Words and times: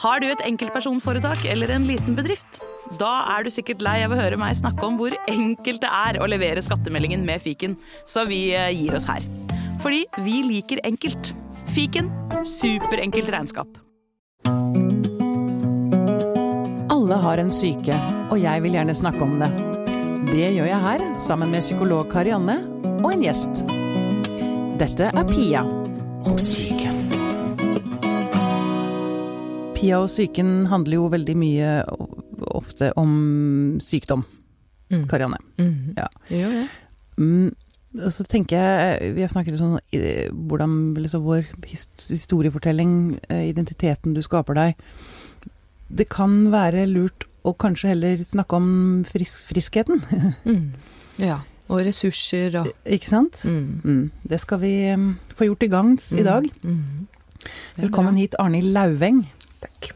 Har 0.00 0.22
du 0.22 0.30
et 0.30 0.40
enkeltpersonforetak 0.48 1.42
eller 1.52 1.74
en 1.74 1.84
liten 1.84 2.14
bedrift? 2.16 2.62
Da 3.00 3.10
er 3.34 3.44
du 3.44 3.50
sikkert 3.52 3.82
lei 3.84 3.98
av 4.06 4.14
å 4.14 4.16
høre 4.16 4.38
meg 4.40 4.56
snakke 4.56 4.86
om 4.86 4.96
hvor 4.96 5.12
enkelt 5.28 5.82
det 5.82 5.90
er 5.92 6.18
å 6.22 6.28
levere 6.30 6.62
skattemeldingen 6.64 7.26
med 7.26 7.42
fiken, 7.44 7.76
så 8.08 8.24
vi 8.28 8.46
eh, 8.56 8.70
gir 8.72 8.96
oss 8.96 9.04
her. 9.10 9.24
Fordi 9.84 10.06
vi 10.24 10.40
liker 10.46 10.80
enkelt. 10.88 11.34
Fiken 11.70 12.08
superenkelt 12.40 13.28
regnskap. 13.30 13.76
Alle 16.90 17.20
har 17.20 17.42
en 17.42 17.52
syke, 17.52 17.96
og 18.32 18.40
jeg 18.40 18.64
vil 18.64 18.78
gjerne 18.78 18.96
snakke 18.96 19.26
om 19.26 19.36
det. 19.42 19.50
Det 20.30 20.48
gjør 20.56 20.70
jeg 20.70 20.84
her, 20.86 21.04
sammen 21.20 21.52
med 21.52 21.64
psykolog 21.66 22.08
Karianne 22.12 22.56
og 23.02 23.10
en 23.12 23.26
gjest. 23.28 23.66
Dette 24.80 25.12
er 25.12 25.28
Pia 25.28 25.66
om 26.24 26.40
psyken. 26.40 26.89
Pia 29.80 29.96
og 30.02 30.10
psyken 30.10 30.66
handler 30.68 30.98
jo 30.98 31.08
veldig 31.08 31.34
mye 31.40 31.68
ofte 32.52 32.90
om 33.00 33.12
sykdom. 33.80 34.26
Karianne. 35.08 35.38
Ja. 35.96 36.08
Det 36.28 36.40
gjør 36.42 36.54
det. 36.58 36.64
Mm, 37.20 37.50
og 38.00 38.12
så 38.14 38.24
tenker 38.28 38.60
jeg, 38.60 39.14
Vi 39.16 39.22
har 39.24 39.30
snakket 39.32 39.56
sånn 39.60 39.78
eh, 39.94 40.28
hvordan 40.32 40.74
liksom, 40.98 41.24
vår 41.24 41.48
historiefortelling, 42.10 42.92
eh, 43.28 43.46
identiteten 43.50 44.14
du 44.16 44.22
skaper 44.24 44.56
deg 44.56 44.84
Det 45.88 46.06
kan 46.10 46.48
være 46.52 46.86
lurt 46.90 47.26
å 47.44 47.54
kanskje 47.56 47.92
heller 47.94 48.20
snakke 48.24 48.56
om 48.58 48.70
fris 49.08 49.40
friskheten. 49.48 50.02
Mm. 50.44 50.74
Ja. 51.20 51.40
Og 51.70 51.84
ressurser 51.86 52.54
og 52.62 52.70
Ikke 52.84 53.08
sant? 53.08 53.42
mm. 53.44 53.80
Mm. 53.84 54.04
Det 54.28 54.40
skal 54.42 54.60
vi 54.60 54.74
mm, 54.92 55.10
få 55.36 55.48
gjort 55.48 55.60
til 55.64 55.72
gangs 55.72 56.12
i 56.16 56.24
dag. 56.26 56.48
Mm. 56.64 57.06
Velkommen 57.80 58.16
hit, 58.20 58.34
Arnhild 58.40 58.74
Lauveng. 58.74 59.22
Takk. 59.60 59.90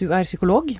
Du 0.00 0.08
er 0.12 0.24
psykolog. 0.28 0.74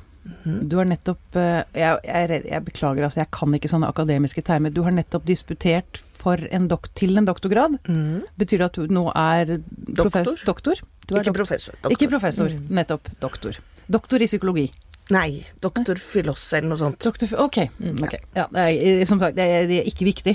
Du 0.44 0.74
har 0.76 0.88
nettopp 0.90 1.36
eh, 1.38 1.60
jeg, 1.78 1.98
jeg, 2.04 2.40
jeg 2.50 2.64
beklager, 2.66 3.04
altså, 3.06 3.20
jeg 3.22 3.30
kan 3.30 3.54
ikke 3.54 3.70
sånne 3.70 3.86
akademiske 3.92 4.42
termer. 4.42 4.72
Du 4.74 4.82
har 4.82 4.90
nettopp 4.94 5.24
disputert 5.28 6.00
for 6.18 6.40
en 6.50 6.66
til 6.98 7.16
en 7.20 7.28
doktorgrad. 7.28 7.76
Mm. 7.86 8.24
Betyr 8.36 8.58
det 8.58 8.66
at 8.66 8.80
du 8.80 8.88
nå 8.92 9.04
er 9.14 9.52
profes- 9.94 10.42
Doktor. 10.42 10.42
doktor? 10.48 10.82
Du 11.06 11.14
Ikke 11.14 11.32
professor. 11.36 11.76
Doktor. 11.78 11.94
Ikke 11.94 12.08
professor, 12.10 12.50
Mm. 12.50 12.66
nettopp. 12.74 13.08
Doktor. 13.22 13.56
Doktor 13.88 14.20
i 14.22 14.26
psykologi. 14.26 14.66
Nei, 15.14 15.44
doktor 15.62 15.94
Filoss 16.02 16.48
eller 16.58 16.72
noe 16.72 16.78
sånt. 16.80 16.98
Doktor, 17.06 17.30
ok. 17.38 17.60
Mm. 17.78 18.02
okay. 18.02 18.18
Ja, 18.34 18.48
det 18.50 18.64
er, 18.74 19.04
som 19.06 19.20
sagt, 19.22 19.36
det 19.36 19.44
er, 19.46 19.68
det 19.70 19.78
er 19.84 19.86
ikke 19.86 20.08
viktig. 20.08 20.34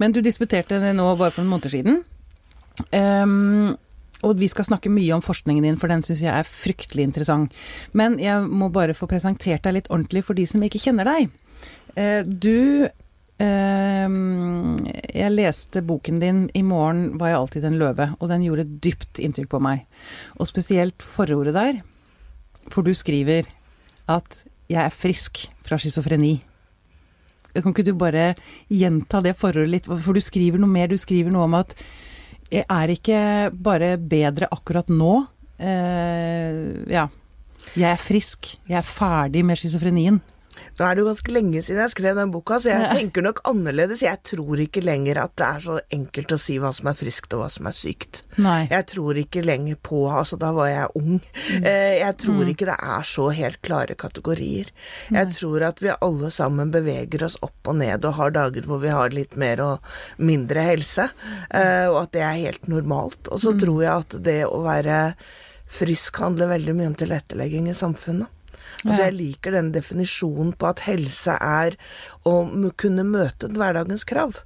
Men 0.00 0.12
du 0.16 0.22
disputerte 0.24 0.80
nå 0.80 1.10
bare 1.20 1.30
for 1.30 1.42
noen 1.44 1.52
måneder 1.52 1.74
siden. 1.76 2.00
Ehm, 2.96 3.76
og 4.26 4.38
vi 4.40 4.48
skal 4.50 4.66
snakke 4.66 4.90
mye 4.90 5.14
om 5.14 5.22
forskningen 5.22 5.64
din, 5.64 5.78
for 5.78 5.90
den 5.90 6.02
syns 6.02 6.24
jeg 6.24 6.32
er 6.34 6.46
fryktelig 6.46 7.06
interessant. 7.06 7.54
Men 7.96 8.18
jeg 8.22 8.46
må 8.50 8.70
bare 8.74 8.96
få 8.96 9.06
presentert 9.10 9.62
deg 9.66 9.76
litt 9.76 9.90
ordentlig 9.92 10.24
for 10.26 10.38
de 10.38 10.46
som 10.48 10.64
ikke 10.64 10.82
kjenner 10.82 11.06
deg. 11.06 11.30
Eh, 11.94 12.22
du 12.26 12.88
ehm, 13.38 14.78
Jeg 15.14 15.34
leste 15.34 15.82
boken 15.82 16.18
din 16.20 16.50
'I 16.54 16.62
morgen 16.62 17.18
var 17.18 17.28
jeg 17.28 17.38
alltid 17.38 17.64
en 17.64 17.78
løve', 17.78 18.16
og 18.18 18.28
den 18.28 18.42
gjorde 18.42 18.66
dypt 18.82 19.18
inntrykk 19.22 19.48
på 19.54 19.62
meg. 19.62 19.86
Og 20.38 20.50
spesielt 20.50 20.98
forordet 21.02 21.54
der, 21.54 21.82
for 22.68 22.82
du 22.82 22.94
skriver 22.94 23.46
at 24.08 24.44
'jeg 24.68 24.82
er 24.84 24.90
frisk 24.90 25.48
fra 25.62 25.76
schizofreni'. 25.76 26.42
Kan 27.54 27.72
ikke 27.72 27.84
du 27.84 27.94
bare 27.94 28.34
gjenta 28.68 29.22
det 29.22 29.36
forordet 29.36 29.70
litt, 29.70 29.86
for 29.86 30.12
du 30.12 30.20
skriver 30.20 30.58
noe 30.58 30.68
mer. 30.68 30.86
Du 30.86 30.96
skriver 30.96 31.30
noe 31.30 31.44
om 31.44 31.54
at 31.54 31.74
er 32.50 32.92
ikke 32.92 33.20
bare 33.52 33.96
bedre 34.00 34.48
akkurat 34.50 34.88
nå. 34.88 35.14
Eh, 35.58 36.88
ja. 36.88 37.08
Jeg 37.76 37.90
er 37.90 38.00
frisk. 38.00 38.54
Jeg 38.68 38.78
er 38.80 38.86
ferdig 38.86 39.44
med 39.44 39.58
schizofrenien. 39.60 40.20
Nå 40.78 40.86
er 40.86 40.94
det 40.94 41.02
jo 41.02 41.08
ganske 41.08 41.34
lenge 41.34 41.62
siden 41.64 41.82
jeg 41.82 41.94
skrev 41.94 42.18
den 42.18 42.32
boka, 42.34 42.58
så 42.62 42.72
jeg 42.72 42.90
tenker 42.94 43.24
nok 43.26 43.42
annerledes. 43.48 44.04
Jeg 44.06 44.22
tror 44.26 44.62
ikke 44.62 44.84
lenger 44.84 45.22
at 45.24 45.34
det 45.38 45.48
er 45.48 45.64
så 45.64 45.78
enkelt 45.94 46.34
å 46.34 46.40
si 46.40 46.58
hva 46.62 46.72
som 46.74 46.90
er 46.90 46.98
friskt 46.98 47.34
og 47.36 47.42
hva 47.42 47.48
som 47.52 47.68
er 47.70 47.76
sykt. 47.76 48.22
Nei. 48.38 48.60
Jeg 48.70 48.88
tror 48.94 49.18
ikke 49.20 49.44
lenger 49.44 49.78
på 49.82 50.04
Altså, 50.08 50.38
da 50.40 50.50
var 50.56 50.70
jeg 50.70 50.98
ung. 50.98 51.18
Mm. 51.18 51.64
Jeg 51.64 52.14
tror 52.22 52.48
ikke 52.50 52.68
det 52.70 52.76
er 52.96 53.04
så 53.06 53.28
helt 53.34 53.60
klare 53.64 53.94
kategorier. 53.98 54.70
Jeg 55.14 55.34
tror 55.36 55.66
at 55.68 55.82
vi 55.84 55.92
alle 55.94 56.30
sammen 56.34 56.72
beveger 56.74 57.24
oss 57.26 57.36
opp 57.44 57.70
og 57.70 57.78
ned 57.80 58.06
og 58.08 58.16
har 58.18 58.34
dager 58.34 58.66
hvor 58.68 58.80
vi 58.82 58.92
har 58.94 59.14
litt 59.14 59.36
mer 59.40 59.62
og 59.64 59.92
mindre 60.22 60.64
helse, 60.70 61.08
eh, 61.50 61.86
og 61.90 62.02
at 62.04 62.14
det 62.16 62.24
er 62.24 62.40
helt 62.46 62.70
normalt. 62.70 63.30
Og 63.32 63.42
så 63.42 63.54
tror 63.58 63.82
jeg 63.84 63.92
at 63.92 64.18
det 64.24 64.40
å 64.48 64.62
være 64.64 64.98
frisk 65.68 66.22
handler 66.22 66.52
veldig 66.54 66.74
mye 66.76 66.90
om 66.92 66.98
tilrettelegging 66.98 67.68
i 67.70 67.76
samfunnet. 67.76 68.32
Altså 68.84 69.08
Jeg 69.08 69.16
liker 69.16 69.56
den 69.56 69.72
definisjonen 69.74 70.52
på 70.58 70.68
at 70.70 70.84
helse 70.86 71.34
er 71.34 71.74
å 72.28 72.36
kunne 72.78 73.06
møte 73.06 73.50
hverdagens 73.50 74.06
krav. 74.08 74.38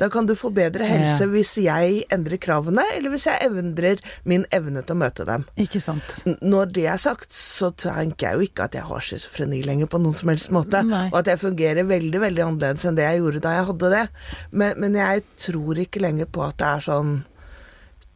Da 0.00 0.08
kan 0.10 0.26
du 0.26 0.34
få 0.34 0.50
bedre 0.54 0.86
helse 0.88 1.28
hvis 1.30 1.52
jeg 1.62 2.02
endrer 2.12 2.40
kravene, 2.42 2.82
eller 2.96 3.12
hvis 3.12 3.28
jeg 3.28 3.46
endrer 3.46 4.02
min 4.28 4.44
evne 4.54 4.82
til 4.82 4.96
å 4.96 5.00
møte 5.04 5.26
dem. 5.28 5.44
Ikke 5.62 5.82
sant. 5.82 6.16
Når 6.42 6.72
det 6.74 6.86
er 6.90 6.98
sagt, 7.00 7.30
så 7.34 7.70
tenker 7.78 8.26
jeg 8.26 8.38
jo 8.38 8.48
ikke 8.48 8.66
at 8.66 8.78
jeg 8.78 8.88
har 8.88 9.04
schizofreni 9.06 9.62
lenger 9.66 9.90
på 9.90 10.00
noen 10.02 10.18
som 10.18 10.32
helst 10.32 10.50
måte, 10.54 10.82
Nei. 10.86 11.06
og 11.12 11.20
at 11.22 11.30
jeg 11.30 11.42
fungerer 11.44 11.86
veldig, 11.86 12.22
veldig 12.26 12.46
annerledes 12.48 12.88
enn 12.88 12.98
det 12.98 13.06
jeg 13.06 13.22
gjorde 13.22 13.44
da 13.46 13.56
jeg 13.58 13.68
hadde 13.70 13.92
det. 13.94 14.04
Men, 14.50 14.74
men 14.82 14.98
jeg 14.98 15.26
tror 15.46 15.84
ikke 15.86 16.02
lenger 16.02 16.30
på 16.34 16.44
at 16.48 16.58
det 16.60 16.72
er 16.74 16.88
sånn 16.90 17.14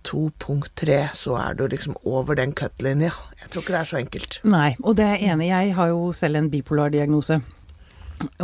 2.3, 0.04 0.98
så 1.16 1.36
er 1.40 1.56
du 1.58 1.66
liksom 1.70 1.96
over 2.04 2.36
den 2.38 2.54
cut-linja. 2.56 3.12
Jeg 3.40 3.50
tror 3.50 3.64
ikke 3.64 3.74
det 3.74 3.80
er 3.80 3.90
så 3.90 4.00
enkelt. 4.00 4.38
Nei, 4.44 4.70
og 4.82 4.96
det 5.00 5.08
er 5.08 5.26
enig. 5.32 5.50
Jeg 5.50 5.74
har 5.78 5.92
jo 5.92 6.12
selv 6.16 6.40
en 6.40 6.50
bipolar 6.52 6.92
diagnose. 6.94 7.40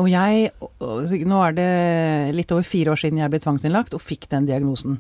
Og 0.01 0.09
jeg 0.11 0.51
Nå 1.31 1.39
er 1.45 1.55
det 1.55 1.71
litt 2.35 2.51
over 2.53 2.67
fire 2.67 2.93
år 2.93 3.01
siden 3.01 3.21
jeg 3.21 3.31
ble 3.33 3.41
tvangsinnlagt 3.43 3.95
og 3.95 4.03
fikk 4.03 4.27
den 4.33 4.49
diagnosen. 4.49 4.99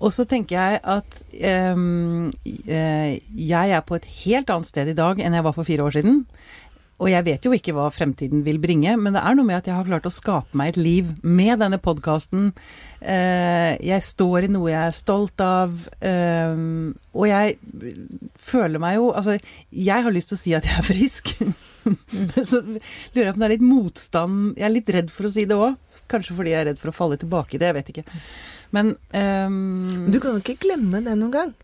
Og 0.00 0.12
så 0.14 0.24
tenker 0.24 0.56
jeg 0.56 0.80
at 0.88 1.18
eh, 1.36 1.80
jeg 3.50 3.74
er 3.76 3.82
på 3.84 3.98
et 3.98 4.06
helt 4.22 4.52
annet 4.52 4.70
sted 4.70 4.88
i 4.88 4.96
dag 4.96 5.20
enn 5.20 5.36
jeg 5.36 5.44
var 5.44 5.56
for 5.56 5.68
fire 5.68 5.84
år 5.84 5.98
siden. 5.98 6.22
Og 7.00 7.08
jeg 7.08 7.24
vet 7.24 7.46
jo 7.46 7.52
ikke 7.56 7.72
hva 7.76 7.86
fremtiden 7.92 8.42
vil 8.44 8.58
bringe, 8.60 8.92
men 9.00 9.16
det 9.16 9.22
er 9.24 9.36
noe 9.36 9.48
med 9.48 9.60
at 9.62 9.70
jeg 9.70 9.76
har 9.76 9.88
klart 9.88 10.08
å 10.08 10.12
skape 10.12 10.56
meg 10.58 10.74
et 10.74 10.80
liv 10.80 11.08
med 11.24 11.62
denne 11.62 11.80
podkasten. 11.80 12.50
Eh, 13.00 13.72
jeg 13.80 14.04
står 14.04 14.46
i 14.46 14.52
noe 14.52 14.68
jeg 14.68 14.90
er 14.90 14.96
stolt 14.96 15.40
av, 15.40 15.72
eh, 16.04 16.60
og 17.16 17.26
jeg 17.30 17.56
føler 18.36 18.82
meg 18.82 18.98
jo 18.98 19.08
Altså, 19.10 19.38
jeg 19.72 20.04
har 20.04 20.12
lyst 20.12 20.30
til 20.30 20.36
å 20.36 20.42
si 20.42 20.52
at 20.54 20.68
jeg 20.68 20.76
er 20.76 20.86
frisk. 20.86 21.32
Så 22.50 22.60
lurer 22.60 23.24
jeg 23.24 23.32
på 23.32 23.38
om 23.38 23.40
det 23.40 23.46
er 23.46 23.52
litt 23.54 23.64
motstand 23.64 24.58
Jeg 24.58 24.66
er 24.66 24.72
litt 24.74 24.90
redd 24.92 25.08
for 25.08 25.26
å 25.26 25.32
si 25.32 25.46
det 25.48 25.56
òg. 25.56 25.78
Kanskje 26.12 26.36
fordi 26.36 26.52
jeg 26.52 26.60
er 26.60 26.68
redd 26.70 26.82
for 26.82 26.92
å 26.92 26.96
falle 26.96 27.16
tilbake 27.20 27.56
i 27.56 27.62
det, 27.62 27.70
jeg 27.70 27.78
vet 27.78 27.90
ikke. 27.94 28.04
Men 28.76 28.94
um 29.16 30.10
Du 30.12 30.20
kan 30.20 30.36
jo 30.36 30.44
ikke 30.44 30.60
glemme 30.66 31.00
det 31.06 31.16
noen 31.16 31.34
gang. 31.34 31.56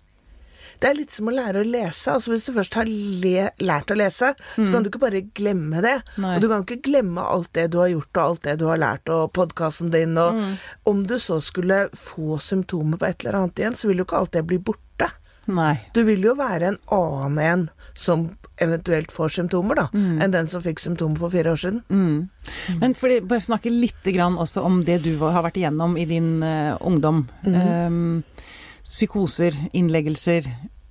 Det 0.80 0.88
er 0.88 0.98
litt 0.98 1.14
som 1.14 1.30
å 1.30 1.34
lære 1.34 1.62
å 1.62 1.66
lese. 1.66 2.12
Altså 2.12 2.32
Hvis 2.32 2.46
du 2.46 2.52
først 2.56 2.78
har 2.78 2.90
lært 2.90 3.92
å 3.92 3.98
lese, 3.98 4.32
så 4.36 4.66
kan 4.72 4.84
du 4.84 4.90
ikke 4.90 5.02
bare 5.02 5.24
glemme 5.36 5.82
det. 5.84 5.98
Nei. 6.22 6.36
Og 6.36 6.44
du 6.44 6.48
kan 6.52 6.64
ikke 6.64 6.90
glemme 6.90 7.24
alt 7.24 7.52
det 7.56 7.68
du 7.74 7.80
har 7.82 7.92
gjort, 7.92 8.12
og 8.14 8.22
alt 8.24 8.48
det 8.48 8.56
du 8.62 8.66
har 8.70 8.82
lært, 8.82 9.12
og 9.12 9.32
podkasten 9.36 9.92
din, 9.94 10.16
og 10.20 10.42
Om 10.86 11.06
du 11.08 11.16
så 11.18 11.40
skulle 11.42 11.86
få 11.96 12.38
symptomer 12.42 13.00
på 13.00 13.08
et 13.08 13.24
eller 13.24 13.40
annet 13.40 13.62
igjen, 13.62 13.76
så 13.78 13.88
vil 13.88 14.02
jo 14.02 14.06
ikke 14.06 14.20
alt 14.20 14.34
det 14.36 14.46
bli 14.46 14.58
borte. 14.62 15.10
Nei. 15.46 15.76
Du 15.94 16.02
vil 16.06 16.24
jo 16.26 16.34
være 16.38 16.72
en 16.72 16.78
annen 16.92 17.38
en 17.42 17.66
som 17.96 18.26
eventuelt 18.60 19.12
får 19.12 19.34
symptomer, 19.36 19.78
da, 19.78 19.86
enn 19.94 20.32
den 20.32 20.48
som 20.48 20.62
fikk 20.64 20.80
symptomer 20.80 21.20
for 21.20 21.32
fire 21.32 21.52
år 21.52 21.60
siden. 21.60 21.82
Mm. 21.88 22.76
Men 22.80 22.96
fordi, 22.96 23.20
bare 23.28 23.44
snakke 23.44 23.72
litt 23.72 24.10
grann 24.16 24.38
også 24.40 24.64
om 24.66 24.82
det 24.86 25.02
du 25.04 25.12
har 25.20 25.44
vært 25.44 25.58
igjennom 25.60 25.96
i 26.00 26.06
din 26.08 26.38
uh, 26.44 26.76
ungdom. 26.80 27.26
Ehm, 27.46 28.22
psykoser, 28.86 29.56
innleggelser, 29.76 30.46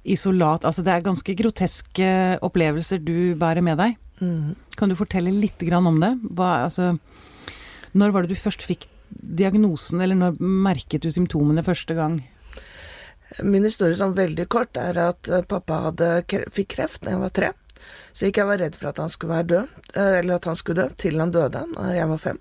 isolat 0.06 0.66
Altså 0.68 0.84
det 0.86 0.94
er 0.94 1.06
ganske 1.06 1.36
groteske 1.40 2.10
opplevelser 2.46 3.02
du 3.02 3.34
bærer 3.40 3.64
med 3.66 3.80
deg. 3.82 3.96
Mm. 4.22 4.54
Kan 4.78 4.92
du 4.92 4.98
fortelle 5.00 5.34
litt 5.34 5.60
grann 5.66 5.88
om 5.90 5.98
det? 6.04 6.14
Hva, 6.36 6.68
altså, 6.68 6.94
når 7.98 8.14
var 8.14 8.26
det 8.26 8.36
du 8.36 8.40
først 8.40 8.64
fikk 8.66 8.88
diagnosen, 9.10 10.02
eller 10.04 10.18
når 10.20 10.40
merket 10.40 11.04
du 11.06 11.12
symptomene 11.12 11.64
første 11.66 11.96
gang? 11.98 12.20
Min 13.44 13.66
historie 13.66 13.98
som 13.98 14.16
veldig 14.16 14.46
kort 14.52 14.78
er 14.78 14.98
at 15.02 15.28
eh, 15.32 15.46
pappa 15.48 15.88
hadde, 15.90 16.10
fikk 16.54 16.76
kreft 16.76 17.04
da 17.04 17.16
jeg 17.16 17.24
var 17.24 17.34
tre. 17.36 17.52
Så 18.14 18.30
ikke 18.30 18.44
jeg 18.44 18.52
var 18.52 18.62
redd 18.62 18.78
for 18.78 18.92
at 18.92 19.02
han 19.02 19.12
skulle 19.12 19.36
være 19.36 19.50
død, 19.52 19.78
eh, 19.96 20.18
eller 20.20 20.38
at 20.38 20.50
han 20.52 20.60
skulle 20.60 20.84
dø, 20.84 21.00
til 21.02 21.20
han 21.20 21.34
døde 21.34 21.66
da 21.74 21.90
jeg 21.96 22.12
var 22.12 22.22
fem. 22.22 22.40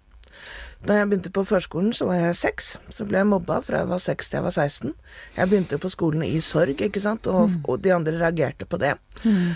Da 0.84 0.98
jeg 0.98 1.08
begynte 1.08 1.32
på 1.32 1.46
førskolen, 1.48 1.94
så 1.96 2.10
var 2.10 2.18
jeg 2.20 2.36
seks. 2.36 2.74
Så 2.92 3.06
ble 3.08 3.22
jeg 3.22 3.28
mobba 3.30 3.60
fra 3.64 3.80
jeg 3.82 3.88
var 3.88 4.02
seks 4.04 4.28
til 4.28 4.38
jeg 4.40 4.44
var 4.44 4.52
16. 4.52 4.92
Jeg 5.38 5.48
begynte 5.48 5.78
på 5.80 5.90
skolen 5.92 6.24
i 6.26 6.40
sorg, 6.44 6.82
ikke 6.84 7.00
sant, 7.00 7.26
og, 7.26 7.54
og 7.64 7.80
de 7.80 7.94
andre 7.94 8.18
reagerte 8.20 8.68
på 8.68 8.80
det. 8.82 8.92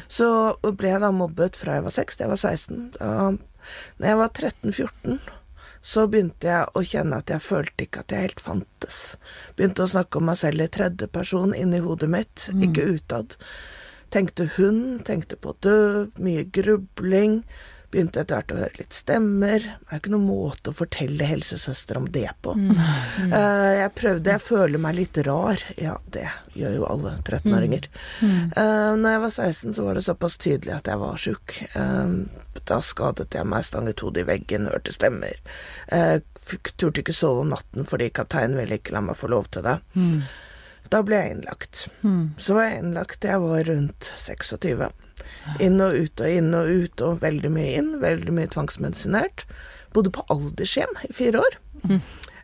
Så 0.09 0.29
ble 0.65 0.95
jeg 0.95 1.03
da 1.05 1.11
mobbet 1.13 1.59
fra 1.61 1.77
jeg 1.77 1.85
var 1.85 1.95
seks 1.99 2.17
til 2.17 2.25
jeg 2.25 2.33
var 2.33 2.41
16. 2.41 2.89
Da 2.97 3.13
når 3.99 4.09
jeg 4.09 4.19
var 4.19 4.29
13-14, 4.29 5.19
så 5.89 6.07
begynte 6.11 6.49
jeg 6.49 6.71
å 6.75 6.83
kjenne 6.83 7.19
at 7.21 7.31
jeg 7.31 7.45
følte 7.45 7.85
ikke 7.85 8.03
at 8.03 8.15
jeg 8.15 8.27
helt 8.27 8.43
fantes. 8.43 9.01
Begynte 9.59 9.85
å 9.85 9.91
snakke 9.91 10.19
om 10.19 10.29
meg 10.31 10.39
selv 10.41 10.65
i 10.65 10.71
tredjeperson 10.75 11.55
inni 11.57 11.83
hodet 11.85 12.11
mitt, 12.13 12.49
ikke 12.57 12.87
utad. 12.97 13.37
Tenkte 14.15 14.49
hun, 14.57 15.01
tenkte 15.05 15.37
på 15.37 15.53
å 15.53 15.59
dø, 15.61 15.79
mye 16.25 16.47
grubling. 16.49 17.43
Begynte 17.89 18.21
etter 18.21 18.37
hvert 18.37 18.53
å 18.53 18.59
høre 18.59 18.77
litt 18.77 18.93
stemmer. 18.93 19.63
Det 19.65 19.87
er 19.89 19.97
jo 19.97 20.01
ikke 20.03 20.13
noen 20.13 20.27
måte 20.29 20.73
å 20.73 20.77
fortelle 20.77 21.29
helsesøster 21.31 21.97
om 21.97 22.09
det 22.13 22.29
på. 22.45 22.53
Eh, 23.19 23.73
jeg 23.79 23.93
prøvde, 23.97 24.35
jeg 24.35 24.45
føler 24.45 24.81
meg 24.81 24.95
litt 24.99 25.19
rar. 25.27 25.63
Ja, 25.81 25.95
det 26.13 26.27
gjør 26.59 26.75
jo 26.77 26.85
alle 26.89 27.15
13-åringer. 27.25 27.89
Uh, 28.23 28.93
når 28.99 29.15
jeg 29.15 29.23
var 29.25 29.33
16, 29.33 29.75
så 29.77 29.87
var 29.87 29.99
det 29.99 30.05
såpass 30.07 30.37
tydelig 30.41 30.75
at 30.77 30.91
jeg 30.91 31.01
var 31.01 31.21
sjuk. 31.21 31.57
Uh, 31.75 32.61
da 32.69 32.79
skadet 32.85 33.35
jeg 33.35 33.49
meg, 33.49 33.67
stanget 33.67 34.05
hodet 34.05 34.25
i 34.25 34.29
veggen, 34.31 34.69
hørte 34.71 34.95
stemmer. 34.95 35.41
Uh, 35.93 36.21
turte 36.77 37.03
ikke 37.03 37.17
sove 37.17 37.45
om 37.45 37.53
natten 37.53 37.89
fordi 37.89 38.11
kapteinen 38.15 38.61
ville 38.61 38.81
ikke 38.81 38.95
la 38.97 39.05
meg 39.09 39.19
få 39.21 39.33
lov 39.33 39.51
til 39.55 39.67
det. 39.67 39.79
Da 40.89 41.03
ble 41.05 41.21
jeg 41.21 41.37
innlagt. 41.37 41.87
Så 42.41 42.57
var 42.57 42.71
jeg 42.71 42.83
innlagt 42.83 43.21
til 43.21 43.35
jeg 43.35 43.45
var 43.45 43.69
rundt 43.69 44.13
26. 44.17 44.89
Inn 45.65 45.81
og 45.85 45.97
ut 45.97 46.23
og 46.25 46.31
inn 46.31 46.53
og 46.55 46.69
ut, 46.71 47.05
og 47.05 47.23
veldig 47.25 47.51
mye 47.55 47.75
inn. 47.81 47.91
Veldig 48.03 48.35
mye 48.37 48.51
tvangsmedisinert. 48.53 49.47
Bodde 49.97 50.13
på 50.15 50.25
aldershjem 50.33 50.95
i 51.09 51.13
fire 51.17 51.43
år. 51.45 51.59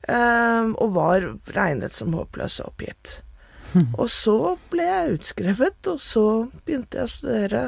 Eh, 0.08 0.66
og 0.74 0.94
var 0.96 1.28
regnet 1.56 1.96
som 1.96 2.16
håpløs 2.16 2.60
og 2.62 2.72
oppgitt. 2.72 3.20
Og 3.98 4.06
så 4.12 4.36
ble 4.70 4.84
jeg 4.86 5.16
utskrevet, 5.16 5.88
og 5.90 5.98
så 6.02 6.26
begynte 6.64 7.00
jeg 7.00 7.08
å 7.08 7.10
studere 7.10 7.62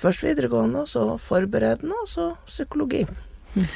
først 0.00 0.24
videregående, 0.24 0.84
og 0.84 0.88
så 0.88 1.04
forberedende, 1.20 1.96
og 2.04 2.08
så 2.08 2.30
psykologi. 2.48 3.04
Ja, 3.56 3.66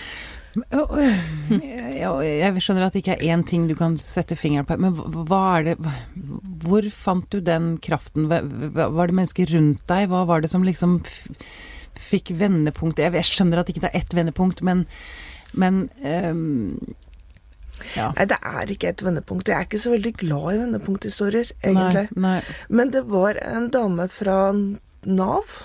Jeg 0.58 2.50
skjønner 2.64 2.86
at 2.88 2.94
det 2.96 3.02
ikke 3.04 3.14
er 3.16 3.22
én 3.34 3.44
ting 3.46 3.68
du 3.70 3.74
kan 3.78 3.94
sette 4.02 4.34
fingeren 4.38 4.66
på, 4.66 4.76
men 4.82 4.96
hva- 4.96 5.60
er 5.60 5.68
det 5.70 5.76
Hvor 6.64 6.82
fant 6.90 7.28
du 7.30 7.40
den 7.40 7.76
kraften? 7.78 8.26
Var 8.28 9.06
det 9.06 9.14
mennesker 9.16 9.46
rundt 9.54 9.86
deg? 9.86 10.08
Hva 10.10 10.24
var 10.26 10.40
det 10.42 10.50
som 10.50 10.64
liksom 10.66 11.00
fikk 12.00 12.32
vendepunkt? 12.38 12.98
Jeg 12.98 13.12
jeg 13.14 13.24
skjønner 13.24 13.58
at 13.60 13.66
det 13.66 13.76
ikke 13.76 13.86
er 13.92 14.00
ett 14.00 14.14
vendepunkt, 14.14 14.62
men, 14.62 14.86
men 15.54 15.88
um, 16.02 16.78
ja. 17.96 18.10
Nei, 18.16 18.26
det 18.28 18.36
er 18.44 18.70
ikke 18.74 18.88
et 18.92 19.02
vendepunkt. 19.06 19.48
Jeg 19.48 19.56
er 19.56 19.64
ikke 19.68 19.78
så 19.80 19.90
veldig 19.94 20.12
glad 20.20 20.54
i 20.54 20.58
vendepunkthistorier, 20.66 21.52
egentlig. 21.64 22.08
Nei, 22.14 22.40
nei. 22.40 22.42
Men 22.68 22.90
det 22.92 23.04
var 23.08 23.38
en 23.40 23.70
dame 23.72 24.08
fra 24.12 24.50
Nav. 25.06 25.62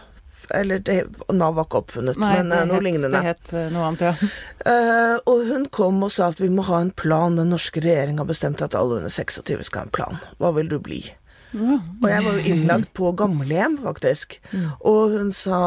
Eller 0.54 0.80
det, 0.80 0.98
Nav 1.34 1.56
var 1.56 1.66
ikke 1.66 1.80
oppfunnet, 1.84 2.18
Nei, 2.22 2.32
men 2.38 2.52
eh, 2.52 2.66
noe 2.70 2.76
het- 2.78 2.84
lignende. 2.86 3.12
Det 3.16 3.24
het 3.26 3.54
eh, 3.54 3.68
noe 3.74 3.84
annet, 3.88 4.02
ja. 4.02 4.30
Uh, 4.66 5.18
og 5.32 5.46
hun 5.50 5.66
kom 5.74 6.04
og 6.04 6.12
sa 6.12 6.28
at 6.34 6.40
vi 6.42 6.50
må 6.54 6.66
ha 6.70 6.80
en 6.82 6.92
plan. 6.92 7.36
Den 7.40 7.50
norske 7.54 7.82
regjering 7.84 8.18
har 8.22 8.30
bestemt 8.30 8.62
at 8.66 8.76
alle 8.76 9.00
under 9.02 9.10
26 9.14 9.64
skal 9.70 9.80
ha 9.84 9.86
en 9.90 9.96
plan. 9.96 10.20
Hva 10.40 10.52
vil 10.58 10.70
du 10.72 10.80
bli? 10.80 11.02
Ja. 11.56 11.80
Og 12.04 12.10
jeg 12.12 12.24
var 12.26 12.34
jo 12.36 12.44
innlagt 12.52 12.94
på 12.98 13.14
gamlehjem, 13.16 13.78
faktisk. 13.86 14.40
Og 14.82 15.14
hun 15.16 15.30
sa 15.32 15.60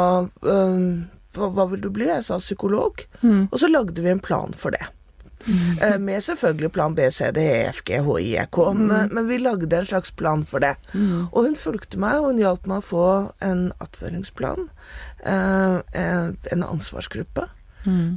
um, 0.43 1.09
hva, 1.37 1.49
hva 1.55 1.65
vil 1.71 1.81
du 1.81 1.89
bli? 1.95 2.09
Jeg 2.11 2.27
sa 2.27 2.37
psykolog. 2.43 3.07
Og 3.25 3.57
så 3.63 3.71
lagde 3.71 4.03
vi 4.05 4.11
en 4.13 4.21
plan 4.21 4.53
for 4.59 4.75
det. 4.77 4.85
Eh, 5.83 5.99
med 5.99 6.23
selvfølgelig 6.25 6.73
plan 6.73 6.95
B, 6.95 7.07
C, 7.15 7.31
D, 7.33 7.39
E, 7.41 7.69
F, 7.71 7.83
G, 7.87 8.01
H, 8.03 8.09
I, 8.21 8.37
E, 8.37 8.47
K. 8.53 8.57
Men, 8.75 9.09
men 9.15 9.29
vi 9.29 9.39
lagde 9.39 9.77
en 9.79 9.87
slags 9.87 10.11
plan 10.11 10.45
for 10.45 10.59
det. 10.61 10.75
Og 11.33 11.45
hun 11.47 11.55
fulgte 11.57 11.99
meg, 11.99 12.19
og 12.21 12.33
hun 12.33 12.39
hjalp 12.43 12.67
meg 12.67 12.79
å 12.83 12.89
få 12.89 13.05
en 13.41 13.73
attføringsplan. 13.81 14.69
eh, 15.25 15.79
en, 15.93 16.37
en 16.53 16.63
ansvarsgruppe. 16.63 17.47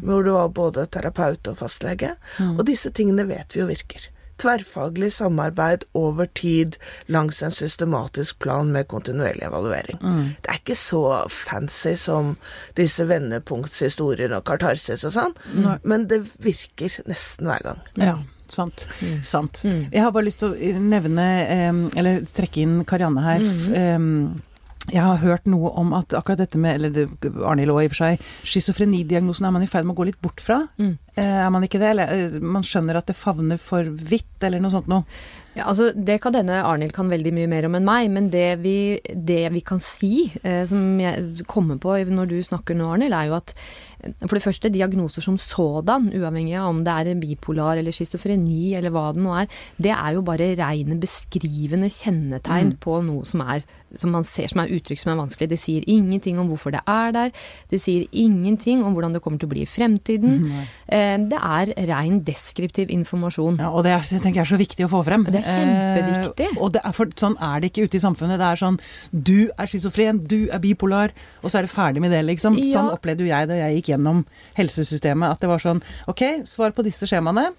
Hvor 0.04 0.24
det 0.26 0.32
var 0.34 0.50
både 0.50 0.88
terapeut 0.92 1.48
og 1.48 1.58
fastlege. 1.62 2.16
Og 2.58 2.66
disse 2.68 2.90
tingene 2.92 3.24
vet 3.30 3.54
vi 3.56 3.62
jo 3.62 3.68
virker. 3.70 4.10
Tverrfaglig 4.42 5.12
samarbeid 5.14 5.86
over 5.98 6.26
tid 6.38 6.78
langs 7.12 7.42
en 7.46 7.54
systematisk 7.54 8.40
plan 8.42 8.72
med 8.74 8.88
kontinuerlig 8.92 9.46
evaluering. 9.48 10.00
Det 10.42 10.50
er 10.50 10.60
ikke 10.62 10.78
så 10.80 11.04
fancy 11.30 11.94
som 12.00 12.36
disse 12.80 13.06
vendepunktshistoriene 13.10 14.40
og 14.42 14.46
kartarsis 14.50 15.06
og 15.08 15.14
sånn, 15.16 15.36
men 15.84 16.08
det 16.12 16.24
virker 16.42 17.02
nesten 17.10 17.50
hver 17.52 17.66
gang. 17.70 17.82
Ja, 18.02 18.16
sant. 18.52 18.88
sant. 19.24 19.62
Jeg 19.66 20.02
har 20.02 20.12
bare 20.16 20.28
lyst 20.28 20.42
til 20.44 20.54
å 20.56 20.78
nevne, 20.82 21.28
em, 21.48 21.84
eller 21.96 22.24
trekke 22.26 22.66
inn 22.66 22.80
Karianne 22.90 23.26
her. 23.26 23.46
em, 23.78 24.42
jeg 24.90 25.02
har 25.06 25.20
hørt 25.22 25.46
noe 25.46 25.70
om 25.78 25.92
at 25.94 26.14
akkurat 26.18 26.40
dette 26.42 26.58
med 26.58 26.80
eller 26.80 27.12
Arnhild 27.46 27.70
òg, 27.70 27.84
i 27.84 27.86
og 27.86 27.94
for 27.94 28.00
seg. 28.02 28.24
Schizofrenidiagnosen 28.50 29.46
er 29.46 29.54
man 29.54 29.62
i 29.62 29.70
ferd 29.70 29.86
med 29.86 29.94
å 29.94 30.00
gå 30.00 30.08
litt 30.10 30.22
bort 30.24 30.42
fra. 30.42 30.64
Mm. 30.82 30.96
Eh, 31.20 31.38
er 31.46 31.50
man 31.52 31.66
ikke 31.68 31.80
det? 31.82 31.92
Eller 31.92 32.12
eh, 32.16 32.40
man 32.40 32.64
skjønner 32.64 33.00
at 33.00 33.10
det 33.10 33.18
favner 33.20 33.60
for 33.60 33.84
vidt, 33.84 34.38
eller 34.48 34.64
noe 34.64 34.72
sånt 34.74 34.90
noe. 34.92 35.04
Ja, 35.52 35.66
altså 35.68 35.90
Det 35.92 36.22
kan 36.24 36.32
denne 36.32 36.62
Arnhild 36.64 36.94
kan 36.96 37.12
veldig 37.12 37.34
mye 37.36 37.50
mer 37.52 37.68
om 37.68 37.76
enn 37.76 37.88
meg, 37.88 38.08
men 38.14 38.30
det 38.32 38.62
vi, 38.64 39.02
det 39.12 39.44
vi 39.52 39.64
kan 39.68 39.82
si, 39.84 40.30
eh, 40.48 40.64
som 40.68 40.96
jeg 41.02 41.46
kommer 41.52 41.80
på 41.82 41.98
når 42.08 42.32
du 42.32 42.38
snakker 42.40 42.78
nå, 42.78 42.88
Arnhild, 42.94 43.18
er 43.18 43.28
jo 43.28 43.36
at 43.42 43.52
eh, 44.00 44.14
for 44.24 44.38
det 44.38 44.46
første, 44.46 44.72
diagnoser 44.72 45.26
som 45.26 45.36
sådan, 45.36 46.08
uavhengig 46.16 46.56
av 46.56 46.70
om 46.72 46.80
det 46.88 46.96
er 46.96 47.20
bipolar 47.20 47.82
eller 47.82 47.92
schizofreni 47.92 48.78
eller 48.80 48.96
hva 48.96 49.10
det 49.12 49.26
nå 49.26 49.36
er, 49.42 49.52
det 49.76 49.92
er 49.98 50.16
jo 50.16 50.24
bare 50.24 50.54
reine 50.62 50.96
beskrivende 51.02 51.92
kjennetegn 51.92 52.78
på 52.80 53.02
noe 53.04 53.28
som 53.28 53.44
er 53.44 53.68
som 54.00 54.14
man 54.16 54.24
ser 54.24 54.48
som 54.52 54.62
er 54.64 54.72
uttrykk 54.72 55.02
som 55.02 55.12
er 55.12 55.20
vanskelig. 55.20 55.50
Det 55.52 55.60
sier 55.60 55.84
ingenting 55.92 56.40
om 56.40 56.48
hvorfor 56.52 56.72
det 56.72 56.82
er 56.88 57.12
der. 57.16 57.34
Det 57.72 57.82
sier 57.84 58.08
ingenting 58.16 58.86
om 58.86 58.96
hvordan 58.96 59.18
det 59.18 59.24
kommer 59.24 59.42
til 59.42 59.50
å 59.50 59.54
bli 59.54 59.66
i 59.66 59.70
fremtiden. 59.70 60.48
Eh, 60.88 61.01
Det 61.32 61.40
er 61.40 61.72
rein 61.90 62.20
deskriptiv 62.28 62.92
informasjon. 62.94 63.60
Ja, 63.62 63.70
og 63.72 63.86
det 63.86 63.94
er, 63.96 64.06
jeg 64.08 64.24
tenker 64.24 64.42
jeg 64.42 64.46
er 64.46 64.52
så 64.52 64.60
viktig 64.62 64.88
å 64.88 64.92
få 64.92 65.02
frem. 65.08 65.26
Det 65.28 65.42
er 65.42 65.48
kjempeviktig. 65.48 66.50
Eh, 66.54 66.62
og 66.62 66.74
det 66.76 66.84
er 66.88 66.96
for, 66.98 67.12
sånn 67.22 67.38
er 67.42 67.62
det 67.62 67.72
ikke 67.72 67.88
ute 67.90 68.00
i 68.00 68.04
samfunnet. 68.04 68.42
Det 68.42 68.50
er 68.50 68.62
sånn 68.62 68.80
du 69.12 69.52
er 69.56 69.72
schizofren, 69.72 70.22
du 70.32 70.40
er 70.50 70.62
bipolar, 70.64 71.16
og 71.42 71.52
så 71.52 71.62
er 71.62 71.68
det 71.68 71.74
ferdig 71.74 72.04
med 72.04 72.14
det, 72.16 72.22
liksom. 72.30 72.60
Ja. 72.62 72.78
Sånn 72.78 72.94
opplevde 72.94 73.26
jo 73.26 73.32
jeg 73.32 73.50
da 73.52 73.60
jeg 73.64 73.80
gikk 73.80 73.94
gjennom 73.96 74.24
helsesystemet. 74.60 75.36
At 75.36 75.44
det 75.44 75.52
var 75.52 75.64
sånn 75.64 75.84
ok, 76.12 76.26
svar 76.50 76.76
på 76.76 76.86
disse 76.88 77.10
skjemaene. 77.10 77.50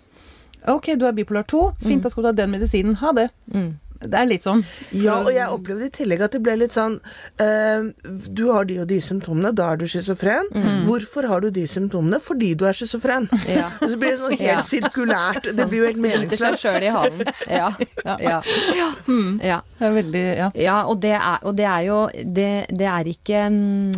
Ok, 0.70 0.92
du 0.98 1.06
er 1.08 1.14
bipolar 1.16 1.46
2. 1.50 1.62
Fint, 1.82 2.04
da 2.04 2.10
skal 2.12 2.22
du 2.22 2.28
ha 2.30 2.36
den 2.38 2.52
medisinen. 2.54 2.94
Ha 3.00 3.10
det. 3.16 3.28
Mm. 3.50 3.72
Det 4.02 4.18
er 4.18 4.26
litt 4.26 4.42
sånn. 4.46 4.64
Ja, 4.96 5.18
og 5.22 5.30
jeg 5.34 5.46
opplevde 5.52 5.86
i 5.86 5.92
tillegg 5.94 6.22
at 6.26 6.32
det 6.36 6.40
ble 6.42 6.56
litt 6.60 6.74
sånn 6.74 6.96
eh, 7.42 7.84
Du 8.32 8.44
har 8.52 8.64
de 8.68 8.80
og 8.82 8.88
de 8.90 8.98
symptomene, 9.04 9.52
da 9.54 9.70
er 9.72 9.80
du 9.82 9.86
schizofren. 9.86 10.48
Hvorfor 10.86 11.28
har 11.30 11.40
du 11.44 11.50
de 11.54 11.66
symptomene? 11.70 12.18
Fordi 12.22 12.52
du 12.58 12.64
er 12.68 12.76
schizofren. 12.76 13.28
Ja. 13.48 13.68
Og 13.80 13.88
så 13.92 13.98
blir 14.00 14.14
det 14.14 14.20
sånn 14.22 14.36
helt 14.36 14.48
Ja. 14.48 14.58
sirkulært. 14.66 15.46
Det 15.56 15.68
blir 15.70 15.84
jo 15.84 15.90
helt 15.90 16.00
meningsløst. 16.02 16.60
seg 16.62 16.72
sjøl 16.74 16.86
i 16.88 16.92
halen. 16.92 17.22
Ja. 17.48 17.68
Ja. 18.02 18.16
Ja. 18.74 18.88
ja. 19.42 19.60
Det 19.78 19.86
er 19.88 19.96
veldig 19.98 20.24
Ja. 20.36 20.48
Ja, 20.62 20.76
og 20.90 21.00
det 21.02 21.14
er, 21.16 21.38
og 21.46 21.56
det 21.58 21.66
er 21.68 21.82
jo 21.86 21.98
det, 22.12 22.48
det 22.70 22.88
er 22.88 23.08
ikke 23.12 23.44
mm, 23.50 23.92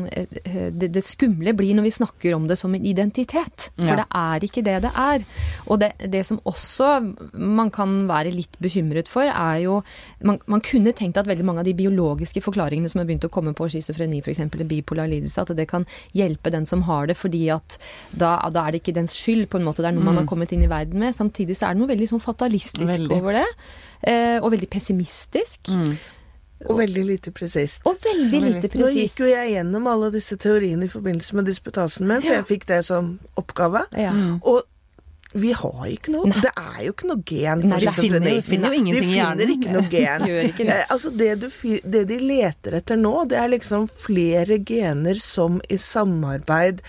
det, 0.81 0.91
det 0.95 1.05
skumle 1.07 1.55
blir 1.57 1.75
når 1.79 1.89
vi 1.89 1.95
snakker 1.99 2.35
om 2.37 2.47
det 2.51 2.57
som 2.61 2.75
en 2.75 2.85
identitet. 2.87 3.69
For 3.79 3.97
det 4.01 4.07
er 4.11 4.47
ikke 4.49 4.65
det 4.67 4.79
det 4.85 4.93
er. 4.99 5.25
Og 5.69 5.81
det, 5.83 5.93
det 6.13 6.25
som 6.27 6.41
også 6.45 6.91
man 7.35 7.71
kan 7.75 8.05
være 8.09 8.33
litt 8.35 8.59
bekymret 8.63 9.09
for, 9.11 9.27
er 9.29 9.63
jo 9.65 9.81
man, 10.25 10.41
man 10.51 10.63
kunne 10.65 10.95
tenkt 10.97 11.19
at 11.21 11.29
veldig 11.29 11.47
mange 11.47 11.65
av 11.65 11.69
de 11.69 11.77
biologiske 11.79 12.43
forklaringene 12.45 12.91
som 12.91 13.03
er 13.03 13.09
begynt 13.09 13.27
å 13.29 13.33
komme 13.33 13.55
på 13.57 13.69
schizofreni, 13.73 14.23
f.eks. 14.25 14.43
bipolar 14.65 15.11
lidelse, 15.11 15.45
at 15.45 15.55
det 15.57 15.69
kan 15.71 15.87
hjelpe 16.17 16.53
den 16.55 16.67
som 16.69 16.85
har 16.89 17.09
det, 17.11 17.19
fordi 17.21 17.47
at 17.55 17.79
da, 18.13 18.37
da 18.55 18.67
er 18.67 18.75
det 18.75 18.83
ikke 18.83 18.97
dens 18.97 19.15
skyld, 19.17 19.49
på 19.53 19.61
en 19.61 19.69
måte. 19.69 19.85
Det 19.85 19.91
er 19.91 19.97
noe 19.97 20.07
man 20.07 20.21
har 20.23 20.29
kommet 20.29 20.53
inn 20.55 20.65
i 20.67 20.71
verden 20.71 21.03
med. 21.03 21.15
Samtidig 21.17 21.59
så 21.59 21.69
er 21.69 21.77
det 21.77 21.85
noe 21.85 21.93
veldig 21.93 22.11
sånn 22.15 22.23
fatalistisk 22.25 22.91
Veldig. 22.91 23.17
over 23.17 23.41
det. 23.41 23.49
Eh, 24.05 24.37
og 24.41 24.53
veldig 24.55 24.71
pessimistisk. 24.73 25.71
Og 26.65 26.79
veldig 26.79 27.03
lite 27.05 27.33
presist. 27.35 27.83
Og 27.89 27.99
veldig 28.01 28.41
lite 28.41 28.69
presist. 28.73 28.81
Nå 28.81 28.93
gikk 28.95 29.25
jo 29.25 29.29
jeg 29.29 29.57
gjennom 29.57 29.89
alle 29.91 30.11
disse 30.15 30.37
teoriene 30.41 30.87
i 30.87 30.93
forbindelse 30.93 31.37
med 31.37 31.49
disputasen 31.51 32.07
min, 32.09 32.23
for 32.25 32.39
jeg 32.39 32.47
fikk 32.49 32.69
det 32.71 32.81
som 32.87 33.17
oppgave. 33.41 33.85
Ja. 34.01 34.15
Og 34.41 34.63
vi 35.35 35.51
har 35.53 35.85
ikke 35.91 36.13
noe 36.15 36.31
Det 36.31 36.51
er 36.57 36.79
jo 36.87 36.93
ikke 36.95 37.09
noe 37.11 37.23
gen 37.27 37.65
Nei, 37.67 37.81
for 37.81 37.81
de 37.81 37.93
finner 37.97 38.21
schizofreni. 38.23 38.35
jo- 38.37 38.47
finner 38.49 38.69
jo 38.75 38.79
ingenting 38.81 39.11
i 39.11 39.17
hjernen. 39.17 39.39
De 39.39 39.47
finner 39.47 39.55
ikke 39.57 39.73
noe 39.75 39.91
gen. 39.91 40.27
Ikke 40.51 40.67
det. 40.69 40.77
Eh, 40.79 40.87
Altså 40.95 41.11
det, 41.11 41.31
du, 41.43 41.49
det 41.97 42.03
de 42.13 42.19
leter 42.23 42.77
etter 42.79 42.97
nå, 43.01 43.15
det 43.29 43.39
er 43.43 43.49
liksom 43.57 43.89
flere 44.07 44.59
gener 44.65 45.19
som 45.19 45.61
i 45.69 45.77
samarbeid 45.77 46.81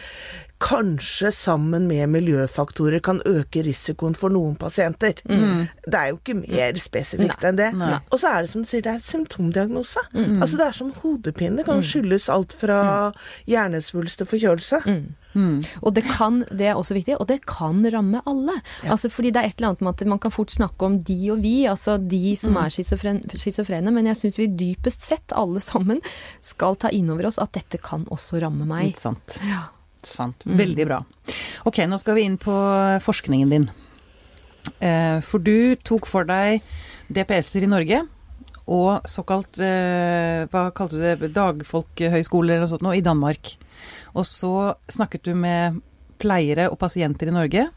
Kanskje 0.66 1.30
sammen 1.36 1.86
med 1.90 2.10
miljøfaktorer 2.10 3.04
kan 3.06 3.20
øke 3.30 3.62
risikoen 3.66 4.16
for 4.18 4.34
noen 4.34 4.56
pasienter. 4.58 5.20
Det 5.26 6.00
er 6.00 6.10
jo 6.10 6.18
ikke 6.18 6.38
mer 6.40 6.80
spesifikt 6.82 7.46
enn 7.46 7.60
det. 7.60 7.72
Mm. 7.76 7.84
Nei. 7.84 8.00
Og 8.10 8.22
så 8.22 8.32
er 8.32 8.46
det 8.46 8.52
som 8.54 8.64
du 8.66 8.70
sier, 8.70 8.82
det 8.86 8.96
er 8.96 9.04
symptomdiagnose. 9.06 10.02
Mm. 10.16 10.40
Altså 10.42 10.58
Det 10.58 10.66
er 10.66 10.80
som 10.80 10.96
hodepine. 11.04 11.60
Det 11.60 11.68
kan 11.70 11.86
skyldes 11.86 12.32
alt 12.34 12.58
fra 12.58 12.80
hjernesvulst 13.50 14.22
til 14.22 14.30
forkjølelse. 14.34 14.82
Mm. 15.36 15.60
Og 15.84 15.92
det 15.96 16.06
kan, 16.08 16.42
det 16.50 16.70
er 16.72 16.80
også 16.80 16.96
viktig, 16.96 17.18
og 17.20 17.28
det 17.30 17.42
kan 17.50 17.84
ramme 17.94 18.22
alle. 18.26 18.56
Altså 18.88 19.12
fordi 19.12 19.34
det 19.36 19.42
er 19.42 19.52
et 19.52 19.60
eller 19.60 19.74
annet 19.74 19.84
med 19.86 19.94
at 19.94 20.08
man 20.16 20.24
kan 20.24 20.34
fort 20.34 20.54
snakke 20.56 20.88
om 20.88 20.98
de 21.04 21.20
og 21.34 21.44
vi, 21.44 21.56
altså 21.70 21.98
de 22.00 22.36
som 22.40 22.56
er 22.62 22.72
schizofren, 22.74 23.22
schizofrene, 23.36 23.94
men 23.94 24.08
jeg 24.10 24.22
syns 24.22 24.40
vi 24.40 24.50
dypest 24.50 25.04
sett 25.06 25.36
alle 25.36 25.62
sammen 25.64 26.02
skal 26.42 26.80
ta 26.80 26.92
inn 26.96 27.12
over 27.12 27.30
oss 27.30 27.42
at 27.42 27.54
dette 27.58 27.82
kan 27.84 28.08
også 28.16 28.42
ramme 28.44 28.68
meg. 28.70 28.94
Ikke 28.96 29.10
sant. 29.10 29.40
Ja. 29.44 29.68
Sant. 30.08 30.44
Veldig 30.46 30.86
bra. 30.88 31.00
Ok, 31.66 31.82
nå 31.90 31.98
skal 32.02 32.16
vi 32.20 32.26
inn 32.28 32.38
på 32.42 32.54
forskningen 33.06 33.50
din. 33.54 33.70
Eh, 34.80 35.20
For 35.26 35.40
du 35.44 35.76
tok 35.86 36.08
for 36.10 36.26
deg 36.28 36.62
DPS-er 37.14 37.66
i 37.68 37.70
Norge, 37.70 38.04
og 38.66 39.06
såkalt 39.06 39.60
eh, 39.62 40.48
Hva 40.50 40.64
kalte 40.74 40.98
du 40.98 41.04
det? 41.04 41.34
Dagfolkehøyskole 41.36 42.56
eller 42.56 42.64
noe 42.66 42.72
sånt 42.72 42.86
noe 42.86 42.98
i 42.98 43.04
Danmark. 43.06 43.56
Og 44.18 44.26
så 44.26 44.74
snakket 44.90 45.28
du 45.28 45.36
med 45.38 45.82
pleiere 46.22 46.70
og 46.72 46.80
pasienter 46.82 47.30
i 47.30 47.36
Norge, 47.36 47.68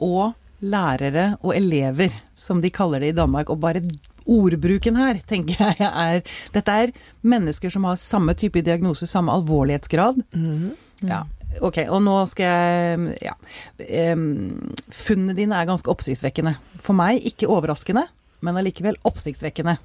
og 0.00 0.36
lærere 0.60 1.34
og 1.40 1.54
elever, 1.56 2.12
som 2.36 2.60
de 2.60 2.70
kaller 2.70 3.00
det 3.00 3.14
i 3.14 3.16
Danmark. 3.16 3.50
Og 3.50 3.58
bare 3.62 3.80
ordbruken 4.30 4.98
her, 5.00 5.18
tenker 5.26 5.56
jeg 5.80 5.88
er 5.88 6.20
Dette 6.54 6.74
er 6.84 6.92
mennesker 7.26 7.72
som 7.72 7.88
har 7.88 7.96
samme 7.98 8.34
type 8.38 8.60
diagnose, 8.62 9.08
samme 9.10 9.32
alvorlighetsgrad. 9.34 10.20
Ja. 11.02 11.24
Ok, 11.60 11.78
og 11.90 12.00
nå 12.02 12.16
skal 12.30 12.46
jeg 12.46 13.18
Ja. 13.22 13.34
Um, 14.12 14.74
funnene 14.94 15.34
dine 15.36 15.58
er 15.58 15.66
ganske 15.66 15.90
oppsiktsvekkende. 15.90 16.56
For 16.80 16.94
meg 16.96 17.24
ikke 17.26 17.48
overraskende, 17.50 18.06
men 18.40 18.56
allikevel 18.60 18.96
oppsiktsvekkende. 19.04 19.78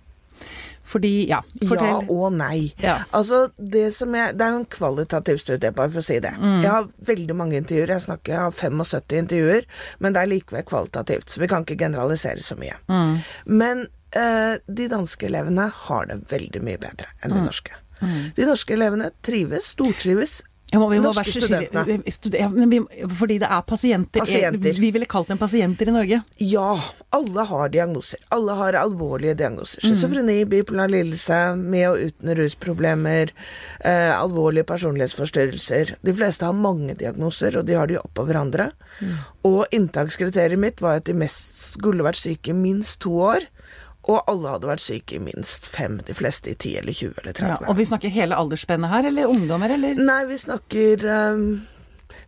Fordi 0.85 1.27
Ja, 1.27 1.39
fortell. 1.65 1.87
Ja 1.87 2.13
og 2.13 2.33
nei. 2.37 2.73
Ja. 2.77 2.99
Altså, 3.13 3.49
det 3.57 3.93
som 3.95 4.13
jeg 4.13 4.37
Det 4.37 4.45
er 4.45 4.51
jo 4.51 4.59
en 4.59 4.65
kvalitativ 4.69 5.37
studie, 5.41 5.71
bare 5.71 5.89
for 5.89 5.99
å 5.99 6.05
si 6.05 6.19
det. 6.19 6.33
Mm. 6.37 6.61
Jeg 6.61 6.69
har 6.71 6.87
veldig 7.07 7.35
mange 7.35 7.57
intervjuer. 7.57 7.87
Jeg 7.95 8.01
snakker 8.05 8.33
jeg 8.33 8.43
har 8.43 8.51
75 8.51 9.17
intervjuer, 9.23 9.65
men 9.99 10.13
det 10.13 10.21
er 10.21 10.29
likevel 10.29 10.63
kvalitativt, 10.63 11.29
så 11.29 11.39
vi 11.41 11.47
kan 11.47 11.65
ikke 11.65 11.79
generalisere 11.79 12.43
så 12.45 12.55
mye. 12.59 12.75
Mm. 12.87 13.15
Men 13.47 13.87
eh, 14.15 14.57
de 14.67 14.87
danske 14.87 15.25
elevene 15.25 15.69
har 15.87 16.05
det 16.05 16.21
veldig 16.29 16.61
mye 16.61 16.77
bedre 16.77 17.07
enn 17.23 17.31
Mm. 17.31 17.37
de 17.39 17.45
norske. 17.49 17.71
De 18.35 18.45
norske 18.45 18.73
elevene 18.75 19.09
trives, 19.23 19.71
stortrives. 19.73 20.41
Jeg 20.71 20.81
må, 20.81 20.87
Norske 20.97 21.29
studentene. 21.29 21.99
Ja, 22.33 22.47
vi, 22.49 22.79
fordi 23.19 23.37
det 23.41 23.47
er 23.47 23.61
pasienter. 23.69 24.23
Pasienter. 24.23 24.79
Vi 24.81 24.89
ville 24.95 25.07
kalt 25.09 25.29
dem 25.29 25.37
pasienter 25.37 25.91
i 25.91 25.93
Norge. 25.93 26.19
Ja, 26.41 26.71
alle 27.15 27.45
har 27.47 27.69
diagnoser. 27.71 28.19
Alle 28.33 28.55
har 28.57 28.77
alvorlige 28.79 29.37
diagnoser. 29.37 29.83
Mm. 29.83 29.91
Schizofreni, 29.91 30.37
bipolar 30.49 30.89
lidelse, 30.91 31.39
med 31.59 31.85
og 31.91 32.01
uten 32.09 32.33
rusproblemer, 32.41 33.31
eh, 33.85 34.11
alvorlige 34.17 34.65
personlighetsforstyrrelser. 34.73 35.95
De 36.01 36.15
fleste 36.17 36.49
har 36.49 36.57
mange 36.57 36.97
diagnoser, 36.97 37.59
og 37.59 37.69
de 37.69 37.77
har 37.77 37.91
de 37.91 38.01
oppå 38.01 38.25
hverandre. 38.25 38.71
Mm. 38.99 39.15
Og 39.45 39.61
inntakskriteriet 39.75 40.59
mitt 40.59 40.81
var 40.81 40.99
at 40.99 41.05
de 41.05 41.13
mest 41.13 41.75
skulle 41.75 42.03
vært 42.05 42.23
syke 42.23 42.57
minst 42.57 43.03
to 43.05 43.13
år. 43.29 43.45
Og 44.05 44.19
alle 44.29 44.51
hadde 44.53 44.69
vært 44.69 44.83
syke 44.83 45.17
i 45.17 45.21
minst 45.23 45.65
fem, 45.73 45.97
de 46.05 46.13
fleste 46.17 46.51
i 46.51 46.57
10 46.57 46.75
eller 46.83 46.93
20 46.93 47.21
eller 47.23 47.37
30. 47.37 47.47
Ja, 47.49 47.69
og 47.71 47.79
vi 47.79 47.87
snakker 47.89 48.13
hele 48.13 48.37
aldersspennet 48.37 48.91
her, 48.91 49.07
eller 49.09 49.31
ungdommer, 49.31 49.73
eller? 49.73 49.97
Nei, 49.97 50.19
vi 50.29 50.37
snakker 50.37 51.05
um, 51.33 51.47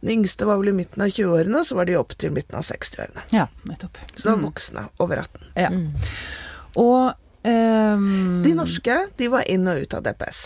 Den 0.02 0.14
yngste 0.16 0.48
var 0.50 0.58
vel 0.62 0.72
i 0.72 0.76
midten 0.80 1.06
av 1.06 1.14
20-årene, 1.14 1.62
og 1.62 1.70
så 1.70 1.78
var 1.78 1.90
de 1.90 2.00
opp 2.00 2.18
til 2.18 2.34
midten 2.34 2.58
av 2.58 2.66
60-årene. 2.66 3.28
Ja, 3.36 3.46
nettopp. 3.70 4.02
Så 4.16 4.24
det 4.24 4.34
var 4.34 4.44
voksne 4.48 4.88
over 5.06 5.22
18. 5.22 5.48
Ja. 5.62 5.70
Og 6.82 7.27
ehm, 7.44 8.44
De 8.44 8.54
norske 8.56 8.96
de 9.18 9.28
var 9.28 9.44
inn 9.52 9.68
og 9.68 9.82
ut 9.82 9.94
av 9.94 10.04
DPS. 10.04 10.40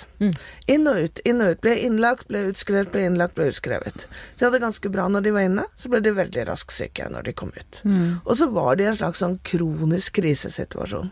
Inn 0.68 0.88
og 0.88 0.98
ut, 0.98 1.20
inn 1.26 1.42
og 1.42 1.52
ut. 1.56 1.62
Ble 1.62 1.76
innlagt, 1.86 2.28
ble 2.28 2.44
utskrevet, 2.52 2.92
ble 2.92 3.06
innlagt, 3.08 3.36
ble 3.36 3.48
utskrevet. 3.52 4.08
De 4.38 4.46
hadde 4.46 4.58
det 4.58 4.64
ganske 4.66 4.90
bra 4.94 5.08
når 5.08 5.22
de 5.26 5.34
var 5.36 5.48
inne, 5.48 5.66
så 5.76 5.90
ble 5.90 6.02
de 6.06 6.14
veldig 6.18 6.46
raskt 6.50 6.74
syke 6.76 7.08
når 7.10 7.24
de 7.30 7.34
kom 7.34 7.52
ut. 7.56 7.82
Og 8.26 8.34
så 8.38 8.48
var 8.54 8.76
de 8.76 8.84
i 8.84 8.90
en 8.92 8.98
slags 9.00 9.20
sånn 9.24 9.40
kronisk 9.44 10.20
krisesituasjon. 10.20 11.12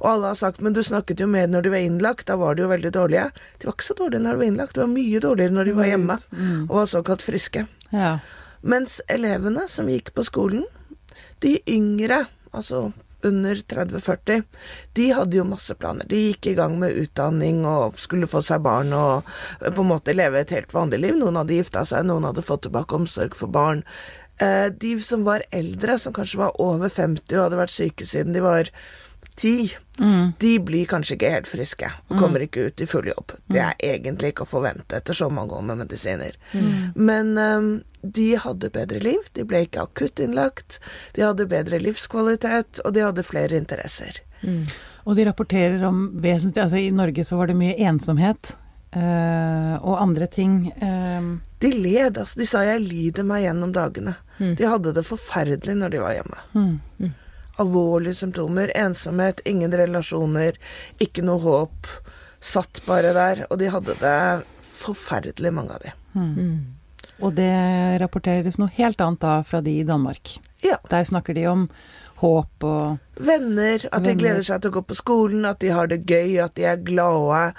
Og 0.00 0.08
alle 0.12 0.32
har 0.32 0.38
sagt 0.38 0.60
men 0.60 0.72
du 0.76 0.82
snakket 0.82 1.20
jo 1.20 1.26
med 1.30 1.50
når 1.50 1.62
de 1.66 1.74
var 1.74 1.84
innlagt, 1.86 2.26
da 2.30 2.36
var 2.36 2.54
de 2.54 2.62
jo 2.66 2.68
veldig 2.72 2.92
dårlige. 2.94 3.30
De 3.58 3.66
var 3.70 3.74
ikke 3.78 3.88
så 3.90 3.98
dårlige 3.98 4.22
når 4.24 4.32
de 4.32 4.38
var 4.44 4.50
innlagt, 4.52 4.74
de 4.74 4.84
var 4.84 4.92
mye 4.94 5.20
dårligere 5.20 5.56
når 5.58 5.64
de 5.70 5.76
var 5.78 5.90
hjemme 5.92 6.18
og 6.68 6.74
var 6.82 6.86
såkalt 6.86 7.22
friske. 7.22 7.66
ja. 7.92 8.18
Mens 8.60 8.96
elevene 9.06 9.68
som 9.70 9.86
gikk 9.86 10.10
på 10.16 10.24
skolen, 10.26 10.64
de 11.38 11.60
yngre, 11.70 12.24
altså 12.50 12.88
under 13.26 13.56
30-40, 13.56 14.44
de 14.94 15.08
hadde 15.16 15.38
jo 15.38 15.46
masse 15.48 15.74
planer. 15.74 16.06
De 16.10 16.20
gikk 16.28 16.50
i 16.52 16.54
gang 16.58 16.76
med 16.78 16.94
utdanning 16.94 17.64
og 17.66 17.98
skulle 17.98 18.28
få 18.30 18.42
seg 18.44 18.62
barn 18.66 18.92
og 18.94 19.26
på 19.64 19.82
en 19.82 19.90
måte 19.90 20.14
leve 20.14 20.42
et 20.42 20.54
helt 20.54 20.74
vanlig 20.74 21.02
liv. 21.02 21.18
Noen 21.18 21.40
hadde 21.40 21.58
gifta 21.58 21.84
seg, 21.88 22.06
noen 22.06 22.28
hadde 22.30 22.46
fått 22.46 22.66
tilbake 22.68 22.94
omsorg 22.98 23.34
for 23.38 23.50
barn. 23.50 23.82
Eh, 24.38 24.68
De 24.70 24.94
som 25.02 25.24
var 25.26 25.42
eldre, 25.50 25.98
som 25.98 26.14
kanskje 26.14 26.38
var 26.44 26.60
over 26.62 26.88
50 26.88 27.34
og 27.36 27.48
hadde 27.48 27.62
vært 27.64 27.74
syke 27.74 28.06
siden 28.06 28.36
de 28.36 28.44
var 28.44 28.70
10, 29.38 29.76
de 30.38 30.50
blir 30.62 30.86
kanskje 30.90 31.14
ikke 31.16 31.30
helt 31.32 31.48
friske 31.50 31.88
og 32.08 32.18
kommer 32.20 32.42
ikke 32.44 32.68
ut 32.68 32.80
i 32.80 32.86
full 32.86 33.06
jobb. 33.10 33.32
Det 33.50 33.60
er 33.62 33.74
egentlig 33.82 34.32
ikke 34.32 34.44
å 34.46 34.50
forvente 34.50 34.96
etter 34.98 35.14
så 35.14 35.28
mange 35.30 35.54
år 35.58 35.62
med 35.66 35.78
medisiner. 35.84 36.36
Men 36.94 37.32
um, 37.38 37.68
de 38.02 38.28
hadde 38.36 38.70
bedre 38.74 39.00
liv, 39.02 39.18
de 39.34 39.44
ble 39.44 39.64
ikke 39.66 39.82
akutt 39.86 40.20
innlagt, 40.22 40.80
de 41.14 41.22
hadde 41.26 41.46
bedre 41.50 41.78
livskvalitet, 41.82 42.80
og 42.84 42.94
de 42.94 43.00
hadde 43.06 43.22
flere 43.26 43.56
interesser. 43.58 44.20
Og 45.04 45.16
de 45.16 45.24
rapporterer 45.26 45.82
om 45.88 46.04
vesentlig 46.22 46.62
Altså 46.62 46.78
i 46.78 46.90
Norge 46.94 47.24
så 47.26 47.36
var 47.40 47.46
det 47.50 47.56
mye 47.58 47.74
ensomhet 47.90 48.52
eh, 48.94 49.74
og 49.82 49.96
andre 50.02 50.26
ting. 50.30 50.72
eh, 50.80 51.22
De 51.58 51.70
led, 51.74 52.18
altså. 52.18 52.38
De 52.38 52.46
sa 52.46 52.62
'jeg 52.62 52.80
lider 52.86 53.24
meg 53.24 53.42
gjennom 53.42 53.72
dagene'. 53.74 54.14
De 54.54 54.64
hadde 54.64 54.92
det 54.94 55.02
forferdelig 55.06 55.74
når 55.76 55.90
de 55.90 55.98
var 55.98 56.12
hjemme. 56.14 56.38
Alvorlige 57.58 58.14
symptomer, 58.20 58.70
ensomhet, 58.78 59.40
ingen 59.48 59.74
relasjoner, 59.74 60.58
ikke 61.02 61.24
noe 61.26 61.42
håp. 61.42 61.90
Satt 62.38 62.82
bare 62.86 63.10
der, 63.16 63.46
og 63.50 63.58
de 63.58 63.70
hadde 63.74 63.96
det 63.98 64.18
forferdelig, 64.78 65.50
mange 65.52 65.74
av 65.74 65.82
de. 65.82 65.94
og 67.18 67.34
det 67.34 67.50
rapporteres 68.00 68.58
noe 68.62 68.70
helt 68.76 69.00
annet 69.02 69.20
da 69.24 69.40
fra 69.42 69.60
de 69.60 69.80
i 69.80 69.86
Danmark. 69.86 70.36
Ja. 70.62 70.78
Der 70.90 71.04
snakker 71.04 71.34
de 71.34 71.46
om 71.50 71.68
håp 72.18 72.64
og 72.66 72.98
Venner, 73.18 73.82
at 73.92 74.02
de 74.02 74.10
Venner. 74.10 74.18
gleder 74.22 74.42
seg 74.46 74.62
til 74.62 74.70
å 74.72 74.76
gå 74.78 74.82
på 74.90 74.96
skolen, 74.98 75.44
at 75.46 75.60
de 75.62 75.70
har 75.74 75.90
det 75.90 76.00
gøy, 76.06 76.38
at 76.42 76.54
de 76.58 76.64
er 76.66 76.80
glade, 76.82 77.52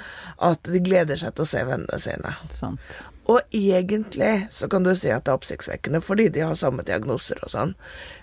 at 0.49 0.63
de 0.63 0.81
gleder 0.83 1.19
seg 1.19 1.35
til 1.35 1.43
å 1.43 1.51
se 1.51 1.63
vennene 1.67 1.99
sine. 1.99 2.33
Sant. 2.51 2.99
Og 3.29 3.39
egentlig 3.53 4.47
så 4.51 4.67
kan 4.71 4.83
du 4.83 4.95
si 4.97 5.11
at 5.13 5.27
det 5.27 5.31
er 5.31 5.37
oppsiktsvekkende 5.37 6.01
fordi 6.01 6.29
de 6.33 6.41
har 6.41 6.55
samme 6.57 6.81
diagnoser 6.87 7.37
og 7.45 7.51
sånn, 7.53 7.75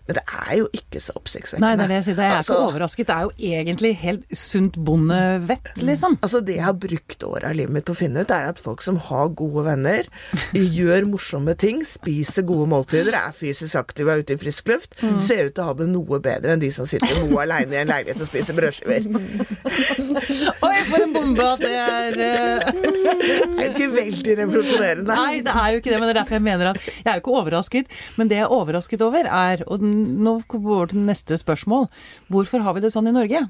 men 0.07 0.15
det 0.19 0.23
er 0.49 0.57
jo 0.61 0.69
ikke 0.73 1.01
så 1.03 1.13
oppsiktsvekkende. 1.19 1.67
Nei, 1.67 1.77
det 1.77 1.85
er 1.85 1.89
det 1.89 1.97
jeg 2.01 2.05
sier. 2.07 2.17
Jeg 2.23 2.31
er 2.33 2.37
Altså- 2.37 2.55
ikke 2.55 2.69
overrasket. 2.73 3.07
Det 3.07 3.17
er 3.17 3.23
jo 3.23 3.31
egentlig 3.53 3.93
helt 3.97 4.25
sunt 4.33 4.77
bondevett, 4.87 5.71
liksom. 5.83 6.19
Altså 6.23 6.41
Det 6.47 6.55
jeg 6.57 6.65
har 6.65 6.73
brukt 6.75 7.25
året 7.27 7.45
av 7.45 7.55
livet 7.59 7.71
mitt 7.75 7.85
på 7.85 7.93
å 7.95 7.97
finne 7.99 8.21
ut, 8.23 8.31
er 8.31 8.49
at 8.49 8.59
folk 8.63 8.83
som 8.83 8.97
har 9.09 9.29
gode 9.35 9.65
venner, 9.67 10.05
gjør 10.55 11.07
morsomme 11.11 11.57
ting, 11.59 11.83
spiser 11.85 12.43
gode 12.47 12.69
måltider, 12.71 13.13
er 13.15 13.33
fysisk 13.37 13.75
aktive 13.77 14.11
og 14.11 14.19
er 14.19 14.23
ute 14.23 14.35
i 14.35 14.43
frisk 14.45 14.69
luft, 14.69 14.95
Mm. 15.03 15.19
ser 15.21 15.47
ut 15.47 15.55
til 15.55 15.63
å 15.65 15.67
ha 15.67 15.73
det 15.75 15.89
noe 15.89 16.19
bedre 16.21 16.53
enn 16.55 16.61
de 16.61 16.71
som 16.73 16.87
sitter 16.87 17.13
noe 17.27 17.43
aleine 17.45 17.73
i 17.75 17.81
en 17.83 17.89
leilighet 17.89 18.21
og 18.23 18.29
spiser 18.31 18.55
brødskiver. 18.57 19.05
Oi, 20.67 20.77
for 20.89 21.03
en 21.03 21.13
bombe 21.15 21.45
at 21.45 21.61
det 21.63 21.73
er 21.75 22.17
eh, 22.27 22.71
Det 22.71 23.67
er 23.67 23.73
ikke 23.75 23.89
veldig 23.95 24.37
revolusjonerende. 24.41 25.17
Nei, 25.17 25.41
det 25.47 25.53
er 25.53 25.75
jo 25.75 25.81
ikke 25.83 25.93
det, 25.93 25.99
men 26.01 26.09
det 26.09 26.15
er 26.15 26.21
derfor 26.21 26.37
jeg 26.39 26.45
mener 26.47 26.71
at 26.73 26.81
jeg 26.87 27.07
er 27.11 27.19
jo 27.19 27.23
ikke 27.25 27.37
overrasket. 27.41 27.93
Men 28.17 28.31
det 28.31 28.39
jeg 28.41 28.47
er 28.47 28.55
overrasket 28.57 29.05
over 29.07 29.29
er, 29.29 29.63
og 29.67 29.81
den- 29.83 29.96
nå 29.97 30.37
går 30.49 30.63
vi 30.63 30.75
over 30.79 30.93
til 30.93 31.07
neste 31.07 31.39
spørsmål, 31.41 31.89
hvorfor 32.33 32.63
har 32.67 32.77
vi 32.77 32.85
det 32.85 32.93
sånn 32.95 33.09
i 33.09 33.17
Norge? 33.17 33.47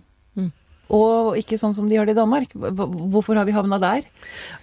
Og 0.95 1.35
ikke 1.35 1.57
sånn 1.59 1.73
som 1.75 1.89
de 1.91 1.97
har 1.99 2.07
det 2.07 2.13
i 2.15 2.19
Danmark. 2.19 2.53
Hvorfor 2.55 3.35
har 3.35 3.47
vi 3.49 3.55
havna 3.57 3.79
der? 3.83 4.05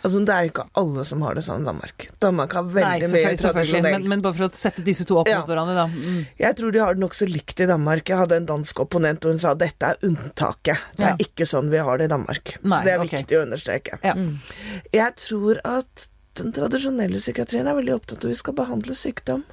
Altså 0.06 0.22
Det 0.24 0.32
er 0.32 0.48
ikke 0.48 0.64
alle 0.80 1.04
som 1.04 1.24
har 1.26 1.36
det 1.36 1.44
sånn 1.44 1.66
i 1.66 1.68
Danmark. 1.68 2.06
Danmark 2.24 2.54
har 2.56 2.64
veldig 2.64 2.80
mye 2.80 3.10
selvfølgelig, 3.10 3.42
selvfølgelig. 3.42 3.58
tradisjonell 3.82 3.98
Men, 3.98 4.08
men 4.14 4.24
bare 4.24 4.38
for 4.38 4.48
å 4.48 4.56
sette 4.56 4.86
disse 4.88 5.04
to 5.10 5.18
opp 5.20 5.28
Ja. 5.28 5.42
mot 5.42 5.52
hverandre, 5.52 5.76
da. 5.76 5.88
Mm. 5.92 6.22
Jeg 6.40 6.56
tror 6.56 6.72
de 6.72 6.80
har 6.80 6.96
det 6.96 7.04
nokså 7.04 7.28
likt 7.28 7.60
i 7.60 7.68
Danmark. 7.68 8.08
Jeg 8.08 8.22
hadde 8.22 8.38
en 8.40 8.48
dansk 8.54 8.80
opponent, 8.86 9.26
og 9.26 9.36
hun 9.36 9.44
sa 9.44 9.52
dette 9.54 9.84
er 9.84 10.00
unntaket. 10.08 10.80
Det 10.96 11.04
er 11.04 11.10
Ja. 11.10 11.18
ikke 11.28 11.44
sånn 11.50 11.70
vi 11.70 11.84
har 11.84 11.98
det 11.98 12.06
i 12.08 12.14
Danmark. 12.16 12.56
Nei, 12.64 12.78
så 12.80 12.84
det 12.88 12.94
er 12.94 13.04
okay. 13.04 13.20
viktig 13.20 13.38
å 13.38 13.44
understreke. 13.44 14.00
Ja. 14.04 14.16
Jeg 14.94 15.16
tror 15.20 15.60
at 15.66 16.08
den 16.40 16.54
tradisjonelle 16.56 17.20
psykiatrien 17.20 17.68
er 17.68 17.76
veldig 17.76 18.00
opptatt 18.00 18.24
av 18.24 18.32
at 18.32 18.32
vi 18.32 18.40
skal 18.40 18.56
behandle 18.56 18.96
sykdom. 18.96 19.44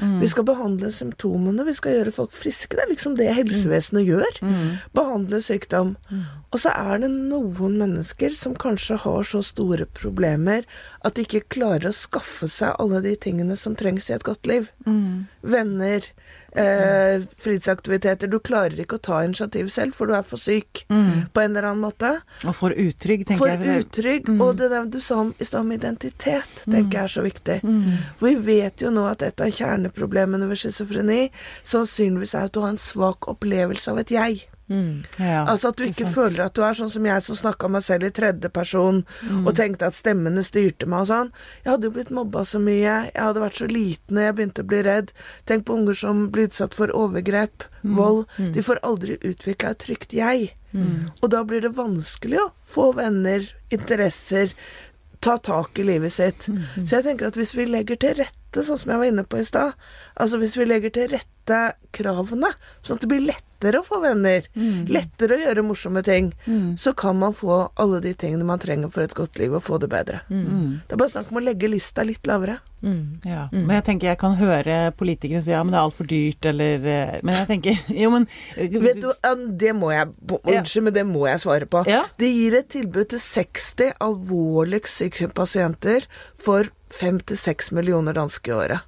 Mm. 0.00 0.18
Vi 0.22 0.28
skal 0.32 0.46
behandle 0.48 0.90
symptomene, 0.94 1.66
vi 1.66 1.74
skal 1.76 1.98
gjøre 1.98 2.14
folk 2.14 2.34
friske. 2.36 2.76
Det 2.76 2.84
er 2.84 2.92
liksom 2.92 3.16
det 3.18 3.28
helsevesenet 3.36 4.06
gjør. 4.06 4.40
Mm. 4.42 4.76
Behandle 4.96 5.40
sykdom. 5.44 5.94
Og 6.52 6.60
så 6.62 6.72
er 6.72 7.02
det 7.02 7.10
noen 7.12 7.78
mennesker 7.80 8.34
som 8.36 8.56
kanskje 8.58 9.00
har 9.02 9.26
så 9.28 9.42
store 9.44 9.88
problemer 9.98 10.66
at 11.04 11.16
de 11.16 11.26
ikke 11.26 11.58
klarer 11.58 11.90
å 11.90 11.96
skaffe 11.96 12.48
seg 12.50 12.76
alle 12.80 13.02
de 13.04 13.16
tingene 13.20 13.56
som 13.58 13.76
trengs 13.78 14.08
i 14.10 14.16
et 14.16 14.26
godt 14.26 14.48
liv. 14.48 14.70
Mm. 14.86 15.26
Venner, 15.46 16.06
eh, 16.56 17.24
fritidsaktiviteter. 17.38 18.30
Du 18.30 18.38
klarer 18.44 18.80
ikke 18.80 18.98
å 18.98 19.02
ta 19.02 19.20
initiativ 19.26 19.68
selv, 19.72 19.96
for 19.96 20.08
du 20.10 20.16
er 20.16 20.26
for 20.26 20.40
syk 20.40 20.84
på 20.88 21.42
en 21.42 21.52
eller 21.52 21.70
annen 21.70 21.84
måte. 21.84 22.12
Og 22.44 22.56
for 22.56 22.74
utrygg, 22.74 23.26
tenker 23.28 23.40
For 23.40 23.52
jeg. 23.52 23.84
utrygg. 23.84 24.28
Mm. 24.28 24.42
Og 24.44 24.56
det 24.60 24.70
der 24.72 24.88
du 24.90 25.00
sa 25.04 25.20
om, 25.24 25.34
i 25.38 25.46
stad 25.48 25.60
om 25.64 25.72
identitet, 25.76 26.64
tenker 26.64 26.98
jeg 26.98 27.04
er 27.04 27.14
så 27.18 27.26
viktig. 27.26 27.60
For 28.18 28.28
vi 28.30 28.34
vet 28.48 28.84
jo 28.84 28.92
nå 28.94 29.06
at 29.10 29.22
et 29.26 29.40
av 29.44 29.52
kjerneproblemene 29.52 30.48
ved 30.50 30.62
schizofreni 30.62 31.22
sannsynligvis 31.62 32.34
er 32.34 32.50
at 32.50 32.56
du 32.56 32.62
har 32.64 32.74
en 32.74 32.80
svak 32.80 33.28
opplevelse 33.32 33.92
av 33.92 34.02
et 34.04 34.14
jeg. 34.16 34.46
Ja, 34.68 35.44
Altså 35.46 35.68
at 35.70 35.76
du 35.78 35.84
ikke 35.84 36.06
sant. 36.08 36.14
føler 36.16 36.40
at 36.46 36.54
du 36.58 36.62
er 36.66 36.74
sånn 36.74 36.90
som 36.90 37.04
jeg 37.06 37.22
som 37.22 37.36
snakka 37.38 37.68
meg 37.70 37.84
selv 37.86 38.08
i 38.08 38.10
tredje 38.10 38.48
person 38.50 39.04
og 39.44 39.52
tenkte 39.54 39.86
at 39.86 39.94
stemmene 39.94 40.42
styrte 40.42 40.88
meg 40.90 41.04
og 41.04 41.10
sånn. 41.12 41.30
Jeg 41.64 41.70
hadde 41.72 41.86
jo 41.86 41.94
blitt 41.94 42.10
mobba 42.10 42.42
så 42.44 42.58
mye, 42.58 42.96
jeg 43.14 43.22
hadde 43.22 43.40
vært 43.44 43.60
så 43.60 43.68
liten 43.70 44.18
og 44.18 44.24
jeg 44.26 44.34
begynte 44.40 44.64
å 44.64 44.70
bli 44.72 44.82
redd. 44.82 45.12
Tenk 45.46 45.66
på 45.68 45.76
unger 45.78 45.94
som 45.94 46.24
blir 46.34 46.48
utsatt 46.50 46.74
for 46.74 46.90
overgrep, 46.90 47.62
vold. 47.84 48.26
De 48.36 48.62
får 48.66 48.82
aldri 48.82 49.18
utvikla 49.22 49.70
et 49.70 49.78
trygt 49.86 50.12
jeg. 50.12 50.50
Og 51.22 51.30
da 51.30 51.44
blir 51.46 51.62
det 51.62 51.70
vanskelig 51.78 52.36
å 52.42 52.50
få 52.68 52.90
venner, 52.98 53.46
interesser, 53.72 54.50
ta 55.20 55.38
tak 55.38 55.78
i 55.78 55.86
livet 55.86 56.12
sitt. 56.12 56.44
Så 56.84 56.98
jeg 56.98 57.04
tenker 57.06 57.26
at 57.30 57.36
hvis 57.38 57.54
vi 57.56 57.64
legger 57.66 57.96
til 57.96 58.14
rette, 58.18 58.62
sånn 58.66 58.78
som 58.78 58.90
jeg 58.92 58.98
var 59.00 59.08
inne 59.08 59.24
på 59.24 59.38
i 59.40 59.44
stad, 59.46 59.72
altså 60.20 60.38
hvis 60.42 60.56
vi 60.58 60.66
legger 60.68 60.90
til 60.92 61.08
rette 61.14 61.62
kravene, 61.96 62.50
sånn 62.82 62.96
at 62.98 63.06
det 63.06 63.08
blir 63.14 63.24
lettere 63.56 63.80
å 63.80 63.86
få 63.86 64.00
venner, 64.02 64.46
lettere 64.88 65.36
å 65.36 65.40
gjøre 65.40 65.64
morsomme 65.64 66.02
ting, 66.04 66.32
så 66.76 66.92
kan 66.92 67.18
man 67.18 67.34
få 67.34 67.70
alle 67.74 68.00
de 68.04 68.12
tingene 68.14 68.44
man 68.44 68.58
trenger 68.58 68.90
for 68.92 69.02
et 69.02 69.14
godt 69.16 69.38
liv, 69.38 69.54
og 69.56 69.64
få 69.64 69.78
det 69.80 69.88
bedre. 69.88 70.20
Det 70.28 70.92
er 70.92 71.00
bare 71.00 71.12
snakk 71.12 71.30
om 71.32 71.40
å 71.40 71.44
legge 71.44 71.70
lista 71.70 72.04
litt 72.04 72.26
lavere. 72.26 72.58
Ja, 73.24 73.48
men 73.50 73.72
jeg 73.72 73.84
tenker 73.86 74.10
jeg 74.12 74.18
kan 74.20 74.36
høre 74.38 74.92
politikere 74.94 75.40
si 75.42 75.50
ja, 75.50 75.62
men 75.64 75.72
det 75.72 75.78
er 75.80 75.86
altfor 75.88 76.06
dyrt, 76.06 76.44
eller 76.46 76.84
eh, 76.86 77.14
Men 77.24 77.34
jeg 77.34 77.48
tenker 77.48 77.78
Jo, 78.04 78.10
men 78.12 78.26
Vet 78.54 79.00
du, 79.02 79.08
det 79.58 79.72
må 79.74 79.90
jeg 79.90 80.12
Unnskyld, 80.36 80.84
men 80.84 80.94
det 80.94 81.06
må 81.08 81.24
jeg 81.26 81.40
svare 81.42 81.66
på. 81.66 81.82
Ja. 81.90 82.04
Det 82.20 82.28
gir 82.30 82.54
et 82.60 82.68
tilbud 82.70 83.08
til 83.10 83.22
60 83.24 83.96
alvorlig 84.06 84.84
syke 84.92 85.26
pasienter 85.34 86.06
for 86.38 86.68
5-6 86.94 87.72
millioner 87.74 88.14
danske 88.14 88.52
i 88.52 88.54
året. 88.54 88.86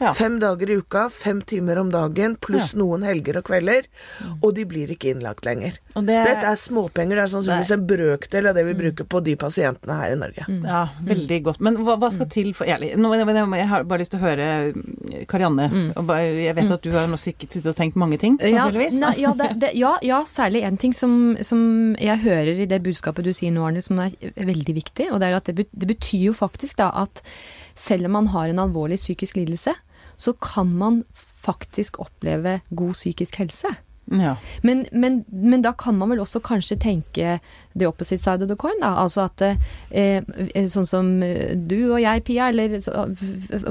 Ja. 0.00 0.10
Fem 0.16 0.38
dager 0.42 0.70
i 0.70 0.76
uka, 0.80 1.08
fem 1.14 1.42
timer 1.46 1.78
om 1.78 1.90
dagen, 1.92 2.36
pluss 2.36 2.72
Ja. 2.72 2.78
noen 2.80 3.02
helger 3.06 3.36
og 3.38 3.44
kvelder. 3.44 3.84
Og 4.42 4.54
de 4.56 4.64
blir 4.66 4.88
ikke 4.90 5.12
innlagt 5.14 5.44
lenger. 5.44 5.76
Og 5.94 6.06
det- 6.06 6.24
Dette 6.26 6.46
er 6.46 6.56
småpenger. 6.56 7.14
Det 7.16 7.24
er 7.24 7.32
sannsynligvis 7.38 7.70
en 7.70 7.86
brøkdel 7.86 8.48
av 8.48 8.54
det 8.56 8.64
vi 8.66 8.74
bruker 8.74 9.04
på 9.04 9.22
de 9.22 9.36
pasientene 9.36 9.94
her 10.00 10.12
i 10.12 10.18
Norge. 10.18 10.46
Ja, 10.64 10.88
veldig 11.04 11.42
godt. 11.44 11.60
Men 11.60 11.76
hva, 11.76 11.96
hva 11.98 12.10
skal 12.12 12.26
til 12.26 12.52
for 12.52 12.64
ærlig, 12.64 12.96
nå, 12.96 13.12
jeg, 13.14 13.26
jeg 13.58 13.68
har 13.68 13.84
bare 13.84 13.98
lyst 14.00 14.10
til 14.10 14.20
å 14.20 14.22
høre 14.24 14.72
mm, 14.74 15.26
Karianne. 15.28 15.70
Jeg 16.42 16.54
vet 16.56 16.70
at 16.70 16.82
du 16.82 16.90
har 16.90 17.06
nå 17.06 17.16
sikkert 17.16 17.50
sittet 17.52 17.66
og 17.66 17.76
tenkt 17.76 17.94
mange 17.96 18.18
ting, 18.18 18.38
Ja, 18.40 18.64
sannsynligvis. 18.66 18.98
Ja, 18.98 19.12
ja, 19.16 19.32
det, 19.34 19.58
det, 19.60 19.74
ja, 19.76 19.98
ja, 20.02 20.24
særlig 20.24 20.64
en 20.64 20.76
ting 20.76 20.92
som, 20.92 21.36
som 21.42 21.94
jeg 21.96 22.18
hører 22.18 22.58
i 22.58 22.66
det 22.66 22.82
budskapet 22.82 23.22
du 23.24 23.30
sier 23.32 23.52
nå, 23.52 23.64
Arne, 23.68 23.82
som 23.82 23.98
er 24.00 24.10
veldig 24.36 24.74
viktig. 24.74 25.12
Og 25.12 25.20
det 25.20 25.28
er 25.28 25.36
at 25.36 25.44
det, 25.44 25.68
det 25.72 25.88
betyr 25.88 26.24
jo 26.30 26.32
faktisk 26.32 26.76
da 26.76 26.90
at 27.04 27.22
selv 27.82 28.06
om 28.08 28.18
man 28.20 28.30
har 28.34 28.50
en 28.50 28.62
alvorlig 28.62 29.00
psykisk 29.00 29.40
lidelse, 29.40 29.74
så 30.16 30.34
kan 30.38 30.70
man 30.78 31.02
faktisk 31.42 31.98
oppleve 32.02 32.60
god 32.70 32.94
psykisk 32.94 33.40
helse. 33.42 33.72
Ja. 34.10 34.36
Men, 34.62 34.86
men, 34.92 35.24
men 35.28 35.62
da 35.62 35.72
kan 35.78 35.96
man 35.98 36.10
vel 36.10 36.20
også 36.20 36.42
kanskje 36.44 36.76
tenke 36.80 37.36
the 37.78 37.86
opposite 37.86 38.22
side 38.22 38.42
of 38.42 38.50
the 38.50 38.56
coin, 38.58 38.76
da. 38.82 38.96
Altså 39.02 39.26
at 39.28 39.44
eh, 39.46 40.66
sånn 40.68 40.88
som 40.88 41.12
eh, 41.24 41.54
du 41.56 41.92
og 41.92 42.00
jeg, 42.02 42.24
Pia, 42.26 42.50
eller 42.50 42.76
så, 42.82 43.06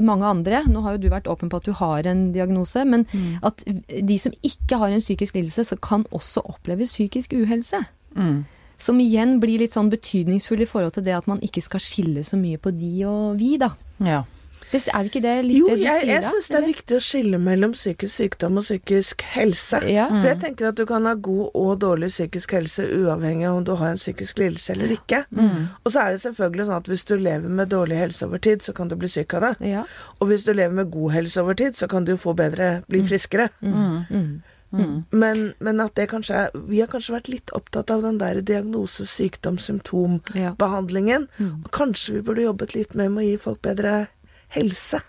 mange 0.00 0.26
andre 0.26 0.64
Nå 0.68 0.82
har 0.86 0.96
jo 0.96 1.02
du 1.04 1.10
vært 1.12 1.28
åpen 1.30 1.52
på 1.52 1.60
at 1.60 1.68
du 1.68 1.74
har 1.76 2.08
en 2.08 2.24
diagnose, 2.34 2.84
men 2.88 3.06
at 3.44 3.62
de 3.66 4.18
som 4.18 4.34
ikke 4.42 4.80
har 4.80 4.92
en 4.92 5.04
psykisk 5.04 5.36
lidelse, 5.38 5.68
så 5.68 5.78
kan 5.82 6.06
også 6.10 6.44
oppleve 6.54 6.88
psykisk 6.88 7.36
uhelse. 7.36 7.84
Mm. 8.16 8.42
Som 8.82 8.98
igjen 9.02 9.36
blir 9.42 9.62
litt 9.62 9.76
sånn 9.76 9.92
betydningsfull 9.92 10.64
i 10.64 10.68
forhold 10.68 10.96
til 10.98 11.06
det 11.06 11.14
at 11.14 11.28
man 11.30 11.42
ikke 11.46 11.62
skal 11.62 11.82
skille 11.82 12.24
så 12.26 12.38
mye 12.40 12.58
på 12.58 12.74
de 12.74 12.94
og 13.06 13.36
vi, 13.38 13.56
da. 13.62 13.74
ja. 14.02 14.24
Det, 14.72 14.78
er 14.88 15.02
det 15.04 15.10
ikke 15.10 15.20
det 15.20 15.32
litt 15.44 15.58
Jo, 15.58 15.66
det 15.68 15.74
du 15.76 15.82
jeg, 15.82 16.00
sier 16.00 16.10
jeg 16.14 16.22
syns 16.24 16.46
det 16.48 16.54
er 16.54 16.58
eller? 16.62 16.70
viktig 16.72 16.96
å 16.96 17.00
skille 17.04 17.38
mellom 17.44 17.72
psykisk 17.76 18.14
sykdom 18.14 18.56
og 18.56 18.64
psykisk 18.64 19.24
helse. 19.34 19.80
Ja. 19.92 20.06
For 20.08 20.28
jeg 20.30 20.38
tenker 20.46 20.68
at 20.70 20.78
du 20.78 20.86
kan 20.88 21.04
ha 21.04 21.12
god 21.26 21.58
og 21.60 21.74
dårlig 21.82 22.08
psykisk 22.08 22.54
helse 22.56 22.86
uavhengig 22.88 23.44
av 23.50 23.58
om 23.58 23.66
du 23.68 23.74
har 23.76 23.92
en 23.92 24.00
psykisk 24.00 24.40
lidelse 24.40 24.72
eller 24.72 24.94
ikke. 24.96 25.18
Og 25.84 25.92
så 25.92 26.06
er 26.06 26.14
det 26.14 26.22
selvfølgelig 26.24 26.68
sånn 26.70 26.78
at 26.78 26.88
hvis 26.88 27.04
du 27.10 27.14
lever 27.18 27.52
med 27.60 27.68
dårlig 27.74 27.98
helse 28.00 28.24
over 28.30 28.40
tid, 28.48 28.64
så 28.64 28.72
kan 28.78 28.88
du 28.88 28.96
bli 28.96 29.12
syk 29.12 29.36
av 29.36 29.44
det. 29.50 29.52
Ja. 29.74 29.84
Og 30.20 30.32
hvis 30.32 30.46
du 30.48 30.54
lever 30.54 30.72
med 30.80 30.88
god 30.94 31.18
helse 31.18 31.44
over 31.44 31.58
tid, 31.60 31.76
så 31.76 31.90
kan 31.92 32.08
du 32.08 32.14
jo 32.14 32.22
få 32.24 32.32
bedre, 32.38 32.70
bli 32.88 33.04
friskere. 33.04 33.50
Mm. 33.60 34.40
Men, 34.72 35.52
men 35.60 35.80
at 35.84 35.94
det 35.98 36.06
kanskje 36.08 36.46
er 36.46 36.54
Vi 36.68 36.78
har 36.80 36.88
kanskje 36.88 37.12
vært 37.12 37.28
litt 37.28 37.52
opptatt 37.52 37.90
av 37.92 38.04
den 38.06 38.16
der 38.20 38.40
diagnose, 38.40 39.04
sykdom, 39.08 39.58
symptom, 39.60 40.20
Ja. 40.34 40.54
Mm. 40.56 41.64
Kanskje 41.72 42.14
vi 42.16 42.22
burde 42.24 42.46
jobbet 42.46 42.74
litt 42.74 42.94
mer 42.94 43.10
med 43.12 43.24
å 43.24 43.26
gi 43.26 43.36
folk 43.40 43.60
bedre 43.62 44.06
helse. 44.56 45.00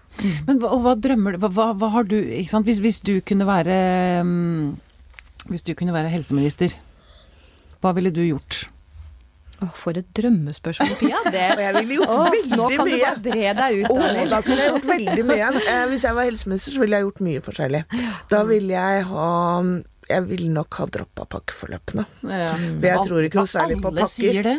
Men 0.48 0.60
hva, 0.62 0.74
hva 0.84 0.96
drømmer 1.00 1.36
du 1.36 1.48
hva, 1.48 1.72
hva, 1.74 1.90
har 1.96 2.08
du? 2.08 2.18
Hvis, 2.20 2.82
hvis 2.84 3.00
du 3.04 3.16
kunne 3.26 3.48
være 3.50 3.78
mm, 4.24 4.76
Hvis 5.50 5.66
du 5.66 5.74
kunne 5.76 5.96
være 5.96 6.12
helseminister, 6.14 6.76
hva 7.84 7.92
ville 7.96 8.14
du 8.14 8.22
gjort? 8.24 8.68
Åh, 9.62 9.72
for 9.78 9.98
et 10.00 10.10
drømmespørsmål, 10.18 10.94
Pia. 11.00 11.22
Det, 11.32 11.44
Og 11.56 11.64
jeg 11.64 11.76
ville 11.78 11.98
gjort 12.00 12.14
oh, 12.16 12.28
veldig 12.34 12.60
nå 12.60 12.68
kan 12.74 12.90
du 12.90 12.96
bare 12.96 13.24
bre 13.28 13.54
deg 13.60 13.80
ut, 13.80 13.94
Åh, 13.94 14.20
da 14.34 14.42
kunne 14.46 14.60
jeg 14.60 14.74
gjort 14.74 14.92
veldig 14.94 15.26
mye. 15.30 15.50
Eh, 15.74 15.86
hvis 15.90 16.04
jeg 16.06 16.18
var 16.18 16.28
helseminister, 16.28 16.74
så 16.76 16.84
ville 16.84 17.00
jeg 17.00 17.08
gjort 17.08 17.24
mye 17.30 17.42
forskjellig. 17.46 17.82
Da 18.32 18.44
ville 18.48 18.74
jeg 18.74 19.04
ha 19.10 19.28
Jeg 20.10 20.26
ville 20.28 20.52
nok 20.52 20.80
ha 20.82 20.88
droppa 20.98 21.26
pakkeforløpene. 21.38 22.06
For 22.22 22.88
jeg 22.90 23.08
tror 23.08 23.28
ikke 23.28 23.40
noe 23.40 23.52
særlig 23.54 23.78
på 23.82 23.94
pakker. 23.94 24.04
Alle 24.04 24.12
sier 24.12 24.48
det. 24.50 24.58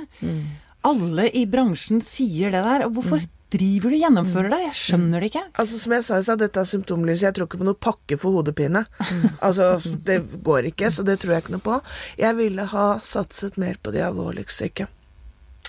Alle 0.85 1.29
i 1.33 1.45
bransjen 1.51 2.03
sier 2.05 2.53
det 2.55 2.63
der. 2.65 2.87
Og 2.87 2.99
hvorfor 2.99 3.25
driver 3.55 3.95
du 3.95 3.99
gjennomfører 4.01 4.51
det? 4.53 4.61
Jeg 4.67 4.79
skjønner 4.81 5.23
det 5.23 5.31
ikke. 5.31 5.45
Altså 5.63 5.79
Som 5.81 5.95
jeg 5.97 6.07
sa 6.07 6.19
i 6.19 6.27
stad, 6.27 6.43
dette 6.43 6.61
er 6.61 6.69
symptomlys. 6.69 7.23
Jeg 7.25 7.37
tror 7.37 7.49
ikke 7.49 7.61
på 7.63 7.69
noe 7.69 7.79
pakke 7.79 8.19
for 8.21 8.37
hodepine. 8.37 8.85
Altså, 9.45 9.77
det 10.07 10.21
går 10.47 10.71
ikke, 10.73 10.91
så 10.91 11.05
det 11.07 11.19
tror 11.23 11.35
jeg 11.35 11.45
ikke 11.45 11.55
noe 11.57 11.65
på. 11.65 11.79
Jeg 12.21 12.39
ville 12.39 12.67
ha 12.75 12.87
satset 13.05 13.59
mer 13.61 13.79
på 13.83 13.93
de 13.95 14.03
alvorligst 14.05 14.63
syke. 14.63 14.89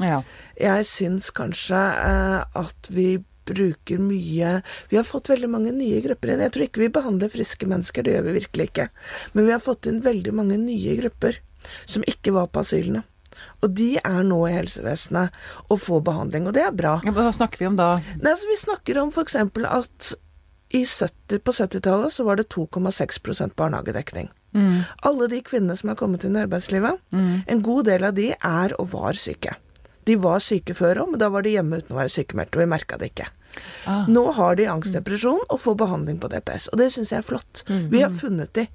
Ja. 0.03 0.19
Jeg 0.59 0.87
syns 0.89 1.29
kanskje 1.35 1.79
eh, 1.79 2.41
at 2.59 2.91
vi 2.91 3.23
bruker 3.45 4.01
mye 4.01 4.61
Vi 4.89 4.97
har 4.97 5.05
fått 5.05 5.29
veldig 5.29 5.49
mange 5.51 5.73
nye 5.75 6.01
grupper 6.03 6.33
inn. 6.33 6.43
Jeg 6.43 6.55
tror 6.55 6.67
ikke 6.67 6.81
vi 6.81 6.93
behandler 6.97 7.31
friske 7.31 7.69
mennesker, 7.69 8.03
det 8.03 8.15
gjør 8.15 8.29
vi 8.29 8.37
virkelig 8.39 8.69
ikke. 8.71 8.87
Men 9.33 9.47
vi 9.47 9.53
har 9.53 9.63
fått 9.63 9.89
inn 9.91 10.01
veldig 10.05 10.33
mange 10.35 10.57
nye 10.61 10.95
grupper 11.01 11.37
som 11.85 12.05
ikke 12.09 12.33
var 12.35 12.49
på 12.53 12.63
asylene. 12.65 13.05
Og 13.63 13.73
de 13.77 13.95
er 14.01 14.21
nå 14.27 14.39
i 14.49 14.53
helsevesenet 14.55 15.35
og 15.69 15.81
får 15.81 16.03
behandling, 16.07 16.47
og 16.47 16.55
det 16.57 16.63
er 16.67 16.75
bra. 16.75 16.97
Ja, 17.05 17.13
Hva 17.15 17.27
snakker 17.35 17.61
vi 17.63 17.69
om 17.71 17.77
da? 17.79 17.95
Nei, 18.21 18.31
altså 18.35 18.49
Vi 18.51 18.57
snakker 18.61 19.01
om 19.01 19.11
f.eks. 19.13 19.35
at 19.39 20.13
i 20.75 20.81
70, 20.85 21.39
på 21.45 21.53
70-tallet 21.53 22.11
så 22.11 22.25
var 22.27 22.39
det 22.39 22.49
2,6% 22.53 23.53
barnehagedekning. 23.55 24.31
Alle 25.05 25.27
de 25.27 25.41
kvinnene 25.43 25.75
som 25.75 25.89
er 25.91 25.97
kommet 25.99 26.23
inn 26.23 26.35
i 26.37 26.41
arbeidslivet, 26.45 27.01
en 27.13 27.61
god 27.63 27.85
del 27.89 28.05
av 28.07 28.13
de 28.15 28.29
er 28.33 28.75
og 28.79 28.89
var 28.93 29.17
syke. 29.19 29.57
De 30.07 30.15
var 30.21 30.39
syke 30.43 30.73
før 30.77 31.01
òg, 31.03 31.11
men 31.11 31.19
da 31.21 31.27
var 31.33 31.43
de 31.45 31.55
hjemme 31.57 31.79
uten 31.81 31.95
å 31.95 31.99
være 31.99 32.13
sykemeldte, 32.13 32.55
og 32.59 32.63
vi 32.63 32.69
merka 32.71 32.97
det 33.01 33.11
ikke. 33.11 33.27
Ah. 33.85 34.05
Nå 34.09 34.23
har 34.37 34.55
de 34.57 34.65
angstdepresjon 34.71 35.43
og 35.49 35.59
får 35.61 35.75
behandling 35.81 36.17
på 36.21 36.29
DPS, 36.31 36.67
og 36.73 36.79
det 36.81 36.87
syns 36.93 37.11
jeg 37.13 37.21
er 37.21 37.27
flott. 37.27 37.63
Vi 37.91 38.01
har 38.01 38.13
funnet 38.13 38.53
de. 38.57 38.65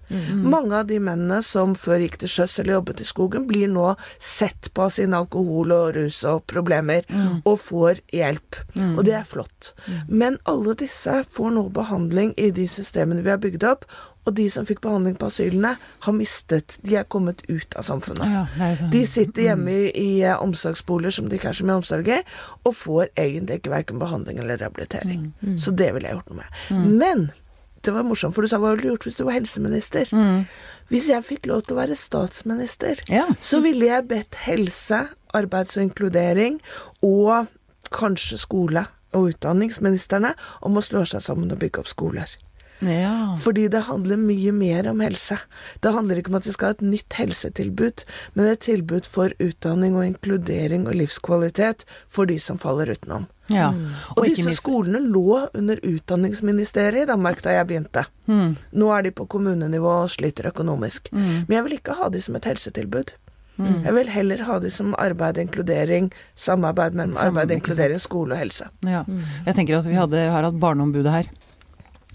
Mange 0.44 0.76
av 0.78 0.86
de 0.90 1.00
mennene 1.02 1.40
som 1.46 1.74
før 1.78 2.04
gikk 2.04 2.20
til 2.22 2.30
sjøs 2.30 2.58
eller 2.62 2.78
jobbet 2.78 3.02
i 3.02 3.08
skogen, 3.08 3.46
blir 3.50 3.66
nå 3.70 3.88
sett 4.18 4.70
på 4.76 4.86
sin 4.92 5.16
alkohol 5.16 5.74
og 5.74 5.96
rus 5.98 6.22
og 6.30 6.44
problemer, 6.50 7.08
og 7.44 7.58
får 7.62 8.04
hjelp. 8.14 8.60
Og 8.94 9.02
det 9.08 9.16
er 9.18 9.26
flott. 9.28 9.72
Men 10.08 10.38
alle 10.50 10.76
disse 10.78 11.20
får 11.30 11.50
nå 11.56 11.66
behandling 11.74 12.32
i 12.38 12.52
de 12.54 12.68
systemene 12.70 13.24
vi 13.26 13.34
har 13.34 13.42
bygd 13.42 13.66
opp, 13.66 13.84
og 14.30 14.36
de 14.38 14.46
som 14.52 14.66
fikk 14.68 14.80
behandling 14.84 15.16
på 15.18 15.26
asylene, 15.28 15.74
har 16.06 16.14
mistet 16.16 16.76
De 16.86 16.94
er 17.00 17.04
kommet 17.10 17.42
ut 17.50 17.74
av 17.76 17.84
samfunnet. 17.88 18.30
Ja, 18.30 18.44
sånn. 18.78 18.92
De 18.94 19.02
sitter 19.10 19.48
hjemme 19.50 19.74
i, 19.74 19.90
i 19.98 20.08
eh, 20.22 20.38
omsorgsboliger 20.40 21.18
som 21.18 21.28
de 21.28 21.36
ikke 21.40 21.50
er 21.50 21.58
så 21.60 21.66
mye 21.66 21.80
omsorg 21.82 22.08
i, 22.14 22.20
og 22.64 22.76
får 22.78 23.10
egentlig 23.18 23.60
ikke 23.60 23.74
verken 23.74 23.98
behandling 24.02 24.38
eller 24.38 24.60
rehabilitering. 24.62 25.32
Så 25.60 25.74
det 25.74 25.90
ville 25.96 26.08
jeg 26.08 26.20
gjort 26.20 26.30
noe 26.30 26.40
med. 26.44 26.90
Men 27.02 27.24
det 27.82 27.94
var 27.96 28.04
morsomt, 28.04 28.34
for 28.36 28.44
du 28.44 28.50
sa 28.52 28.58
hva 28.60 28.74
ville 28.74 28.84
du 28.84 28.90
gjort 28.92 29.06
hvis 29.08 29.16
du 29.18 29.24
var 29.24 29.38
helseminister? 29.38 30.10
Hvis 30.90 31.06
jeg 31.08 31.24
fikk 31.24 31.46
lov 31.48 31.62
til 31.64 31.76
å 31.76 31.80
være 31.80 31.96
statsminister, 31.96 33.00
Ja. 33.08 33.26
så 33.40 33.62
ville 33.64 33.86
jeg 33.88 34.08
bedt 34.10 34.34
helse, 34.46 35.06
arbeids- 35.34 35.78
og 35.78 35.86
inkludering 35.88 36.60
og 37.02 37.48
kanskje 37.90 38.38
skole- 38.38 38.86
og 39.16 39.32
utdanningsministrene 39.32 40.34
om 40.62 40.76
å 40.78 40.82
slå 40.84 41.02
seg 41.08 41.22
sammen 41.24 41.50
og 41.50 41.58
bygge 41.62 41.80
opp 41.82 41.88
skoler. 41.90 42.30
Ja. 42.80 43.34
Fordi 43.40 43.66
det 43.68 43.82
handler 43.88 44.16
mye 44.16 44.52
mer 44.56 44.88
om 44.90 45.00
helse. 45.04 45.36
Det 45.84 45.92
handler 45.92 46.16
ikke 46.22 46.32
om 46.32 46.38
at 46.40 46.46
vi 46.48 46.52
skal 46.56 46.70
ha 46.72 46.76
et 46.78 46.84
nytt 46.86 47.12
helsetilbud, 47.18 48.04
men 48.34 48.46
et 48.50 48.60
tilbud 48.64 49.04
for 49.06 49.34
utdanning 49.38 49.96
og 50.00 50.06
inkludering 50.06 50.86
og 50.88 50.96
livskvalitet 50.96 51.84
for 52.08 52.26
de 52.30 52.38
som 52.40 52.58
faller 52.58 52.92
utenom. 52.96 53.26
ja. 53.50 53.68
Og, 53.70 54.18
og 54.18 54.24
disse 54.28 54.46
minst- 54.48 54.62
skolene 54.62 55.00
lå 55.12 55.48
under 55.54 55.76
Utdanningsministeriet 55.86 57.02
i 57.02 57.10
Danmark 57.10 57.42
da 57.42 57.56
jeg 57.58 57.66
begynte. 57.70 58.04
Mm. 58.30 58.54
Nå 58.72 58.90
er 58.96 59.02
de 59.02 59.10
på 59.10 59.26
kommunenivå 59.28 59.90
og 60.04 60.10
sliter 60.12 60.48
økonomisk. 60.52 61.10
Men 61.12 61.50
jeg 61.50 61.64
vil 61.66 61.76
ikke 61.80 61.96
ha 62.00 62.08
de 62.08 62.20
som 62.22 62.36
et 62.36 62.44
helsetilbud. 62.48 63.12
Jeg 63.60 63.92
vil 63.92 64.08
heller 64.08 64.40
ha 64.48 64.54
de 64.62 64.70
som 64.72 64.94
arbeid, 64.96 65.36
inkludering, 65.36 66.06
samarbeid 66.34 66.94
mellom 66.96 67.18
arbeid, 67.20 67.50
inkludering, 67.58 68.00
skole 68.00 68.32
og 68.32 68.40
helse. 68.40 68.70
Ja. 68.88 69.02
Jeg 69.44 69.54
tenker 69.58 69.76
at 69.76 69.84
vi 69.90 69.98
hadde, 69.98 70.22
har 70.32 70.46
hatt 70.48 70.56
Barneombudet 70.62 71.12
her, 71.12 71.28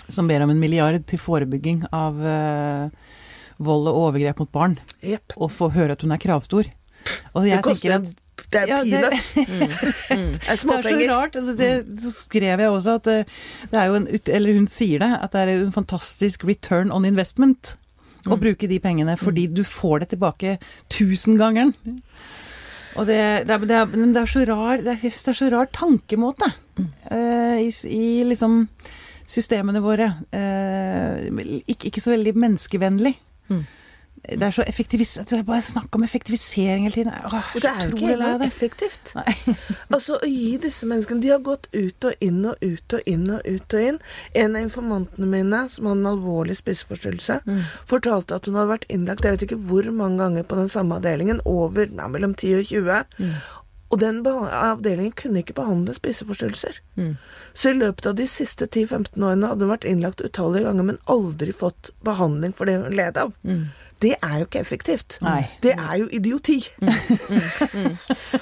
som 0.09 0.27
ber 0.27 0.43
om 0.45 0.53
en 0.53 0.59
milliard 0.61 1.01
til 1.09 1.21
forebygging 1.21 1.85
av, 1.95 2.19
uh, 2.19 3.15
vold 3.57 3.87
og 3.89 4.01
overgrep 4.09 4.43
mot 4.43 4.51
barn, 4.51 4.77
yep. 5.03 5.35
og 5.37 5.51
få 5.53 5.71
høre 5.75 5.95
at 5.95 6.03
hun 6.03 6.13
er 6.15 6.21
kravstor. 6.21 6.69
Og 7.33 7.43
Det 7.45 7.51
jeg 7.51 7.65
koster 7.65 7.95
en 7.95 8.05
at 8.05 8.21
Det 8.51 8.61
er 8.61 8.67
Ja, 8.67 8.83
det- 8.83 8.91
peanuts. 8.91 9.33
Det 9.35 9.45
er 9.45 10.27
Det 10.35 10.49
er 10.49 10.55
så 10.55 11.09
rart. 11.09 11.35
og 11.35 11.57
Det, 11.57 11.57
det 11.57 12.01
så 12.03 12.11
skrev 12.11 12.59
jeg 12.59 12.69
også 12.69 12.95
at 12.95 13.03
det, 13.03 13.27
det 13.71 13.79
er 13.79 13.85
jo 13.85 13.95
en 13.95 14.07
Eller 14.27 14.53
hun 14.53 14.67
sier 14.67 14.99
det, 14.99 15.11
at 15.21 15.31
det 15.31 15.41
er 15.41 15.65
en 15.65 15.71
fantastisk 15.71 16.43
return 16.43 16.91
on 16.91 17.05
investment 17.05 17.77
å 18.25 18.37
bruke 18.41 18.67
de 18.67 18.79
pengene, 18.81 19.15
fordi 19.17 19.45
du 19.47 19.63
får 19.63 19.99
det 19.99 20.09
tilbake 20.15 20.57
tusengangeren. 20.89 21.75
Og 22.95 23.05
det, 23.05 23.45
det, 23.45 23.53
er, 23.53 23.65
det, 23.69 23.75
er, 23.75 23.85
det 23.85 24.21
er 24.21 24.25
så 24.25 24.45
rar 24.47 24.77
Det 24.81 24.93
er, 24.95 25.01
det 25.03 25.27
er 25.27 25.37
så 25.37 25.49
rar 25.51 25.67
tankemåte 25.67 26.47
uh, 26.79 27.57
i, 27.59 27.69
i 27.91 28.23
liksom 28.23 28.69
systemene 29.27 29.81
våre. 29.83 30.11
Eh, 30.35 31.25
ikke, 31.65 31.89
ikke 31.89 32.03
så 32.03 32.15
veldig 32.15 32.35
menneskevennlig. 32.37 33.15
Mm. 33.49 33.65
Det 34.25 34.41
er 34.41 34.53
så 34.55 34.63
effektivis... 34.65 35.13
Det 35.21 35.37
er 35.37 35.43
bare 35.45 35.61
snakk 35.61 35.95
om 35.95 36.03
effektivisering 36.03 36.87
hele 36.87 36.95
tiden. 36.95 37.11
Åh, 37.13 37.49
det 37.61 37.69
er 37.69 37.83
jo 37.83 37.93
ikke 37.93 38.07
helt 38.07 38.23
engang 38.25 38.45
effektivt. 38.45 39.13
Altså, 39.95 40.17
å 40.17 40.27
gi 40.27 40.55
disse 40.61 40.87
menneskene 40.89 41.21
De 41.23 41.29
har 41.31 41.43
gått 41.45 41.67
ut 41.73 42.07
og 42.09 42.23
inn 42.25 42.39
og 42.49 42.63
ut 42.63 42.95
og 42.97 43.09
inn 43.09 43.27
og 43.35 43.45
ut 43.45 43.75
og 43.77 43.89
inn. 43.89 43.99
En 44.33 44.57
av 44.57 44.65
informantene 44.65 45.29
mine, 45.29 45.61
som 45.71 45.89
hadde 45.89 46.01
en 46.01 46.11
alvorlig 46.15 46.57
spiseforstyrrelse, 46.59 47.37
fortalte 47.89 48.39
at 48.39 48.49
hun 48.49 48.57
hadde 48.57 48.73
vært 48.73 48.89
innlagt 48.89 49.25
jeg 49.25 49.37
vet 49.37 49.45
ikke 49.47 49.61
hvor 49.69 49.91
mange 49.93 50.19
ganger 50.23 50.47
på 50.47 50.57
den 50.57 50.71
samme 50.71 50.97
avdelingen, 50.99 51.43
over 51.45 51.91
nei, 51.93 52.09
mellom 52.15 52.33
10 52.33 52.63
og 52.63 52.73
20. 52.73 53.29
Og 53.95 54.01
den 54.01 54.19
avdelingen 54.27 55.13
kunne 55.15 55.39
ikke 55.39 55.55
behandle 55.55 55.95
spiseforstyrrelser. 55.95 56.81
Mm. 56.99 57.15
Så 57.55 57.71
i 57.71 57.77
løpet 57.77 58.09
av 58.09 58.17
de 58.19 58.27
siste 58.27 58.67
10-15 58.67 59.15
årene 59.23 59.47
hadde 59.47 59.63
hun 59.63 59.71
vært 59.71 59.87
innlagt 59.87 60.23
utallige 60.25 60.67
ganger, 60.67 60.89
men 60.89 60.97
aldri 61.07 61.55
fått 61.55 61.93
behandling 62.03 62.51
for 62.57 62.67
det 62.67 62.81
hun 62.81 62.97
led 62.99 63.19
av. 63.21 63.31
Det 64.03 64.11
er 64.19 64.33
jo 64.41 64.47
ikke 64.49 64.59
effektivt. 64.59 65.15
Nei. 65.23 65.45
Det 65.63 65.71
er 65.71 65.93
jo 66.01 66.09
idioti. 66.11 66.57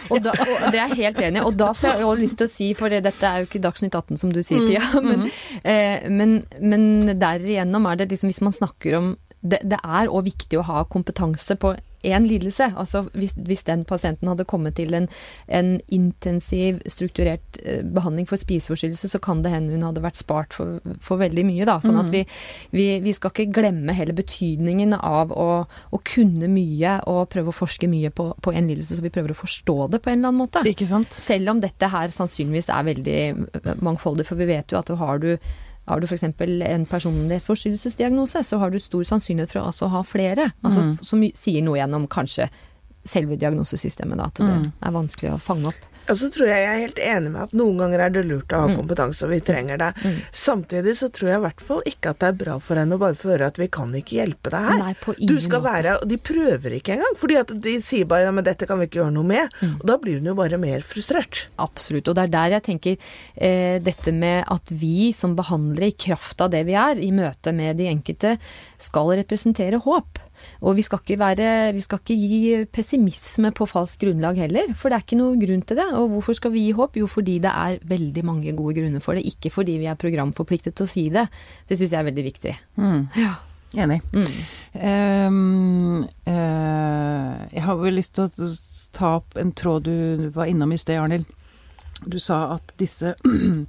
Og, 0.10 0.18
da, 0.26 0.34
og 0.34 0.66
det 0.74 0.80
er 0.82 0.92
jeg 0.92 0.98
helt 1.04 1.22
enig 1.22 1.40
i. 1.40 1.46
Og 1.46 1.56
da 1.58 1.70
får 1.78 1.94
jeg 1.94 2.08
også 2.08 2.22
lyst 2.24 2.40
til 2.42 2.50
å 2.50 2.52
si, 2.52 2.72
for 2.78 2.94
dette 2.94 3.30
er 3.30 3.44
jo 3.44 3.48
ikke 3.48 3.62
Dagsnytt 3.64 3.96
18 3.96 4.20
som 4.24 4.34
du 4.34 4.42
sier, 4.46 4.66
Pia, 4.66 4.82
men, 5.10 5.30
eh, 5.62 6.10
men, 6.10 6.40
men 6.62 7.14
derigjennom 7.22 7.86
er 7.90 8.02
det 8.02 8.10
liksom 8.12 8.34
hvis 8.34 8.44
man 8.46 8.58
snakker 8.58 8.98
om 8.98 9.14
det, 9.44 9.60
det 9.68 9.80
er 9.84 10.10
òg 10.10 10.26
viktig 10.26 10.60
å 10.60 10.68
ha 10.68 10.86
kompetanse 10.90 11.58
på 11.60 11.76
én 12.04 12.28
lidelse. 12.28 12.70
Altså 12.80 13.04
hvis, 13.14 13.34
hvis 13.48 13.64
den 13.68 13.86
pasienten 13.88 14.30
hadde 14.30 14.46
kommet 14.50 14.76
til 14.80 14.94
en, 14.98 15.08
en 15.48 15.74
intensiv, 15.88 16.82
strukturert 16.90 17.60
eh, 17.64 17.82
behandling 17.84 18.28
for 18.30 18.42
spiseforstyrrelse, 18.42 19.10
så 19.12 19.22
kan 19.24 19.44
det 19.44 19.54
hende 19.54 19.76
hun 19.76 19.86
hadde 19.88 20.04
vært 20.04 20.20
spart 20.20 20.56
for, 20.58 20.80
for 21.04 21.22
veldig 21.22 21.46
mye, 21.48 21.68
da. 21.70 21.80
Sånn 21.84 22.00
at 22.02 22.12
vi, 22.14 22.24
vi, 22.76 22.88
vi 23.04 23.16
skal 23.16 23.34
ikke 23.34 23.50
glemme 23.60 23.96
hele 23.98 24.16
betydningen 24.18 24.98
av 25.00 25.34
å, 25.34 25.50
å 25.66 26.02
kunne 26.08 26.50
mye 26.52 27.00
og 27.10 27.28
prøve 27.34 27.54
å 27.54 27.58
forske 27.64 27.90
mye 27.92 28.14
på, 28.14 28.30
på 28.44 28.54
en 28.54 28.70
lidelse, 28.70 28.98
så 28.98 29.06
vi 29.06 29.14
prøver 29.14 29.34
å 29.34 29.42
forstå 29.44 29.78
det 29.96 30.04
på 30.04 30.14
en 30.14 30.20
eller 30.20 30.34
annen 30.34 30.44
måte. 30.46 30.64
Selv 31.24 31.56
om 31.56 31.62
dette 31.64 31.92
her 31.92 32.14
sannsynligvis 32.14 32.72
er 32.74 32.90
veldig 32.92 33.20
eh, 33.24 33.76
mangfoldig, 33.84 34.28
for 34.28 34.40
vi 34.40 34.52
vet 34.54 34.74
jo 34.74 34.82
at 34.82 34.92
du 34.92 34.98
har 35.00 35.24
du 35.24 35.34
har 35.86 36.00
du 36.00 36.08
f.eks. 36.08 36.24
en 36.24 36.86
personlighetsforstyrrelsesdiagnose, 36.88 38.44
så 38.44 38.60
har 38.62 38.72
du 38.72 38.80
stor 38.80 39.04
sannsynlighet 39.04 39.52
for 39.52 39.64
å 39.64 39.72
altså 39.72 39.90
ha 39.92 40.04
flere. 40.08 40.52
Altså, 40.64 40.94
Som 41.04 41.24
sier 41.36 41.66
noe 41.66 41.78
gjennom 41.80 42.08
kanskje 42.08 42.48
selve 43.04 43.36
diagnosesystemet, 43.36 44.18
da, 44.18 44.30
at 44.32 44.40
det 44.40 44.72
er 44.88 44.96
vanskelig 44.96 45.34
å 45.34 45.42
fange 45.44 45.74
opp. 45.74 45.90
Og 46.10 46.18
så 46.20 46.30
tror 46.34 46.50
jeg 46.50 46.64
jeg 46.64 46.74
er 46.74 46.82
helt 46.84 47.00
enig 47.00 47.32
med 47.32 47.42
at 47.46 47.54
noen 47.56 47.80
ganger 47.80 48.04
er 48.06 48.14
det 48.14 48.24
lurt 48.28 48.54
å 48.54 48.64
ha 48.64 48.76
kompetanse, 48.76 49.24
og 49.26 49.32
vi 49.32 49.40
trenger 49.46 49.80
det. 49.80 49.92
Samtidig 50.36 50.96
så 51.00 51.10
tror 51.14 51.30
jeg 51.32 51.40
i 51.40 51.44
hvert 51.46 51.64
fall 51.64 51.84
ikke 51.90 52.12
at 52.14 52.20
det 52.24 52.30
er 52.30 52.40
bra 52.44 52.58
for 52.64 52.80
henne 52.80 52.98
å 52.98 53.02
bare 53.02 53.18
få 53.20 53.34
høre 53.34 53.50
at 53.50 53.60
vi 53.62 53.70
kan 53.72 53.94
ikke 53.96 54.18
hjelpe 54.20 54.52
deg 54.54 54.68
her. 54.68 54.82
Nei, 54.84 55.16
du 55.30 55.36
skal 55.44 55.64
være 55.64 55.96
Og 56.02 56.08
de 56.10 56.18
prøver 56.20 56.78
ikke 56.80 56.98
engang, 56.98 57.16
fordi 57.20 57.38
at 57.40 57.54
de 57.64 57.76
sier 57.86 58.10
bare 58.10 58.28
ja, 58.28 58.34
men 58.36 58.46
dette 58.46 58.68
kan 58.70 58.82
vi 58.82 58.90
ikke 58.90 59.02
gjøre 59.02 59.16
noe 59.16 59.30
med. 59.30 59.58
Og 59.78 59.86
da 59.90 59.98
blir 60.02 60.20
hun 60.20 60.32
jo 60.32 60.36
bare 60.38 60.60
mer 60.62 60.84
frustrert. 60.88 61.46
Absolutt. 61.64 62.10
Og 62.10 62.18
det 62.18 62.28
er 62.28 62.36
der 62.36 62.58
jeg 62.58 62.68
tenker 62.68 63.10
eh, 63.36 63.80
dette 63.84 64.14
med 64.16 64.44
at 64.52 64.74
vi 64.74 65.12
som 65.16 65.38
behandlere, 65.38 65.92
i 65.94 65.98
kraft 66.06 66.42
av 66.44 66.52
det 66.54 66.64
vi 66.68 66.76
er, 66.80 67.00
i 67.00 67.12
møte 67.16 67.54
med 67.56 67.80
de 67.80 67.90
enkelte, 67.92 68.38
skal 68.82 69.16
representere 69.20 69.80
håp. 69.84 70.22
Og 70.64 70.78
vi 70.78 70.84
skal 70.86 71.02
ikke, 71.02 71.18
være, 71.20 71.48
vi 71.76 71.82
skal 71.84 72.00
ikke 72.00 72.16
gi 72.16 72.42
pessimisme 72.72 73.52
på 73.56 73.68
falskt 73.68 74.06
grunnlag 74.06 74.38
heller, 74.40 74.72
for 74.80 74.90
det 74.90 74.98
er 74.98 75.06
ikke 75.06 75.20
noe 75.20 75.40
grunn 75.42 75.64
til 75.68 75.80
det. 75.80 75.88
Og 76.00 76.08
hvorfor 76.14 76.38
skal 76.40 76.54
vi 76.54 76.68
gi 76.68 76.76
håp? 76.78 76.96
Jo, 77.02 77.08
fordi 77.12 77.40
det 77.44 77.52
er 77.52 77.82
veldig 77.90 78.24
mange 78.24 78.54
gode 78.56 78.78
grunner 78.80 79.04
for 79.04 79.20
det, 79.20 79.26
ikke 79.28 79.52
fordi 79.52 79.76
vi 79.82 79.90
er 79.92 80.00
programforpliktet 80.00 80.78
til 80.78 80.88
å 80.88 80.92
si 80.92 81.10
det. 81.12 81.26
Det 81.68 81.80
syns 81.80 81.92
jeg 81.92 82.00
er 82.00 82.08
veldig 82.08 82.26
viktig. 82.30 82.56
Mm. 82.80 83.02
Ja. 83.20 83.34
Enig. 83.74 84.00
Mm. 84.14 84.34
Um, 84.78 86.08
uh, 86.30 87.36
jeg 87.50 87.66
har 87.66 87.78
vel 87.82 87.98
lyst 87.98 88.16
til 88.16 88.30
å 88.30 88.50
ta 88.94 89.16
opp 89.18 89.36
en 89.42 89.52
tråd 89.58 89.90
du 89.90 90.28
var 90.36 90.48
innom 90.48 90.72
i 90.72 90.80
sted, 90.80 91.02
Arnhild. 91.02 91.26
Du 92.06 92.20
sa 92.22 92.54
at 92.56 92.76
disse 92.80 93.16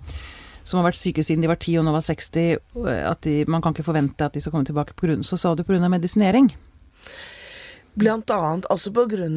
som 0.65 0.81
har 0.81 0.87
vært 0.89 1.01
syke 1.01 1.25
siden 1.25 1.43
de 1.45 1.51
var 1.51 1.59
10 1.61 1.81
og 1.81 1.89
nå 1.89 1.95
var 1.97 2.05
60, 2.05 2.61
at 3.09 3.25
de, 3.27 3.41
man 3.51 3.65
kan 3.65 3.75
ikke 3.75 3.87
forvente 3.87 4.27
at 4.27 4.37
de 4.37 4.43
skal 4.45 4.55
komme 4.55 4.69
tilbake 4.69 4.97
på 4.97 5.09
grunn. 5.09 5.25
Så 5.27 5.41
sa 5.41 5.57
du 5.57 5.65
pga. 5.65 5.89
medisinering. 5.89 6.53
Blant 7.95 8.31
annet 8.35 8.67
altså 8.75 8.91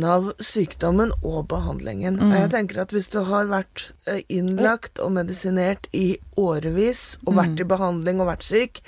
av 0.10 0.32
sykdommen 0.41 1.12
og 1.21 1.47
behandlingen. 1.47 2.17
Og 2.19 2.34
jeg 2.34 2.49
tenker 2.49 2.82
at 2.82 2.89
hvis 2.91 3.10
du 3.13 3.19
har 3.23 3.45
vært 3.45 3.91
eh, 4.08 4.23
innlagt 4.34 4.97
og 4.97 5.12
medisinert 5.13 5.86
i 5.93 6.17
årevis, 6.36 7.19
og 7.27 7.36
vært 7.38 7.62
i 7.62 7.63
behandling 7.69 8.19
og 8.19 8.32
vært 8.32 8.43
syk, 8.47 8.82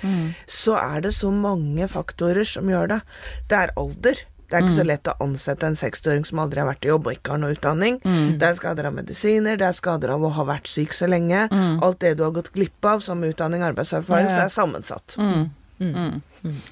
så 0.47 0.73
er 0.79 1.01
det 1.05 1.13
så 1.13 1.29
mange 1.29 1.85
faktorer 1.87 2.43
som 2.49 2.65
gjør 2.65 2.87
det. 2.95 2.99
Det 3.47 3.57
er 3.61 3.75
alder. 3.77 4.15
Det 4.49 4.57
er 4.57 4.63
ikke 4.65 4.73
så 4.81 4.83
lett 4.89 5.05
å 5.07 5.13
ansette 5.21 5.67
en 5.67 5.75
60-åring 5.77 6.23
som 6.25 6.39
aldri 6.41 6.57
har 6.63 6.65
vært 6.71 6.85
i 6.85 6.89
jobb 6.89 7.05
og 7.05 7.13
ikke 7.13 7.35
har 7.35 7.37
noe 7.43 7.53
utdanning. 7.53 7.99
Det 8.41 8.47
er 8.47 8.55
skader 8.57 8.87
av 8.89 8.95
medisiner, 8.97 9.55
det 9.61 9.67
er 9.67 9.75
skader 9.77 10.09
av 10.15 10.23
å 10.25 10.31
ha 10.33 10.43
vært 10.49 10.65
syk 10.65 10.95
så 10.97 11.05
lenge. 11.05 11.43
Alt 11.85 11.99
det 12.01 12.15
du 12.17 12.23
har 12.25 12.33
gått 12.33 12.49
glipp 12.57 12.81
av 12.89 13.05
som 13.05 13.21
utdanning 13.23 13.61
og 13.61 13.75
arbeidserfaring, 13.75 14.25
så 14.33 14.47
er 14.47 14.49
sammensatt. 14.49 15.19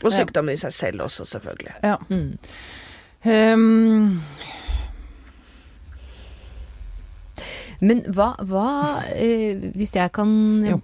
Og 0.04 0.12
sykdommen 0.14 0.54
i 0.54 0.60
seg 0.60 0.74
selv 0.76 1.08
også, 1.08 1.26
selvfølgelig. 1.26 1.78
Ja. 1.84 1.98
Um, 3.28 4.22
Men 7.84 8.04
hva, 8.14 8.32
hva 8.48 8.68
eh, 9.14 9.68
Hvis 9.78 9.92
jeg 9.98 10.14
kan 10.16 10.30
Jo. 10.66 10.80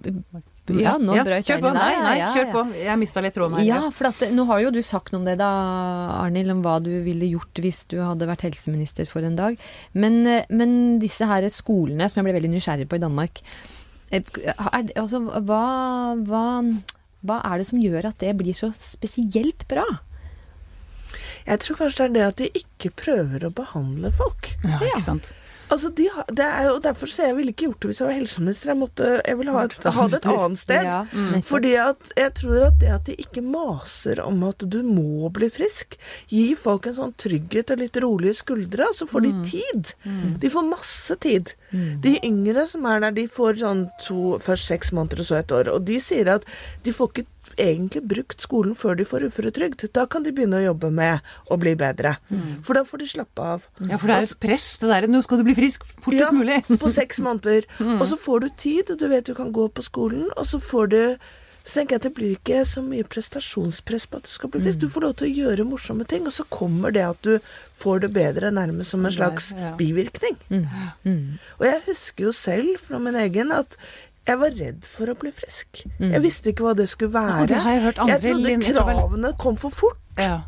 Ja, 0.72 0.94
nå 0.96 1.12
brøt 1.26 1.44
kjør 1.44 1.58
jeg 1.58 1.60
på. 1.60 1.68
inn 1.68 1.76
i 1.76 1.80
deg. 1.82 1.98
nei, 2.00 2.12
Ja, 2.16 2.28
kjør 2.32 2.46
på. 2.54 2.60
Jeg 2.80 2.96
mista 2.96 3.20
litt 3.20 3.34
tråden 3.36 3.58
her. 3.58 3.66
Ja, 3.68 3.80
for 3.92 4.08
at, 4.08 4.22
nå 4.32 4.46
har 4.48 4.62
jo 4.62 4.70
du 4.72 4.78
sagt 4.80 5.12
noe 5.12 5.20
om 5.20 5.26
det 5.28 5.34
da, 5.36 5.48
Arnhild, 6.22 6.54
om 6.54 6.62
hva 6.64 6.78
du 6.80 6.88
ville 7.04 7.28
gjort 7.28 7.60
hvis 7.60 7.82
du 7.92 7.98
hadde 8.00 8.24
vært 8.30 8.46
helseminister 8.46 9.04
for 9.10 9.28
en 9.28 9.36
dag. 9.36 9.60
Men, 9.92 10.22
eh, 10.24 10.48
men 10.48 10.96
disse 11.02 11.28
her 11.28 11.44
skolene, 11.52 12.08
som 12.08 12.22
jeg 12.22 12.30
ble 12.30 12.38
veldig 12.38 12.54
nysgjerrig 12.54 12.88
på 12.88 12.96
i 12.96 13.02
Danmark, 13.04 13.42
eh, 14.08 14.24
er, 14.24 14.88
altså, 14.96 15.20
hva, 15.44 15.60
hva, 16.24 16.46
hva 17.24 17.40
er 17.48 17.58
det 17.62 17.66
som 17.70 17.80
gjør 17.80 18.10
at 18.10 18.18
det 18.20 18.34
blir 18.36 18.54
så 18.56 18.72
spesielt 18.84 19.66
bra? 19.70 19.84
Jeg 21.46 21.60
tror 21.60 21.76
kanskje 21.78 21.96
det 21.98 22.04
er 22.04 22.14
det 22.14 22.24
at 22.26 22.40
de 22.40 22.48
ikke 22.62 22.90
prøver 23.04 23.44
å 23.46 23.52
behandle 23.54 24.10
folk. 24.16 24.54
Ja, 24.64 24.78
Ja. 24.78 24.78
ikke 24.90 25.02
sant. 25.04 25.32
Altså, 25.72 25.88
de 25.96 26.08
har, 26.12 26.26
det 26.28 26.44
er 26.44 26.68
jo 26.68 26.78
derfor 26.82 27.10
så 27.10 27.28
jeg 27.28 27.36
ville 27.38 27.54
ikke 27.54 27.66
gjort 27.68 27.80
det 27.82 27.90
hvis 27.90 28.00
jeg 28.00 28.08
var 28.08 28.16
helseminister. 28.18 28.70
Jeg, 28.72 28.78
måtte, 28.80 29.10
jeg 29.20 29.38
ville 29.40 29.54
ha, 29.54 29.64
et, 29.64 29.78
ha 29.96 30.06
det 30.12 30.18
et 30.20 30.28
annet 30.32 30.60
sted. 30.60 30.88
Ja, 30.88 31.00
mm. 31.12 31.42
Fordi 31.48 31.74
at 31.80 32.12
jeg 32.20 32.34
tror 32.40 32.66
at 32.68 32.78
det 32.82 32.92
at 32.94 33.08
de 33.08 33.16
ikke 33.24 33.44
maser 33.44 34.22
om 34.24 34.42
at 34.48 34.64
du 34.70 34.80
må 34.86 35.30
bli 35.34 35.48
frisk, 35.52 35.98
gir 36.32 36.54
folk 36.60 36.88
en 36.90 36.98
sånn 36.98 37.14
trygghet 37.20 37.74
og 37.74 37.82
litt 37.82 38.00
rolige 38.04 38.38
skuldre, 38.42 38.90
så 38.96 39.08
får 39.10 39.26
de 39.26 39.34
tid. 39.50 39.94
De 40.42 40.52
får 40.52 40.68
masse 40.68 41.18
tid. 41.24 41.54
De 42.04 42.16
yngre 42.26 42.66
som 42.70 42.86
er 42.88 43.02
der, 43.06 43.16
de 43.16 43.28
får 43.30 43.60
sånn 43.62 43.86
to, 44.04 44.36
først 44.42 44.70
seks 44.70 44.92
måneder 44.94 45.24
og 45.24 45.30
så 45.30 45.40
et 45.40 45.54
år. 45.54 45.72
Og 45.74 45.86
de 45.88 45.98
sier 46.02 46.30
at 46.36 46.46
de 46.84 46.94
får 46.94 47.12
ikke 47.12 47.30
egentlig 47.60 48.02
brukt 48.08 48.40
skolen 48.40 48.74
før 48.78 48.96
de 48.98 49.04
får 49.08 49.26
uføretrygd. 49.28 49.86
Da 49.96 50.06
kan 50.06 50.22
de 50.26 50.32
begynne 50.32 50.60
å 50.60 50.64
jobbe 50.70 50.90
med 50.94 51.20
å 51.50 51.58
bli 51.60 51.74
bedre. 51.78 52.16
For 52.64 52.74
da 52.74 52.84
får 52.88 52.98
de 53.04 53.06
slappe 53.14 53.46
av. 53.54 53.68
Ja, 53.88 53.98
for 53.98 54.08
det 54.08 54.16
er 54.16 54.28
et 54.28 54.40
press, 54.40 54.78
det 54.78 54.88
derre 54.90 55.06
'nå 55.10 55.22
skal 55.22 55.38
du 55.38 55.44
bli 55.44 55.54
frisk 55.54 55.84
fortest 56.00 56.20
Ja, 56.20 56.30
mulig'. 56.30 56.64
på 56.78 56.90
seks 56.90 57.18
måneder. 57.20 57.64
Og 58.00 58.06
så 58.08 58.16
får 58.18 58.40
du 58.40 58.48
tid, 58.56 58.90
og 58.90 58.98
du 58.98 59.08
vet 59.08 59.24
du 59.26 59.34
kan 59.34 59.52
gå 59.52 59.68
på 59.68 59.82
skolen, 59.82 60.28
og 60.36 60.44
så 60.46 60.60
får 60.60 60.86
du 60.90 61.16
så 61.64 61.78
tenker 61.80 61.94
jeg 61.94 62.00
at 62.00 62.02
det 62.02 62.14
blir 62.14 62.32
ikke 62.36 62.58
så 62.68 62.82
mye 62.84 63.06
prestasjonspress 63.08 64.04
på 64.12 64.18
at 64.20 64.26
du 64.28 64.32
skal 64.34 64.50
bli 64.52 64.60
frisk. 64.60 64.78
Du 64.82 64.88
får 64.92 65.00
lov 65.00 65.14
til 65.16 65.30
å 65.30 65.36
gjøre 65.48 65.64
morsomme 65.64 66.04
ting, 66.04 66.26
og 66.28 66.32
så 66.36 66.44
kommer 66.52 66.92
det 66.92 67.00
at 67.08 67.22
du 67.24 67.38
får 67.80 68.02
det 68.04 68.10
bedre 68.12 68.50
nærmest 68.52 68.90
som 68.92 69.06
en 69.06 69.14
slags 69.14 69.46
bivirkning. 69.78 70.36
Og 71.58 71.64
jeg 71.64 71.80
husker 71.86 72.24
jo 72.28 72.32
selv 72.36 72.76
fra 72.84 72.98
min 73.00 73.16
egen 73.16 73.50
at 73.56 73.78
jeg 74.26 74.38
var 74.40 74.50
redd 74.56 74.86
for 74.88 75.06
å 75.12 75.14
bli 75.20 75.30
frisk. 75.36 75.82
Jeg 76.00 76.22
visste 76.24 76.50
ikke 76.52 76.64
hva 76.64 76.74
det 76.78 76.88
skulle 76.88 77.12
være. 77.12 77.42
og 77.42 77.48
det 77.48 77.58
har 77.60 77.72
jeg 77.76 77.82
hørt 77.84 77.98
andre 77.98 78.14
jeg 78.14 78.22
trodde 78.24 78.46
Linn- 78.48 78.62
jeg 78.64 78.74
kravene 78.74 79.32
kom 79.38 79.56
for 79.60 79.70
fort. 79.70 79.98
Ja. 80.16 80.42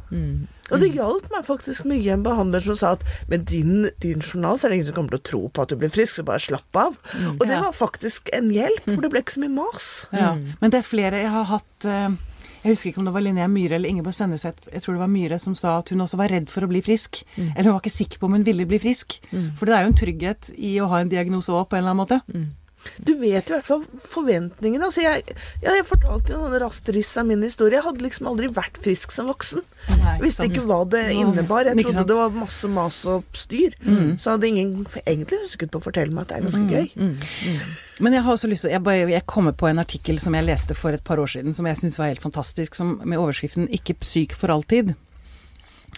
Og 0.70 0.78
det 0.80 0.92
hjalp 0.94 1.26
meg 1.30 1.44
faktisk 1.46 1.84
mye 1.90 2.12
en 2.14 2.22
behandler 2.22 2.62
som 2.62 2.76
sa 2.78 2.92
at 2.96 3.02
med 3.28 3.44
din, 3.50 3.88
din 4.02 4.20
journal 4.22 4.56
så 4.58 4.66
er 4.66 4.70
det 4.70 4.76
ingen 4.78 4.86
som 4.92 4.94
kommer 4.96 5.10
til 5.16 5.18
å 5.20 5.26
tro 5.30 5.40
på 5.50 5.62
at 5.62 5.68
du 5.68 5.76
blir 5.76 5.90
frisk, 5.90 6.14
så 6.20 6.24
bare 6.26 6.38
slapp 6.42 6.76
av. 6.76 6.96
Og 7.34 7.42
det 7.46 7.56
Ja. 7.58 7.62
var 7.62 7.72
faktisk 7.74 8.30
en 8.32 8.48
hjelp, 8.50 8.82
for 8.86 9.00
det 9.02 9.10
ble 9.10 9.20
ikke 9.22 9.34
så 9.36 9.40
mye 9.44 9.54
mas. 9.54 10.06
Ja. 10.12 10.34
Men 10.60 10.70
det 10.70 10.78
er 10.80 10.82
flere 10.88 11.20
jeg 11.22 11.30
har 11.30 11.44
hatt 11.44 11.84
eh, 11.84 12.16
Jeg 12.64 12.72
husker 12.74 12.88
ikke 12.90 12.98
om 12.98 13.04
det 13.06 13.14
var 13.14 13.20
Linnea 13.22 13.46
Myhre 13.46 13.76
eller 13.76 13.88
Ingeborg 13.88 14.14
Senneseth, 14.14 14.66
jeg 14.72 14.82
tror 14.82 14.94
det 14.96 14.98
var 15.04 15.06
Myhre 15.12 15.38
som 15.38 15.54
sa 15.54 15.78
at 15.78 15.88
hun 15.90 16.00
også 16.02 16.16
var 16.18 16.28
redd 16.32 16.48
for 16.50 16.62
å 16.62 16.68
bli 16.68 16.80
frisk. 16.82 17.22
Eller 17.36 17.62
hun 17.70 17.74
var 17.76 17.80
ikke 17.84 17.94
sikker 17.94 18.18
på 18.18 18.26
om 18.26 18.32
hun 18.32 18.42
ville 18.42 18.66
bli 18.66 18.78
frisk. 18.82 19.20
For 19.54 19.66
det 19.66 19.74
er 19.76 19.82
jo 19.84 19.90
en 19.92 20.00
trygghet 20.00 20.50
i 20.58 20.72
å 20.82 20.88
ha 20.88 20.98
en 20.98 21.08
diagnose 21.08 21.46
òg, 21.54 21.68
på 21.70 21.76
en 21.76 21.84
eller 21.84 21.94
annen 21.94 22.02
måte. 22.02 22.56
Du 22.98 23.14
vet 23.20 23.50
i 23.50 23.54
hvert 23.54 23.66
fall 23.66 23.84
forventningene. 24.06 24.88
Altså 24.88 25.04
jeg, 25.04 25.24
ja, 25.62 25.74
jeg 25.76 25.86
fortalte 25.88 26.34
jo 26.34 26.40
noen 26.42 26.58
raskt 26.62 26.88
riss 26.94 27.12
av 27.20 27.28
min 27.28 27.42
historie. 27.46 27.78
Jeg 27.78 27.86
hadde 27.86 28.04
liksom 28.06 28.28
aldri 28.30 28.50
vært 28.52 28.80
frisk 28.82 29.14
som 29.14 29.30
voksen. 29.30 29.64
Nei, 29.88 30.16
Visste 30.22 30.44
sant. 30.44 30.52
ikke 30.52 30.66
hva 30.68 30.82
det 30.90 31.02
innebar. 31.14 31.68
Jeg 31.70 31.84
trodde 31.84 32.06
det 32.10 32.18
var 32.18 32.36
masse 32.36 32.70
mas 32.72 33.00
og 33.10 33.24
styr. 33.36 33.76
Så 34.20 34.34
hadde 34.34 34.50
ingen 34.50 34.86
egentlig 35.04 35.42
husket 35.44 35.72
på 35.72 35.82
å 35.82 35.86
fortelle 35.88 36.14
meg 36.14 36.26
at 36.26 36.34
det 36.34 36.38
er 36.38 36.46
ganske 36.48 36.66
gøy. 36.70 37.60
Men 38.04 38.12
jeg 38.12 38.26
har 38.26 38.34
også 38.36 38.48
lyst 38.50 38.66
til 38.66 38.74
jeg, 38.74 38.82
bare, 38.84 39.06
jeg 39.08 39.24
kommer 39.30 39.54
på 39.56 39.70
en 39.70 39.80
artikkel 39.80 40.18
som 40.20 40.34
jeg 40.36 40.44
leste 40.44 40.76
for 40.76 40.92
et 40.92 41.04
par 41.06 41.20
år 41.22 41.30
siden, 41.32 41.54
som 41.56 41.66
jeg 41.68 41.80
syns 41.80 41.96
var 41.98 42.10
helt 42.10 42.24
fantastisk, 42.24 42.76
som, 42.76 42.98
med 43.04 43.18
overskriften 43.18 43.68
'Ikke 43.72 43.96
syk 44.04 44.36
for 44.36 44.52
alltid'. 44.52 44.94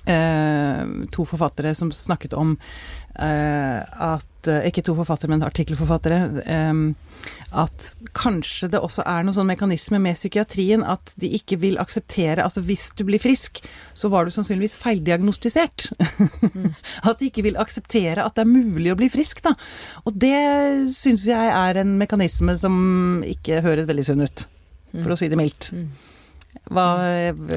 Eh, 0.09 0.87
to 1.13 1.25
forfattere 1.29 1.75
som 1.75 1.93
snakket 1.93 2.33
om 2.33 2.55
eh, 3.19 3.81
at 3.83 4.49
eh, 4.49 4.65
Ikke 4.71 4.81
to 4.83 4.95
forfattere, 4.97 5.29
men 5.29 5.43
artikkelforfattere. 5.45 6.95
at 7.51 7.97
kanskje 8.15 8.69
det 8.71 8.81
også 8.81 9.03
er 9.03 9.25
noen 9.25 9.35
sånn 9.35 9.51
mekanisme 9.51 9.99
med 10.01 10.17
psykiatrien 10.17 10.85
at 10.87 11.13
de 11.19 11.29
ikke 11.35 11.57
vil 11.59 11.81
akseptere 11.83 12.45
Altså 12.45 12.63
hvis 12.63 12.93
du 12.97 13.03
blir 13.09 13.19
frisk, 13.19 13.61
så 13.93 14.09
var 14.09 14.25
du 14.25 14.31
sannsynligvis 14.31 14.79
feildiagnostisert. 14.81 15.91
at 17.09 17.19
de 17.19 17.29
ikke 17.29 17.45
vil 17.45 17.61
akseptere 17.61 18.25
at 18.25 18.39
det 18.39 18.47
er 18.47 18.53
mulig 18.53 18.95
å 18.95 18.99
bli 19.01 19.11
frisk, 19.13 19.43
da. 19.45 19.53
Og 20.07 20.17
det 20.17 20.39
syns 20.95 21.27
jeg 21.29 21.53
er 21.53 21.83
en 21.83 21.99
mekanisme 22.01 22.57
som 22.57 22.79
ikke 23.27 23.61
høres 23.67 23.91
veldig 23.91 24.07
sunn 24.07 24.25
ut, 24.25 24.47
for 25.03 25.13
å 25.13 25.21
si 25.21 25.29
det 25.29 25.41
mildt. 25.41 25.75
Hva 26.69 26.85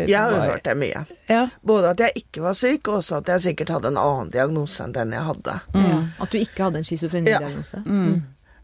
Jeg 0.08 0.16
har 0.16 0.32
jo 0.32 0.42
hørt 0.46 0.66
det 0.68 0.76
mye. 0.80 1.06
Ja. 1.28 1.46
Både 1.68 1.94
at 1.96 2.04
jeg 2.04 2.24
ikke 2.24 2.44
var 2.46 2.56
syk, 2.58 2.88
og 2.88 3.00
også 3.02 3.20
at 3.22 3.32
jeg 3.34 3.46
sikkert 3.48 3.74
hadde 3.76 3.92
en 3.92 4.00
annen 4.00 4.32
diagnose 4.34 4.84
enn 4.86 4.96
den 4.96 5.16
jeg 5.16 5.26
hadde. 5.28 5.58
Ja, 5.76 5.98
at 6.24 6.32
du 6.32 6.40
ikke 6.40 6.68
hadde 6.68 6.82
en 6.82 6.88
schizofrenidiagnose. 6.88 7.82
Mm. 7.86 8.22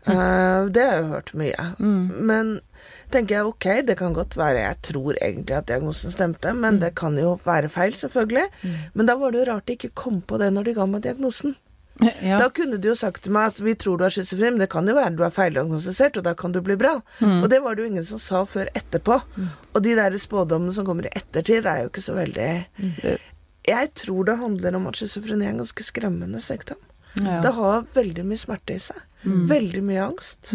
Uh, 0.07 0.69
det 0.71 0.83
har 0.85 0.93
jeg 0.93 1.03
jo 1.03 1.11
hørt 1.11 1.33
mye. 1.35 1.67
Men 2.31 2.53
tenker 3.11 3.39
jeg 3.39 3.49
ok, 3.49 3.67
det 3.89 3.97
kan 3.99 4.15
godt 4.15 4.37
være 4.39 4.63
jeg 4.63 4.81
tror 4.89 5.19
egentlig 5.19 5.57
at 5.57 5.67
diagnosen 5.67 6.13
stemte, 6.13 6.53
men 6.55 6.79
det 6.83 6.93
kan 6.99 7.17
jo 7.19 7.35
være 7.43 7.71
feil, 7.71 7.95
selvfølgelig. 7.97 8.47
Men 8.93 9.09
da 9.09 9.17
var 9.19 9.35
det 9.35 9.43
jo 9.43 9.49
rart 9.51 9.67
de 9.67 9.75
ikke 9.79 9.95
kom 10.05 10.21
på 10.23 10.39
det 10.39 10.53
når 10.55 10.69
de 10.69 10.77
ga 10.77 10.87
meg 10.87 11.03
diagnosen. 11.07 11.57
Ja. 11.99 12.38
Da 12.41 12.49
kunne 12.53 12.77
du 12.81 12.89
jo 12.91 12.95
sagt 12.97 13.23
til 13.25 13.33
meg 13.36 13.53
at 13.53 13.62
vi 13.63 13.73
tror 13.79 13.97
du 13.97 14.05
er 14.07 14.13
schizofren, 14.13 14.57
men 14.57 14.63
det 14.63 14.69
kan 14.73 14.88
jo 14.88 14.95
være 14.97 15.15
du 15.17 15.23
er 15.25 15.33
feildiagnostisert, 15.33 16.19
og 16.19 16.27
da 16.27 16.36
kan 16.38 16.53
du 16.53 16.62
bli 16.65 16.77
bra. 16.79 16.97
Og 17.21 17.47
det 17.51 17.62
var 17.63 17.75
det 17.75 17.86
jo 17.86 17.91
ingen 17.93 18.05
som 18.05 18.21
sa 18.21 18.43
før 18.49 18.69
etterpå. 18.77 19.19
Og 19.73 19.81
de 19.86 19.95
der 19.97 20.17
spådommene 20.21 20.75
som 20.75 20.86
kommer 20.88 21.10
i 21.10 21.15
ettertid, 21.17 21.65
er 21.65 21.86
jo 21.86 21.91
ikke 21.91 22.05
så 22.05 22.17
veldig 22.17 22.51
mm. 22.77 22.93
Jeg 23.67 23.89
tror 23.99 24.29
det 24.29 24.38
handler 24.39 24.77
om 24.77 24.86
at 24.88 24.95
schizofreni 24.95 25.43
er 25.43 25.55
en 25.55 25.63
ganske 25.65 25.83
skremmende 25.83 26.39
sykdom. 26.39 26.79
Ja. 27.17 27.41
Det 27.43 27.51
har 27.57 27.86
veldig 27.95 28.23
mye 28.29 28.39
smerte 28.39 28.77
i 28.77 28.79
seg. 28.79 29.01
Veldig 29.27 29.81
mye 29.83 30.03
angst. 30.05 30.53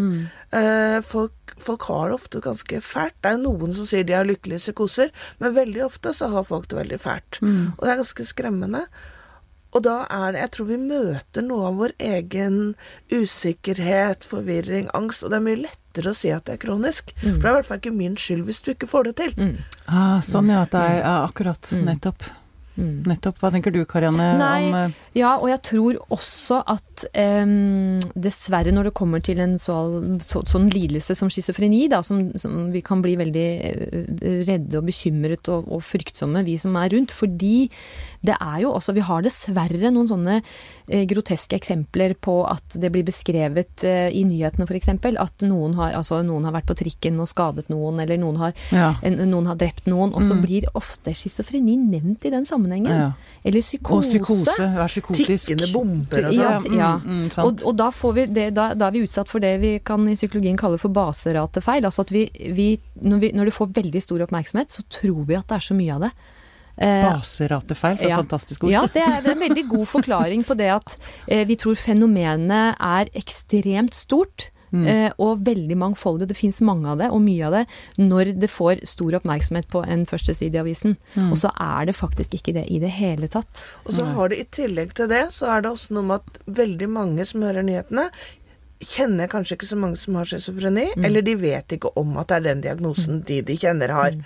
Eh, 0.54 0.98
folk, 1.04 1.54
folk 1.60 1.82
har 1.90 2.08
det 2.08 2.14
ofte 2.16 2.40
ganske 2.40 2.80
fælt. 2.80 3.16
Det 3.20 3.28
er 3.28 3.36
jo 3.36 3.50
noen 3.50 3.74
som 3.76 3.88
sier 3.88 4.06
de 4.06 4.14
har 4.16 4.28
lykkelige 4.28 4.62
psykoser, 4.62 5.10
men 5.42 5.56
veldig 5.56 5.82
ofte 5.84 6.14
så 6.16 6.30
har 6.32 6.46
folk 6.48 6.70
det 6.70 6.78
veldig 6.78 7.00
fælt. 7.02 7.40
Og 7.42 7.82
det 7.82 7.92
er 7.92 8.00
ganske 8.00 8.28
skremmende. 8.30 8.86
Og 9.72 9.84
da 9.86 10.02
er 10.12 10.34
det 10.34 10.42
Jeg 10.42 10.52
tror 10.56 10.68
vi 10.68 10.80
møter 10.80 11.46
noe 11.46 11.70
av 11.70 11.78
vår 11.80 11.94
egen 11.98 12.58
usikkerhet, 13.12 14.26
forvirring, 14.28 14.90
angst, 14.96 15.24
og 15.24 15.32
det 15.32 15.40
er 15.40 15.46
mye 15.46 15.62
lettere 15.64 16.12
å 16.12 16.16
si 16.16 16.32
at 16.34 16.46
det 16.48 16.58
er 16.58 16.62
kronisk. 16.66 17.14
For 17.22 17.40
det 17.40 17.48
er 17.48 17.54
i 17.54 17.56
hvert 17.60 17.70
fall 17.70 17.82
ikke 17.82 17.96
min 17.96 18.18
skyld 18.20 18.44
hvis 18.48 18.62
du 18.64 18.72
ikke 18.74 18.90
får 18.90 19.10
det 19.10 19.16
til. 19.22 19.34
Ah, 19.86 20.20
sånn 20.24 20.52
ja, 20.52 20.62
at 20.66 20.76
det 20.76 20.84
er 20.92 21.02
ah, 21.02 21.26
akkurat. 21.28 21.72
Nettopp. 21.82 22.28
Nettopp. 22.72 23.36
Hva 23.36 23.50
tenker 23.52 23.72
du 23.74 23.82
Karianne 23.84 24.30
Nei, 24.40 24.60
om 24.70 24.76
uh... 24.78 25.00
Ja, 25.12 25.34
og 25.36 25.50
jeg 25.50 25.60
tror 25.68 25.98
også 26.14 26.62
at 26.72 27.04
um, 27.44 28.00
dessverre 28.16 28.72
når 28.72 28.88
det 28.88 28.94
kommer 28.96 29.20
til 29.24 29.42
en 29.44 29.58
så, 29.60 29.76
så, 30.24 30.40
sånn 30.48 30.70
lidelse 30.72 31.16
som 31.18 31.28
schizofreni, 31.32 31.84
da, 31.92 32.00
som, 32.06 32.30
som 32.40 32.70
vi 32.72 32.80
kan 32.84 33.04
bli 33.04 33.18
veldig 33.20 33.46
eh, 33.68 34.14
redde 34.48 34.80
og 34.80 34.88
bekymret 34.88 35.52
og, 35.52 35.68
og 35.68 35.84
fryktsomme, 35.84 36.46
vi 36.48 36.56
som 36.60 36.78
er 36.80 36.94
rundt. 36.96 37.12
Fordi 37.12 37.68
det 38.22 38.36
er 38.38 38.60
jo 38.62 38.70
også 38.76 38.92
Vi 38.94 39.02
har 39.02 39.22
dessverre 39.24 39.90
noen 39.90 40.06
sånne 40.06 40.36
eh, 40.38 41.02
groteske 41.10 41.56
eksempler 41.58 42.14
på 42.22 42.36
at 42.46 42.76
det 42.78 42.92
blir 42.94 43.02
beskrevet 43.06 43.82
eh, 43.82 44.08
i 44.14 44.22
nyhetene 44.28 44.66
f.eks. 44.68 44.88
at 45.18 45.42
noen 45.46 45.74
har, 45.74 45.96
altså, 45.98 46.20
noen 46.22 46.46
har 46.46 46.54
vært 46.54 46.68
på 46.70 46.76
trikken 46.78 47.18
og 47.22 47.26
skadet 47.30 47.66
noen, 47.72 47.98
eller 48.04 48.20
noen 48.22 48.38
har, 48.38 48.52
Ja. 48.70 48.92
en, 49.02 49.18
noen 49.30 49.48
har 49.50 49.58
drept 49.58 49.88
noen, 49.90 50.14
og 50.14 50.22
så 50.22 50.36
blir 50.38 50.68
ofte 50.78 51.10
schizofreni 51.18 51.74
nevnt 51.80 52.24
i 52.28 52.30
den 52.30 52.46
sammenhengen. 52.46 52.92
Ja. 52.92 53.08
Eller 53.44 53.58
Og 53.90 54.02
psykose. 54.06 54.54
Vær 54.76 54.86
psykotisk. 54.92 55.48
Tikkende 55.48 55.72
bomber 55.72 56.28
og 56.28 56.36
sånn. 56.36 56.76
ja. 56.78 56.92
Mm, 57.02 57.24
mm, 57.24 57.30
og, 57.42 57.64
og 57.66 57.74
da, 57.76 57.88
får 57.90 58.14
vi 58.20 58.26
det, 58.38 58.46
da, 58.54 58.68
da 58.78 58.86
er 58.86 58.94
vi 58.94 59.02
utsatt 59.06 59.28
for 59.30 59.42
det 59.42 59.56
vi 59.62 59.72
kan 59.82 60.06
i 60.06 60.14
psykologien 60.14 60.56
kalle 60.60 60.78
for 60.78 60.94
baseratefeil. 60.94 61.84
Altså 61.88 62.06
at 62.06 62.14
vi, 62.14 62.28
vi, 62.54 62.68
når, 63.02 63.18
vi 63.18 63.32
når 63.34 63.50
det 63.50 63.56
får 63.58 63.74
veldig 63.82 64.02
stor 64.04 64.22
oppmerksomhet, 64.28 64.70
så 64.70 64.86
tror 64.88 65.26
vi 65.26 65.34
at 65.38 65.48
det 65.50 65.58
er 65.58 65.66
så 65.66 65.74
mye 65.74 65.98
av 65.98 66.06
det. 66.06 66.12
Eh, 66.76 67.04
Baseratefeil, 67.04 67.98
det 68.00 68.08
er 68.08 68.14
ja. 68.14 68.22
fantastisk 68.22 68.64
ord. 68.64 68.72
Ja, 68.72 68.86
det 68.92 69.04
er 69.04 69.28
en 69.34 69.44
veldig 69.44 69.66
god 69.70 69.90
forklaring 69.90 70.46
på 70.48 70.56
det 70.58 70.70
at 70.74 70.96
eh, 71.26 71.44
vi 71.48 71.58
tror 71.60 71.78
fenomenet 71.78 72.80
er 72.80 73.12
ekstremt 73.18 73.96
stort. 73.98 74.48
Mm. 74.72 74.86
eh, 74.88 75.12
og 75.20 75.42
veldig 75.44 75.76
mangfoldig. 75.76 76.30
Det 76.30 76.36
fins 76.38 76.62
mange 76.64 76.88
av 76.88 76.96
det, 76.96 77.10
og 77.12 77.20
mye 77.20 77.44
av 77.44 77.56
det, 77.58 77.66
når 78.00 78.30
det 78.40 78.48
får 78.48 78.80
stor 78.88 79.18
oppmerksomhet 79.18 79.66
på 79.68 79.82
en 79.84 80.06
førsteside 80.08 80.56
i 80.56 80.62
avisen. 80.62 80.94
Mm. 81.12 81.26
Og 81.28 81.36
så 81.42 81.50
er 81.60 81.90
det 81.90 81.96
faktisk 81.98 82.38
ikke 82.38 82.54
det 82.56 82.62
i 82.72 82.78
det 82.80 82.94
hele 82.96 83.28
tatt. 83.28 83.60
Og 83.84 83.92
så 83.98 84.06
har 84.16 84.32
det 84.32 84.38
i 84.40 84.46
tillegg 84.62 84.94
til 84.96 85.10
det, 85.12 85.26
så 85.36 85.50
er 85.52 85.66
det 85.66 85.74
også 85.74 85.98
noe 85.98 86.08
med 86.08 86.24
at 86.24 86.56
veldig 86.62 86.88
mange 86.88 87.28
som 87.28 87.44
hører 87.44 87.68
nyhetene, 87.68 88.08
kjenner 88.82 89.28
kanskje 89.30 89.58
ikke 89.58 89.68
så 89.68 89.76
mange 89.78 90.00
som 90.00 90.16
har 90.18 90.26
schizofreni, 90.26 90.88
eller 91.04 91.22
de 91.22 91.36
vet 91.38 91.76
ikke 91.76 91.92
om 92.00 92.16
at 92.18 92.32
det 92.32 92.40
er 92.40 92.48
den 92.48 92.64
diagnosen 92.64 93.20
de 93.28 93.42
de 93.46 93.54
kjenner 93.60 93.92
har. 93.94 94.16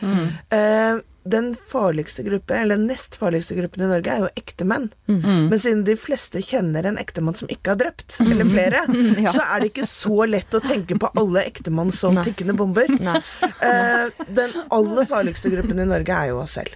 Eh, 0.55 1.03
den 1.27 1.51
farligste 1.71 2.23
gruppe, 2.27 2.55
eller 2.57 2.77
den 2.79 2.87
nest 2.91 3.17
farligste 3.21 3.57
gruppen 3.59 3.83
i 3.83 3.89
Norge, 3.91 4.13
er 4.15 4.25
jo 4.25 4.29
ektemenn. 4.39 4.89
Men 5.11 5.59
siden 5.59 5.83
de 5.87 5.97
fleste 5.99 6.41
kjenner 6.45 6.87
en 6.91 6.99
ektemann 7.03 7.35
som 7.39 7.51
ikke 7.53 7.75
har 7.75 7.81
drept, 7.83 8.17
eller 8.23 8.49
flere, 8.51 8.85
Ja. 9.27 9.33
så 9.35 9.43
er 9.45 9.61
det 9.65 9.71
ikke 9.73 9.87
så 9.91 10.27
lett 10.29 10.55
å 10.55 10.63
tenke 10.65 10.99
på 11.03 11.11
alle 11.19 11.43
ektemann 11.49 11.93
som 11.95 12.15
Nei. 12.17 12.25
tikkende 12.29 12.55
bomber. 12.59 12.89
Nei. 13.01 13.19
Nei. 13.43 14.11
den 14.39 14.55
aller 14.71 15.09
farligste 15.11 15.51
gruppen 15.53 15.81
i 15.83 15.89
Norge 15.89 16.15
er 16.15 16.33
jo 16.33 16.43
oss 16.45 16.57
selv. 16.61 16.75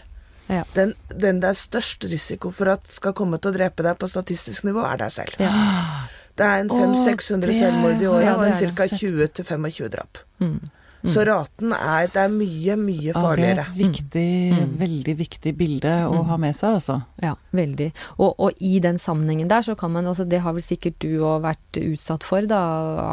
Ja. 0.51 0.65
Den, 0.75 0.97
den 1.15 1.39
det 1.43 1.53
er 1.53 1.59
størst 1.59 2.05
risiko 2.11 2.51
for 2.51 2.73
at 2.73 2.89
skal 2.91 3.15
komme 3.15 3.39
til 3.39 3.53
å 3.53 3.55
drepe 3.55 3.85
deg 3.87 3.99
på 4.01 4.09
statistisk 4.11 4.65
nivå, 4.67 4.83
er 4.83 4.99
deg 5.05 5.13
selv. 5.15 5.37
Ja. 5.39 5.53
Det 6.41 6.47
er 6.47 6.63
en 6.65 6.71
500-600 6.73 7.53
selvmord 7.55 8.03
i 8.03 8.07
året 8.09 8.25
ja, 8.27 8.35
og 8.39 8.47
en 8.49 8.75
ca. 8.75 8.87
20-25 8.89 9.89
drap. 9.93 10.19
Mm. 10.41 10.59
Så 11.09 11.23
raten 11.25 11.73
er 11.73 12.09
Det 12.13 12.21
er 12.21 12.33
mye, 12.35 12.75
mye 12.77 13.07
Ja, 13.09 13.13
det 13.13 13.17
er 13.17 13.25
farligere. 13.25 13.63
et 13.65 13.79
viktig, 13.79 14.69
veldig 14.81 15.15
viktig 15.17 15.53
bilde 15.57 15.93
å 16.11 16.23
ha 16.29 16.37
med 16.37 16.57
seg, 16.57 16.77
altså. 16.77 16.99
Ja, 17.23 17.35
veldig. 17.57 17.87
Og, 18.19 18.35
og 18.37 18.61
i 18.61 18.79
den 18.85 18.99
sammenhengen 19.01 19.49
der 19.49 19.65
så 19.65 19.77
kan 19.79 19.95
man, 19.95 20.07
altså 20.11 20.27
det 20.29 20.43
har 20.45 20.53
vel 20.53 20.65
sikkert 20.65 20.99
du 21.01 21.23
òg 21.25 21.41
vært 21.47 21.81
utsatt 21.81 22.27
for 22.27 22.45
da, 22.51 22.61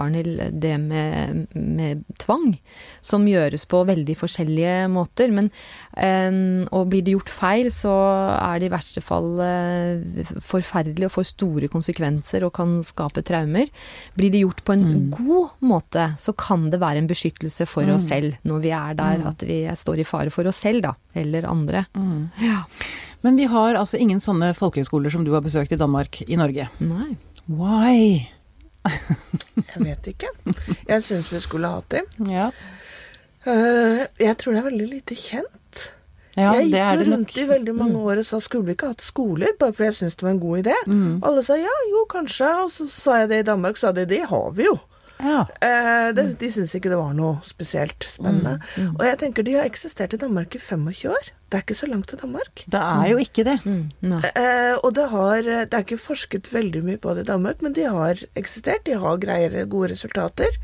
Arnhild, 0.02 0.60
det 0.60 0.74
med, 0.84 1.48
med 1.56 2.04
tvang. 2.20 2.58
Som 3.00 3.28
gjøres 3.30 3.64
på 3.72 3.86
veldig 3.88 4.18
forskjellige 4.20 4.90
måter. 4.92 5.32
Men 5.32 5.48
eh, 5.96 6.68
og 6.76 6.90
blir 6.92 7.06
det 7.08 7.16
gjort 7.16 7.32
feil, 7.32 7.72
så 7.72 7.94
er 8.36 8.60
det 8.60 8.68
i 8.68 8.74
verste 8.76 9.04
fall 9.06 9.40
eh, 9.46 10.28
forferdelig 10.44 11.08
og 11.08 11.16
får 11.16 11.30
store 11.32 11.72
konsekvenser 11.72 12.44
og 12.44 12.56
kan 12.60 12.82
skape 12.84 13.24
traumer. 13.24 13.72
Blir 14.18 14.34
det 14.34 14.44
gjort 14.44 14.66
på 14.68 14.76
en 14.76 15.10
god 15.14 15.56
måte, 15.64 16.10
så 16.20 16.36
kan 16.36 16.68
det 16.74 16.82
være 16.84 17.00
en 17.06 17.08
beskyttelse 17.10 17.64
for 17.64 17.77
oss 17.94 18.08
selv 18.10 18.36
når 18.48 18.64
vi 18.64 18.72
er 18.76 18.96
der 18.98 19.26
at 19.30 19.44
vi 19.46 19.60
står 19.78 20.02
i 20.02 20.08
fare 20.08 20.34
for 20.34 20.50
oss 20.50 20.60
selv, 20.66 20.82
da. 20.84 20.94
Eller 21.14 21.46
andre. 21.50 21.86
Ja. 22.42 22.64
Men 23.22 23.38
vi 23.38 23.46
har 23.50 23.78
altså 23.78 23.98
ingen 24.02 24.20
sånne 24.24 24.54
folkehøyskoler 24.58 25.14
som 25.14 25.24
du 25.26 25.34
har 25.34 25.46
besøkt 25.46 25.72
i 25.72 25.80
Danmark, 25.80 26.22
i 26.28 26.38
Norge. 26.40 26.68
Nei. 26.80 27.12
Why? 27.48 28.26
Jeg 28.88 29.84
vet 29.84 30.10
ikke. 30.14 30.34
Jeg 30.88 31.04
syns 31.04 31.30
vi 31.34 31.40
skulle 31.44 31.70
hatt 31.72 31.90
dem. 31.94 32.10
Ja, 32.32 32.50
Uh, 33.48 34.04
jeg 34.20 34.36
tror 34.42 34.56
det 34.56 34.60
er 34.60 34.66
veldig 34.66 34.88
lite 34.92 35.16
kjent. 35.16 35.84
ja 36.36 36.50
jeg 36.58 36.68
gikk 36.68 36.98
jo 37.00 37.06
rundt 37.08 37.22
nok. 37.22 37.38
i 37.40 37.46
veldig 37.48 37.76
mange 37.78 38.02
år 38.02 38.20
og 38.20 38.26
sa 38.28 38.42
skulle 38.44 38.68
vi 38.68 38.76
ikke 38.76 38.90
hatt 38.92 39.06
skoler, 39.06 39.54
bare 39.60 39.72
fordi 39.72 39.88
jeg 39.88 39.98
syntes 40.02 40.18
det 40.20 40.26
var 40.26 40.34
en 40.34 40.42
god 40.42 40.60
idé. 40.66 40.76
Mm. 40.84 41.14
Alle 41.24 41.44
sa 41.48 41.56
ja, 41.56 41.78
jo, 41.94 42.04
kanskje. 42.12 42.50
Og 42.66 42.74
så 42.76 42.90
sa 42.92 43.22
jeg 43.22 43.32
det 43.32 43.40
i 43.40 43.48
Danmark, 43.48 43.80
sa 43.80 43.94
de 43.96 44.04
det 44.10 44.26
har 44.28 44.52
vi 44.58 44.68
jo. 44.68 44.76
Ja. 45.24 45.46
Eh, 45.64 46.10
det, 46.18 46.26
de 46.42 46.50
syntes 46.54 46.76
ikke 46.78 46.92
det 46.92 47.00
var 47.00 47.14
noe 47.18 47.40
spesielt 47.48 48.06
spennende. 48.10 48.58
Og 48.98 49.04
jeg 49.08 49.20
tenker 49.24 49.46
de 49.48 49.58
har 49.58 49.68
eksistert 49.70 50.14
i 50.14 50.22
Danmark 50.22 50.56
i 50.56 50.62
25 50.62 51.12
år. 51.14 51.32
Det 51.48 51.58
er 51.60 51.64
ikke 51.64 51.80
så 51.80 51.88
langt 51.88 52.10
til 52.12 52.20
Danmark. 52.20 52.64
Det 52.68 52.82
er 52.82 53.12
jo 53.14 53.22
ikke 53.24 53.46
det. 53.48 53.58
Mm. 53.66 54.18
Eh, 54.20 54.76
og 54.84 54.90
det 54.98 55.10
har 55.14 55.42
Det 55.48 55.74
er 55.74 55.86
ikke 55.86 55.98
forsket 56.02 56.52
veldig 56.54 56.84
mye 56.84 56.98
på 57.02 57.14
det 57.16 57.24
i 57.24 57.32
Danmark, 57.32 57.62
men 57.62 57.74
de 57.74 57.88
har 57.88 58.20
eksistert. 58.36 58.84
De 58.86 58.98
har 59.00 59.18
greiere, 59.18 59.66
gode 59.66 59.94
resultater. 59.94 60.60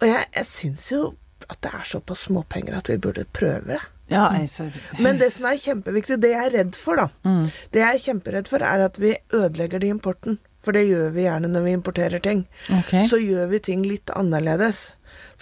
Og 0.00 0.08
jeg, 0.08 0.24
jeg 0.34 0.46
syns 0.46 0.88
jo 0.92 1.14
at 1.50 1.60
det 1.60 1.74
er 1.76 1.84
såpass 1.84 2.24
småpenger 2.28 2.78
at 2.78 2.88
vi 2.88 2.96
burde 2.96 3.26
prøve 3.36 3.74
det. 3.74 3.82
Ja, 4.12 4.28
jeg, 4.36 4.72
Men 5.00 5.16
det 5.20 5.30
som 5.32 5.46
er 5.48 5.60
kjempeviktig, 5.60 6.18
det 6.20 6.34
jeg 6.34 6.46
er 6.50 6.56
redd 6.58 6.76
for, 6.76 7.00
da 7.00 7.08
Mm. 7.24 7.46
Det 7.72 7.80
jeg 7.80 7.94
er 7.94 8.02
kjemperedd 8.04 8.48
for, 8.48 8.64
er 8.64 8.84
at 8.84 8.98
vi 9.00 9.14
ødelegger 9.32 9.80
det 9.80 9.88
i 9.88 9.94
importen. 9.94 10.38
For 10.64 10.76
det 10.76 10.86
gjør 10.88 11.14
vi 11.14 11.26
gjerne 11.28 11.50
når 11.52 11.66
vi 11.68 11.78
importerer 11.78 12.24
ting. 12.24 12.46
okay. 12.80 13.06
Så 13.08 13.20
gjør 13.22 13.50
vi 13.52 13.62
ting 13.64 13.84
litt 13.88 14.12
annerledes. 14.14 14.94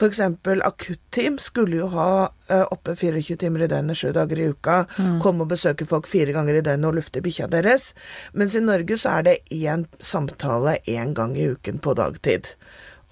Eksempel 0.02 0.62
akutteam 0.66 1.38
skulle 1.38 1.76
jo 1.76 1.86
ha 1.92 2.08
uh, 2.50 2.64
oppe 2.74 2.96
24 2.98 3.36
timer 3.38 3.64
i 3.64 3.68
døgnet, 3.70 3.96
sju 3.98 4.10
dager 4.14 4.40
i 4.40 4.48
uka. 4.50 4.80
Mm. 4.98 5.20
Komme 5.22 5.46
og 5.46 5.52
besøke 5.52 5.86
folk 5.86 6.08
fire 6.10 6.34
ganger 6.34 6.58
i 6.58 6.64
døgnet 6.64 6.88
og 6.88 6.96
lufte 6.98 7.22
bikkja 7.22 7.46
deres. 7.52 7.92
Mens 8.34 8.56
i 8.58 8.64
Norge 8.64 8.98
så 8.98 9.18
er 9.18 9.28
det 9.28 9.36
én 9.54 9.86
samtale 10.02 10.78
én 10.90 11.14
gang 11.14 11.36
i 11.38 11.52
uken 11.54 11.78
på 11.78 11.94
dagtid. 11.94 12.54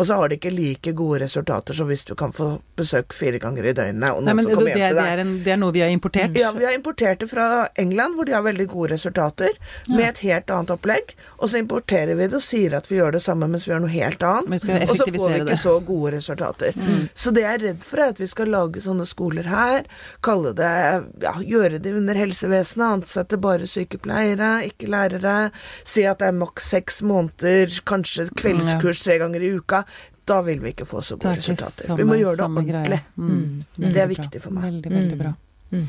Og 0.00 0.06
så 0.08 0.16
har 0.16 0.30
de 0.32 0.38
ikke 0.38 0.50
like 0.54 0.92
gode 0.96 1.18
resultater 1.20 1.76
som 1.76 1.90
hvis 1.90 2.06
du 2.08 2.14
kan 2.16 2.32
få 2.32 2.54
besøk 2.80 3.12
fire 3.12 3.36
ganger 3.42 3.66
i 3.68 3.72
døgnet. 3.76 4.16
Og 4.16 4.24
Nei, 4.24 4.32
men 4.38 4.46
som 4.46 4.54
kommer 4.56 4.70
det, 4.70 4.78
hjem 4.80 4.94
til 4.94 4.96
det, 4.96 5.08
er 5.12 5.20
en, 5.20 5.32
det 5.44 5.52
er 5.52 5.58
noe 5.60 5.74
vi 5.76 5.82
har 5.84 5.92
importert. 5.92 6.38
Ja, 6.40 6.52
vi 6.56 6.64
har 6.64 6.72
importert 6.72 7.20
det 7.20 7.28
fra 7.28 7.48
England, 7.80 8.16
hvor 8.16 8.24
de 8.24 8.32
har 8.32 8.44
veldig 8.46 8.66
gode 8.70 8.94
resultater, 8.94 9.58
med 9.90 10.06
et 10.06 10.22
helt 10.24 10.48
annet 10.56 10.72
opplegg. 10.72 11.12
Og 11.36 11.52
så 11.52 11.60
importerer 11.60 12.16
vi 12.16 12.30
det 12.30 12.38
og 12.38 12.44
sier 12.46 12.78
at 12.78 12.88
vi 12.88 12.96
gjør 12.96 13.18
det 13.18 13.20
samme, 13.26 13.48
mens 13.50 13.66
vi 13.68 13.74
gjør 13.74 13.84
noe 13.84 13.92
helt 13.92 14.24
annet. 14.24 14.64
Og 14.88 14.94
så 14.96 15.04
får 15.04 15.10
vi 15.10 15.20
ikke 15.20 15.50
det. 15.50 15.58
Mm. 15.58 15.62
så 15.66 15.76
gode 15.90 16.14
resultater. 16.16 16.80
Så 17.12 17.34
det 17.36 17.44
jeg 17.44 17.58
er 17.58 17.64
redd 17.66 17.84
for, 17.90 18.00
er 18.00 18.14
at 18.14 18.22
vi 18.24 18.30
skal 18.30 18.52
lage 18.54 18.84
sånne 18.86 19.04
skoler 19.10 19.52
her, 19.52 19.84
kalle 20.24 20.54
det 20.56 20.72
ja, 21.26 21.34
gjøre 21.44 21.82
det 21.84 21.92
under 22.00 22.16
helsevesenet, 22.16 22.86
ansette 23.02 23.36
bare 23.40 23.68
sykepleiere, 23.68 24.50
ikke 24.70 24.88
lærere, 24.88 25.36
si 25.84 26.08
at 26.08 26.24
det 26.24 26.30
er 26.32 26.40
maks 26.40 26.72
seks 26.72 27.02
måneder, 27.04 27.76
kanskje 27.84 28.30
kveldskurs 28.40 29.04
tre 29.04 29.20
ganger 29.20 29.44
i 29.44 29.52
uka. 29.60 29.84
Da 30.30 30.40
vil 30.46 30.62
vi 30.62 30.72
ikke 30.74 30.86
få 30.88 31.02
så 31.02 31.18
gode 31.18 31.34
er 31.34 31.42
resultater. 31.42 31.86
samme- 31.90 31.98
vi 32.00 32.08
må 32.08 32.16
gjøre 32.22 32.36
det 32.40 32.48
ordentlig. 32.48 33.02
Mm. 33.18 33.62
Det 33.76 33.84
er 33.84 33.92
Veldig 33.92 34.00
bra. 34.00 34.10
viktig 34.16 34.42
for 34.46 34.50
meg. 34.56 34.64
Veldig, 34.70 34.90
veldig 34.98 35.18
bra. 35.24 35.34
Mm. 35.74 35.86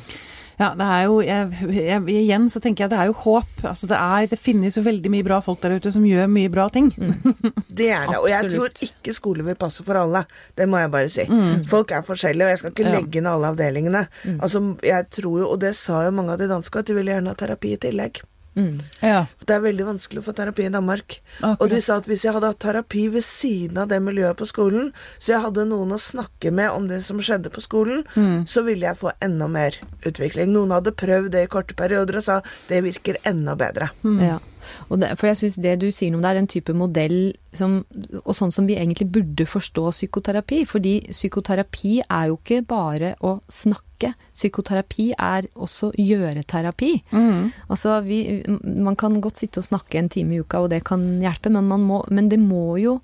Ja, 0.62 0.67
det 0.77 0.86
er 0.93 1.04
jo 1.08 1.13
jeg, 1.25 1.73
jeg, 1.73 2.01
Igjen 2.06 2.43
så 2.54 2.60
tenker 2.62 2.84
jeg 2.84 2.89
det 2.91 2.97
er 3.01 3.08
jo 3.10 3.13
håp. 3.23 3.63
Altså 3.65 3.88
det, 3.89 3.97
er, 3.97 4.27
det 4.30 4.38
finnes 4.38 4.75
jo 4.77 4.84
veldig 4.86 5.10
mye 5.10 5.23
bra 5.25 5.39
folk 5.41 5.62
der 5.63 5.73
ute 5.80 5.89
som 5.95 6.04
gjør 6.06 6.27
mye 6.30 6.51
bra 6.54 6.67
ting. 6.69 6.91
Det 7.82 7.88
er 7.89 8.06
det. 8.12 8.17
Og 8.19 8.27
jeg 8.30 8.51
tror 8.51 8.69
ikke 8.86 9.13
skole 9.15 9.43
vil 9.47 9.56
passe 9.58 9.82
for 9.88 9.97
alle. 9.97 10.21
Det 10.60 10.67
må 10.69 10.77
jeg 10.77 10.91
bare 10.93 11.10
si. 11.10 11.25
Folk 11.71 11.91
er 11.95 12.04
forskjellige, 12.06 12.45
og 12.45 12.51
jeg 12.54 12.60
skal 12.62 12.71
ikke 12.75 12.86
Ja. 12.86 12.93
legge 12.99 13.21
ned 13.23 13.32
alle 13.32 13.49
avdelingene. 13.56 14.04
Altså, 14.38 14.62
jeg 14.86 15.10
tror 15.10 15.39
jo, 15.39 15.47
og 15.49 15.60
det 15.63 15.73
sa 15.80 16.04
jo 16.06 16.12
mange 16.12 16.36
av 16.36 16.38
de 16.43 16.47
danske, 16.51 16.77
at 16.84 16.86
de 16.91 16.93
ville 16.99 17.12
gjerne 17.15 17.32
ha 17.34 17.34
terapi 17.39 17.73
i 17.73 17.77
tillegg. 17.88 18.21
Mm. 18.56 18.82
Ja, 19.00 19.26
Det 19.46 19.56
er 19.56 19.62
veldig 19.64 19.86
vanskelig 19.88 20.20
å 20.20 20.26
få 20.26 20.34
terapi 20.36 20.66
i 20.68 20.74
Danmark. 20.74 21.22
Akkurat. 21.40 21.62
Og 21.62 21.70
de 21.72 21.80
sa 21.82 21.98
at 22.02 22.08
hvis 22.10 22.26
jeg 22.26 22.36
hadde 22.36 22.50
hatt 22.52 22.60
terapi 22.60 23.06
ved 23.14 23.24
siden 23.24 23.78
av 23.80 23.88
det 23.88 24.02
miljøet 24.04 24.38
på 24.38 24.48
skolen, 24.50 24.92
så 25.18 25.36
jeg 25.36 25.44
hadde 25.46 25.66
noen 25.70 25.96
å 25.96 26.00
snakke 26.02 26.52
med 26.52 26.70
om 26.72 26.90
det 26.92 27.02
som 27.08 27.22
skjedde 27.24 27.52
på 27.54 27.64
skolen, 27.64 28.04
så 28.46 28.66
ville 28.68 28.86
jeg 28.90 29.00
få 29.00 29.14
enda 29.24 29.48
mer 29.48 29.78
utvikling. 30.04 30.52
Noen 30.52 30.76
hadde 30.76 30.92
prøvd 30.92 31.32
det 31.32 31.46
i 31.48 31.52
korte 31.52 31.78
perioder 31.80 32.20
og 32.20 32.28
sa 32.28 32.42
det 32.68 32.84
virker 32.84 33.18
enda 33.24 33.56
bedre. 33.56 33.92
Ja. 34.04 34.40
Det, 34.89 35.12
for 35.19 35.30
jeg 35.30 35.39
syns 35.39 35.60
det 35.63 35.78
du 35.82 35.88
sier 35.91 36.12
noe 36.12 36.21
om 36.21 36.26
det, 36.26 36.34
er 36.34 36.41
en 36.41 36.52
type 36.52 36.76
modell 36.78 37.17
som, 37.58 37.80
og 38.24 38.34
sånn 38.38 38.54
som 38.54 38.67
vi 38.69 38.78
egentlig 38.80 39.10
burde 39.13 39.47
forstå 39.50 39.88
psykoterapi. 39.93 40.63
Fordi 40.69 40.97
psykoterapi 41.12 42.02
er 42.08 42.30
jo 42.32 42.38
ikke 42.39 42.62
bare 42.69 43.15
å 43.26 43.38
snakke. 43.52 44.13
Psykoterapi 44.34 45.12
er 45.13 45.47
også 45.54 45.91
gjøreterapi. 46.00 46.91
Mm. 47.13 47.50
Altså 47.69 48.00
vi, 48.06 48.21
man 48.62 48.97
kan 49.00 49.19
godt 49.21 49.41
sitte 49.43 49.62
og 49.62 49.67
snakke 49.67 50.00
en 50.02 50.12
time 50.12 50.38
i 50.38 50.43
uka, 50.43 50.63
og 50.63 50.71
det 50.74 50.84
kan 50.88 51.04
hjelpe, 51.21 51.54
men, 51.54 51.69
man 51.69 51.84
må, 51.86 52.04
men 52.10 52.32
det 52.32 52.41
må 52.41 52.80
jo 52.82 53.00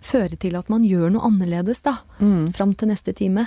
føre 0.00 0.36
til 0.40 0.56
at 0.56 0.70
man 0.72 0.84
gjør 0.86 1.12
noe 1.12 1.28
annerledes, 1.28 1.82
da. 1.84 1.98
Mm. 2.20 2.50
Fram 2.56 2.72
til 2.78 2.90
neste 2.90 3.12
time. 3.16 3.46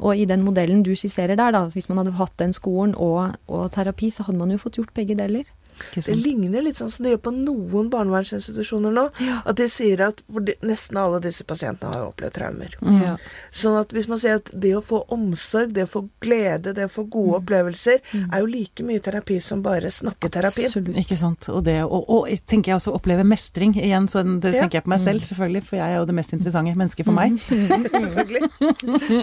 Og 0.00 0.16
i 0.16 0.26
den 0.28 0.44
modellen 0.46 0.82
du 0.86 0.94
skisserer 0.96 1.36
der, 1.36 1.52
da, 1.56 1.66
hvis 1.72 1.90
man 1.90 2.00
hadde 2.02 2.16
hatt 2.18 2.36
den 2.40 2.54
skolen 2.56 2.94
og, 2.96 3.36
og 3.52 3.68
terapi, 3.74 4.10
så 4.14 4.26
hadde 4.26 4.40
man 4.40 4.54
jo 4.54 4.60
fått 4.62 4.80
gjort 4.80 4.94
begge 4.96 5.16
deler. 5.18 5.48
Det 5.94 6.14
ligner 6.16 6.62
litt 6.64 6.78
sånn 6.80 6.90
som 6.92 7.04
de 7.06 7.14
gjør 7.14 7.22
på 7.28 7.32
noen 7.34 7.90
barnevernsinstitusjoner 7.92 8.94
nå. 8.94 9.06
At 9.44 9.56
de 9.60 9.66
sier 9.70 10.02
at 10.08 10.22
for 10.30 10.44
de, 10.46 10.54
nesten 10.66 10.98
alle 11.00 11.20
disse 11.24 11.44
pasientene 11.48 11.92
har 11.94 12.04
jo 12.04 12.10
opplevd 12.12 12.36
traumer. 12.36 12.76
Ja. 13.00 13.14
Sånn 13.54 13.78
at 13.80 13.92
hvis 13.96 14.08
man 14.10 14.20
sier 14.22 14.38
at 14.40 14.50
det 14.52 14.74
å 14.78 14.82
få 14.84 15.02
omsorg, 15.14 15.72
det 15.76 15.86
å 15.88 15.90
få 15.90 16.04
glede, 16.22 16.74
det 16.76 16.86
å 16.88 16.92
få 16.92 17.06
gode 17.10 17.40
opplevelser, 17.40 18.00
er 18.20 18.42
jo 18.42 18.50
like 18.50 18.84
mye 18.86 19.02
terapi 19.04 19.40
som 19.42 19.62
bare 19.64 19.90
snakketerapi. 19.92 20.66
Absolutt. 20.70 20.96
Ikke 21.00 21.18
sant. 21.18 21.48
Og, 21.52 21.62
det, 21.66 21.78
og, 21.84 22.04
og 22.10 22.28
tenker 22.50 22.72
jeg 22.74 22.80
også 22.80 22.94
oppleve 22.96 23.24
mestring 23.26 23.74
igjen. 23.78 24.08
Så 24.10 24.22
det 24.26 24.54
Ja. 24.54 24.64
tenker 24.64 24.80
jeg 24.80 24.84
på 24.84 24.92
meg 24.94 25.00
selv, 25.00 25.24
selvfølgelig, 25.26 25.64
for 25.68 25.76
jeg 25.80 25.94
er 25.94 25.98
jo 26.00 26.06
det 26.10 26.14
mest 26.18 26.32
interessante 26.36 26.76
mennesket 26.76 27.06
for 27.08 27.16
meg. 27.16 27.38
Selvfølgelig. 28.04 28.42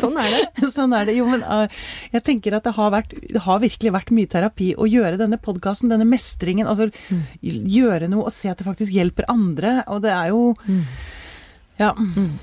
Sånn 0.01 0.17
er 0.21 0.29
det. 0.33 0.69
sånn 0.77 0.93
er 0.97 1.05
det. 1.09 1.15
Jo, 1.17 1.27
men 1.29 1.43
uh, 1.45 1.67
jeg 2.13 2.23
tenker 2.27 2.55
at 2.57 2.63
det 2.67 2.73
har, 2.77 2.91
vært, 2.93 3.13
det 3.21 3.43
har 3.45 3.59
virkelig 3.63 3.93
vært 3.93 4.11
mye 4.15 4.27
terapi 4.31 4.71
å 4.77 4.87
gjøre 4.89 5.19
denne 5.19 5.37
podkasten, 5.41 5.89
denne 5.91 6.07
mestringen. 6.07 6.46
Altså 6.67 6.89
gjøre 7.41 8.07
noe 8.09 8.25
og 8.25 8.31
se 8.33 8.49
at 8.49 8.57
det 8.57 8.65
faktisk 8.67 8.91
hjelper 8.91 9.27
andre. 9.29 9.83
Og 9.87 10.01
det 10.01 10.11
er 10.11 10.27
jo 10.33 10.55
Ja. 11.79 11.91
Mm. 11.93 12.39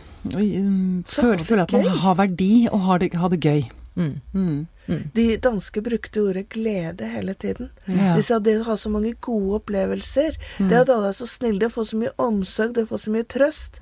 føler, 1.45 1.63
at 1.63 1.73
man 1.73 1.87
har 2.01 2.15
verdi 2.15 2.69
og 2.71 2.81
har 2.81 2.99
det, 2.99 3.15
har 3.15 3.29
det 3.29 3.41
gøy. 3.41 3.65
Mm. 3.97 4.67
Mm. 4.87 5.03
De 5.15 5.27
danske 5.41 5.83
brukte 5.85 6.21
ordet 6.21 6.49
glede 6.53 7.09
hele 7.09 7.35
tiden. 7.35 7.71
Ja. 7.87 8.15
De 8.17 8.23
sa 8.23 8.39
det 8.39 8.59
å 8.61 8.67
ha 8.69 8.77
så 8.77 8.93
mange 8.93 9.15
gode 9.25 9.61
opplevelser, 9.61 10.37
det 10.59 10.81
at 10.85 10.93
alle 10.93 11.11
er 11.13 11.17
så 11.17 11.29
snille, 11.29 11.61
det 11.63 11.71
å 11.71 11.77
få 11.77 11.87
så 11.89 12.01
mye 12.01 12.13
omsorg, 12.21 12.75
det 12.77 12.87
å 12.87 12.93
få 12.93 13.01
så 13.01 13.15
mye 13.15 13.27
trøst. 13.29 13.81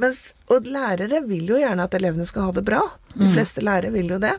Mens, 0.00 0.32
og 0.52 0.66
lærere 0.68 1.22
vil 1.24 1.48
jo 1.48 1.60
gjerne 1.60 1.86
at 1.86 1.94
elevene 1.96 2.26
skal 2.28 2.50
ha 2.50 2.56
det 2.58 2.64
bra. 2.66 2.82
De 3.12 3.28
fleste 3.32 3.60
lærere 3.64 3.92
vil 3.92 4.10
jo 4.14 4.18
det. 4.20 4.32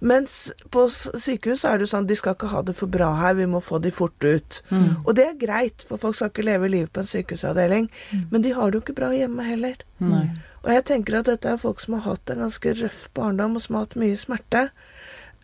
Mens 0.00 0.50
på 0.72 0.86
sykehus 0.92 1.64
er 1.68 1.78
det 1.78 1.86
jo 1.86 1.92
sånn 1.94 2.08
de 2.08 2.16
skal 2.16 2.36
ikke 2.36 2.50
ha 2.52 2.62
det 2.64 2.76
for 2.76 2.92
bra 2.92 3.10
her, 3.20 3.36
vi 3.38 3.48
må 3.48 3.62
få 3.64 3.80
de 3.84 3.92
fort 3.94 4.24
ut. 4.24 4.60
Og 5.04 5.14
det 5.16 5.30
er 5.30 5.40
greit, 5.40 5.84
for 5.88 6.00
folk 6.02 6.18
skal 6.18 6.32
ikke 6.32 6.46
leve 6.48 6.72
livet 6.72 6.92
på 6.92 7.04
en 7.04 7.10
sykehusavdeling. 7.10 7.88
Men 8.32 8.44
de 8.44 8.52
har 8.56 8.70
det 8.70 8.80
jo 8.80 8.84
ikke 8.84 8.98
bra 9.00 9.12
hjemme 9.16 9.48
heller. 9.48 9.80
Nei. 10.04 10.26
Og 10.66 10.72
jeg 10.74 10.82
tenker 10.88 11.20
at 11.20 11.28
dette 11.30 11.46
er 11.46 11.60
folk 11.62 11.78
som 11.78 11.94
har 11.94 12.08
hatt 12.08 12.30
en 12.32 12.42
ganske 12.42 12.72
røff 12.80 13.06
barndom, 13.14 13.54
og 13.54 13.62
som 13.62 13.78
har 13.78 13.86
hatt 13.86 14.00
mye 14.00 14.16
smerte. 14.18 14.64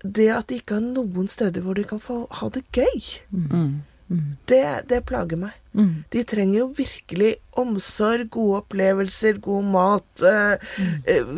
Det 0.03 0.29
at 0.35 0.49
de 0.51 0.59
ikke 0.59 0.75
har 0.75 0.83
noen 0.83 1.29
steder 1.31 1.63
hvor 1.63 1.75
de 1.79 1.85
kan 1.85 2.01
få 2.03 2.27
ha 2.41 2.49
det 2.49 2.65
gøy, 2.75 3.01
Mm. 3.33 4.37
det, 4.47 4.89
det 4.91 5.05
plager 5.09 5.39
meg. 5.41 5.53
Mm. 5.73 6.05
De 6.13 6.23
trenger 6.29 6.59
jo 6.59 6.67
virkelig 6.77 7.37
omsorg, 7.57 8.27
gode 8.35 8.59
opplevelser, 8.61 9.39
god 9.41 9.65
mat, 9.73 10.23
eh, 10.27 10.59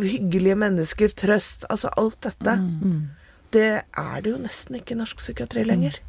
hyggelige 0.03 0.57
mennesker, 0.59 1.09
trøst. 1.15 1.65
Altså 1.71 1.93
alt 1.97 2.19
dette. 2.27 2.57
Mm. 2.57 3.11
Det 3.53 3.69
er 3.97 4.21
det 4.25 4.33
jo 4.33 4.39
nesten 4.43 4.75
ikke 4.81 4.97
i 4.97 4.99
norsk 4.99 5.17
psykiatri 5.23 5.63
lenger. 5.65 6.01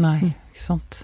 Nei, 0.00 0.16
ikke 0.30 0.62
sant. 0.62 1.02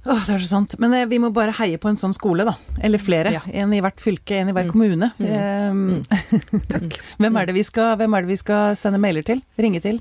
Mm. 0.00 0.12
Åh, 0.14 0.20
det 0.26 0.34
er 0.34 0.38
så 0.40 0.48
sant. 0.48 0.74
Men 0.80 0.94
eh, 0.96 1.04
vi 1.10 1.18
må 1.20 1.28
bare 1.36 1.52
heie 1.58 1.76
på 1.78 1.90
en 1.90 1.96
sånn 2.00 2.14
skole, 2.16 2.44
da. 2.48 2.54
Eller 2.82 2.98
flere. 2.98 3.32
Ja. 3.34 3.42
En 3.52 3.72
i 3.76 3.80
hvert 3.84 4.00
fylke, 4.00 4.38
en 4.40 4.48
i 4.48 4.52
hver 4.56 4.64
Mm. 4.64 4.72
kommune. 4.72 5.10
Mm. 5.18 6.04
Mm. 6.08 6.88
hvem, 7.20 7.36
er 7.36 7.46
det 7.50 7.54
vi 7.58 7.62
skal, 7.68 7.96
hvem 8.00 8.14
er 8.16 8.24
det 8.24 8.32
vi 8.32 8.36
skal 8.40 8.76
sende 8.80 8.98
mailer 9.02 9.22
til? 9.28 9.42
Ringe 9.60 9.80
til? 9.84 10.00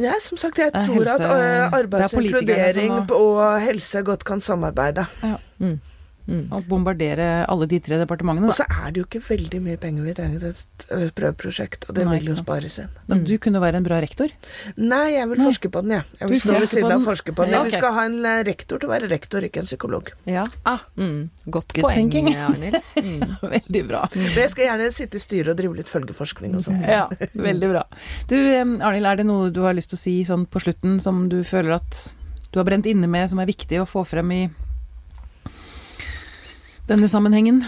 Ja, 0.00 0.14
som 0.24 0.38
sagt, 0.40 0.56
jeg 0.58 0.70
er 0.72 0.86
tror 0.86 0.96
helse- 0.96 1.12
at 1.14 1.20
eh, 1.20 1.28
det 1.28 1.44
er 1.52 1.76
arbeids- 1.76 2.08
og 2.08 2.16
politikerne 2.18 2.72
som 2.72 2.82
inkludering 2.82 2.92
må- 3.06 3.18
og 3.20 3.60
helse 3.60 4.02
godt 4.02 4.24
kan 4.24 4.40
samarbeide. 4.40 5.04
Ja. 5.22 5.36
Mm. 5.60 5.76
Mm. 6.22 6.44
Og 6.54 6.66
bombardere 6.70 7.24
alle 7.50 7.66
de 7.66 7.80
tre 7.82 7.98
departementene, 7.98 8.46
Og 8.46 8.54
så 8.54 8.66
er 8.70 8.92
det 8.92 9.02
jo 9.02 9.06
ikke 9.08 9.22
veldig 9.26 9.60
mye 9.64 9.78
penger 9.82 10.04
vi 10.06 10.14
trenger 10.14 10.44
til 10.44 10.52
et 10.52 10.84
eh, 10.94 11.08
prøveprosjekt, 11.18 11.88
og 11.88 11.96
det 11.96 12.04
Nei, 12.06 12.18
vil 12.20 12.30
jo 12.32 12.36
spares 12.38 12.78
inn. 12.78 12.92
Men 13.10 13.24
Du 13.26 13.34
kunne 13.42 13.62
være 13.62 13.80
en 13.80 13.86
bra 13.86 13.98
rektor. 14.04 14.30
Nei, 14.76 15.16
jeg 15.16 15.28
vil 15.32 15.42
Nei. 15.42 15.48
forske 15.50 15.72
på 15.74 15.82
den, 15.82 15.96
jeg. 15.96 16.04
Jeg 16.20 16.30
vil 16.30 16.42
stå 16.44 16.58
ved 16.60 16.70
siden 16.70 16.94
av 16.94 17.08
forske 17.08 17.34
på 17.34 17.46
den. 17.48 17.56
Ja, 17.56 17.62
Vi 17.66 17.74
ok. 17.74 17.78
skal 17.80 17.96
ha 17.98 18.06
en 18.06 18.16
eh, 18.24 18.44
rektor 18.46 18.78
til 18.82 18.88
å 18.88 18.92
være 18.92 19.10
rektor, 19.10 19.48
ikke 19.48 19.64
en 19.64 19.68
psykolog. 19.70 20.12
Ja. 20.30 20.46
Ah. 20.68 20.86
Mm. 20.96 21.30
Godt 21.46 21.74
Good 21.74 21.86
poeng. 21.88 22.14
Arnhild. 22.32 22.78
Mm. 23.02 23.36
Veldig 23.56 23.84
bra. 23.90 24.06
Jeg 24.14 24.54
skal 24.54 24.68
gjerne 24.70 24.88
sitte 24.94 25.18
i 25.18 25.26
styret 25.26 25.54
og 25.54 25.60
drive 25.60 25.80
litt 25.82 25.90
følgeforskning 25.90 26.56
og 26.58 26.66
sånn. 26.66 26.80
Ja, 26.86 27.06
veldig 27.34 27.68
bra. 27.74 27.84
Du, 28.30 28.36
eh, 28.38 28.62
Arnhild, 28.62 29.10
er 29.10 29.22
det 29.22 29.26
noe 29.28 29.50
du 29.54 29.62
har 29.66 29.74
lyst 29.76 29.92
til 29.92 29.98
å 29.98 30.02
si 30.06 30.16
sånn 30.28 30.46
på 30.46 30.62
slutten 30.62 31.00
som 31.02 31.26
du 31.32 31.40
føler 31.46 31.80
at 31.80 32.12
du 32.52 32.58
har 32.60 32.66
brent 32.68 32.86
inne 32.86 33.08
med, 33.08 33.30
som 33.32 33.40
er 33.40 33.48
viktig 33.48 33.80
å 33.80 33.88
få 33.88 34.04
frem 34.04 34.32
i 34.36 34.42
denne 36.92 37.08
sammenhengen? 37.10 37.62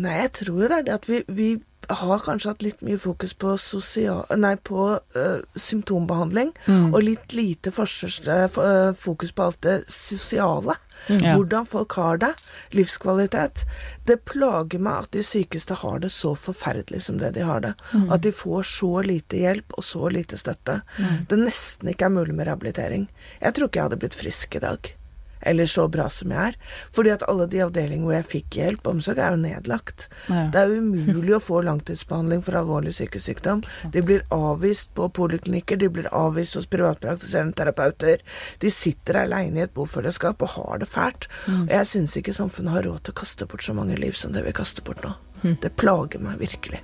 Nei, 0.00 0.16
jeg 0.24 0.32
tror 0.44 0.62
det 0.64 0.78
er 0.78 0.86
det 0.86 0.94
at 0.96 1.10
vi, 1.10 1.24
vi 1.28 1.48
har 1.90 2.20
kanskje 2.22 2.52
hatt 2.52 2.62
litt 2.62 2.82
mye 2.86 2.98
fokus 3.02 3.32
på, 3.34 3.56
sosial, 3.58 4.20
nei, 4.38 4.52
på 4.62 4.84
eh, 5.18 5.40
symptombehandling, 5.58 6.52
Mm. 6.70 6.92
og 6.94 7.02
litt 7.02 7.32
lite 7.34 7.72
forskjell- 7.74 8.28
eh, 8.30 8.44
eh, 8.62 8.92
fokus 8.94 9.32
på 9.34 9.42
alt 9.48 9.60
det 9.66 9.74
sosiale. 9.90 10.76
Ja. 11.08 11.34
Hvordan 11.34 11.66
folk 11.66 11.92
har 11.96 12.18
det. 12.20 12.34
Livskvalitet. 12.76 13.64
Det 14.06 14.18
plager 14.28 14.78
meg 14.78 15.06
at 15.06 15.10
de 15.16 15.22
sykeste 15.24 15.74
har 15.80 15.98
det 16.02 16.10
så 16.12 16.34
forferdelig 16.36 17.00
som 17.02 17.18
det 17.18 17.32
de 17.34 17.40
har 17.48 17.60
det. 17.64 17.74
At 18.12 18.20
de 18.20 18.30
får 18.36 18.62
så 18.68 19.02
lite 19.06 19.40
hjelp 19.40 19.72
og 19.78 19.84
så 19.84 20.10
lite 20.12 20.36
støtte. 20.36 20.82
Det 21.28 21.38
nesten 21.40 21.88
ikke 21.94 22.04
er 22.10 22.14
mulig 22.14 22.34
med 22.36 22.46
rehabilitering. 22.50 23.08
Jeg 23.40 23.54
tror 23.56 23.68
ikke 23.70 23.80
jeg 23.80 23.88
hadde 23.88 24.00
blitt 24.04 24.14
frisk 24.20 24.56
i 24.56 24.62
dag. 24.68 24.94
Eller 25.40 25.66
så 25.66 25.86
bra 25.88 26.08
som 26.12 26.32
jeg 26.34 26.52
er. 26.52 26.58
Fordi 26.96 27.12
at 27.14 27.24
alle 27.30 27.46
de 27.50 27.62
avdelingene 27.64 28.06
hvor 28.06 28.16
jeg 28.16 28.28
fikk 28.30 28.58
hjelp, 28.60 28.90
omsorg, 28.90 29.20
er 29.22 29.34
jo 29.34 29.40
nedlagt. 29.42 30.08
Ja. 30.28 30.46
Det 30.52 30.62
er 30.62 30.74
umulig 30.80 31.34
å 31.36 31.42
få 31.42 31.62
langtidsbehandling 31.66 32.44
for 32.46 32.58
alvorlig 32.60 32.94
psykisk 32.94 33.30
sykdom. 33.30 33.64
De 33.94 34.04
blir 34.04 34.24
avvist 34.34 34.92
på 34.98 35.08
poliklinikker, 35.16 35.80
de 35.80 35.90
blir 35.92 36.10
avvist 36.16 36.58
hos 36.58 36.68
privatpraktiserende 36.70 37.56
terapeuter. 37.58 38.22
De 38.60 38.72
sitter 38.74 39.22
aleine 39.24 39.62
i 39.62 39.66
et 39.66 39.74
bofellesskap 39.76 40.42
og 40.46 40.54
har 40.56 40.84
det 40.84 40.90
fælt. 40.92 41.28
Og 41.50 41.74
jeg 41.74 41.90
syns 41.90 42.16
ikke 42.20 42.36
samfunnet 42.36 42.76
har 42.76 42.88
råd 42.88 43.04
til 43.04 43.16
å 43.16 43.20
kaste 43.22 43.48
bort 43.50 43.64
så 43.66 43.76
mange 43.76 43.98
liv 44.00 44.16
som 44.18 44.34
det 44.36 44.44
vi 44.46 44.56
kaster 44.56 44.84
bort 44.86 45.04
nå. 45.06 45.14
Det 45.62 45.72
plager 45.80 46.20
meg 46.22 46.40
virkelig. 46.42 46.82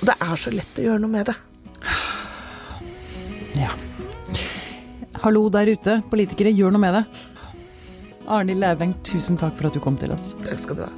Og 0.00 0.06
det 0.08 0.14
er 0.20 0.36
så 0.40 0.52
lett 0.54 0.78
å 0.80 0.86
gjøre 0.88 1.02
noe 1.04 1.12
med 1.12 1.28
det. 1.30 1.36
Ja. 3.54 3.70
Hallo 5.24 5.46
der 5.48 5.70
ute, 5.72 6.02
politikere, 6.10 6.50
gjør 6.52 6.74
noe 6.74 6.82
med 6.82 6.98
det. 6.98 7.00
Arnhild 8.28 8.60
Lauveng, 8.60 8.90
tusen 9.08 9.38
takk 9.40 9.54
for 9.56 9.70
at 9.70 9.76
du 9.76 9.80
kom 9.80 9.96
til 9.96 10.12
oss. 10.12 10.34
Takk 10.44 10.60
skal 10.60 10.76
du 10.76 10.82
ha. 10.84 10.92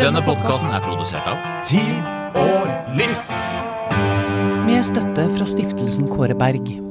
Denne 0.00 0.24
podkasten 0.24 0.72
er 0.72 0.80
produsert 0.88 1.28
av 1.28 1.44
Tid 1.68 2.08
og 2.40 2.96
lyst. 2.96 3.36
Med 4.64 4.80
støtte 4.88 5.28
fra 5.36 5.52
stiftelsen 5.52 6.08
Kåre 6.08 6.32
Berg. 6.32 6.85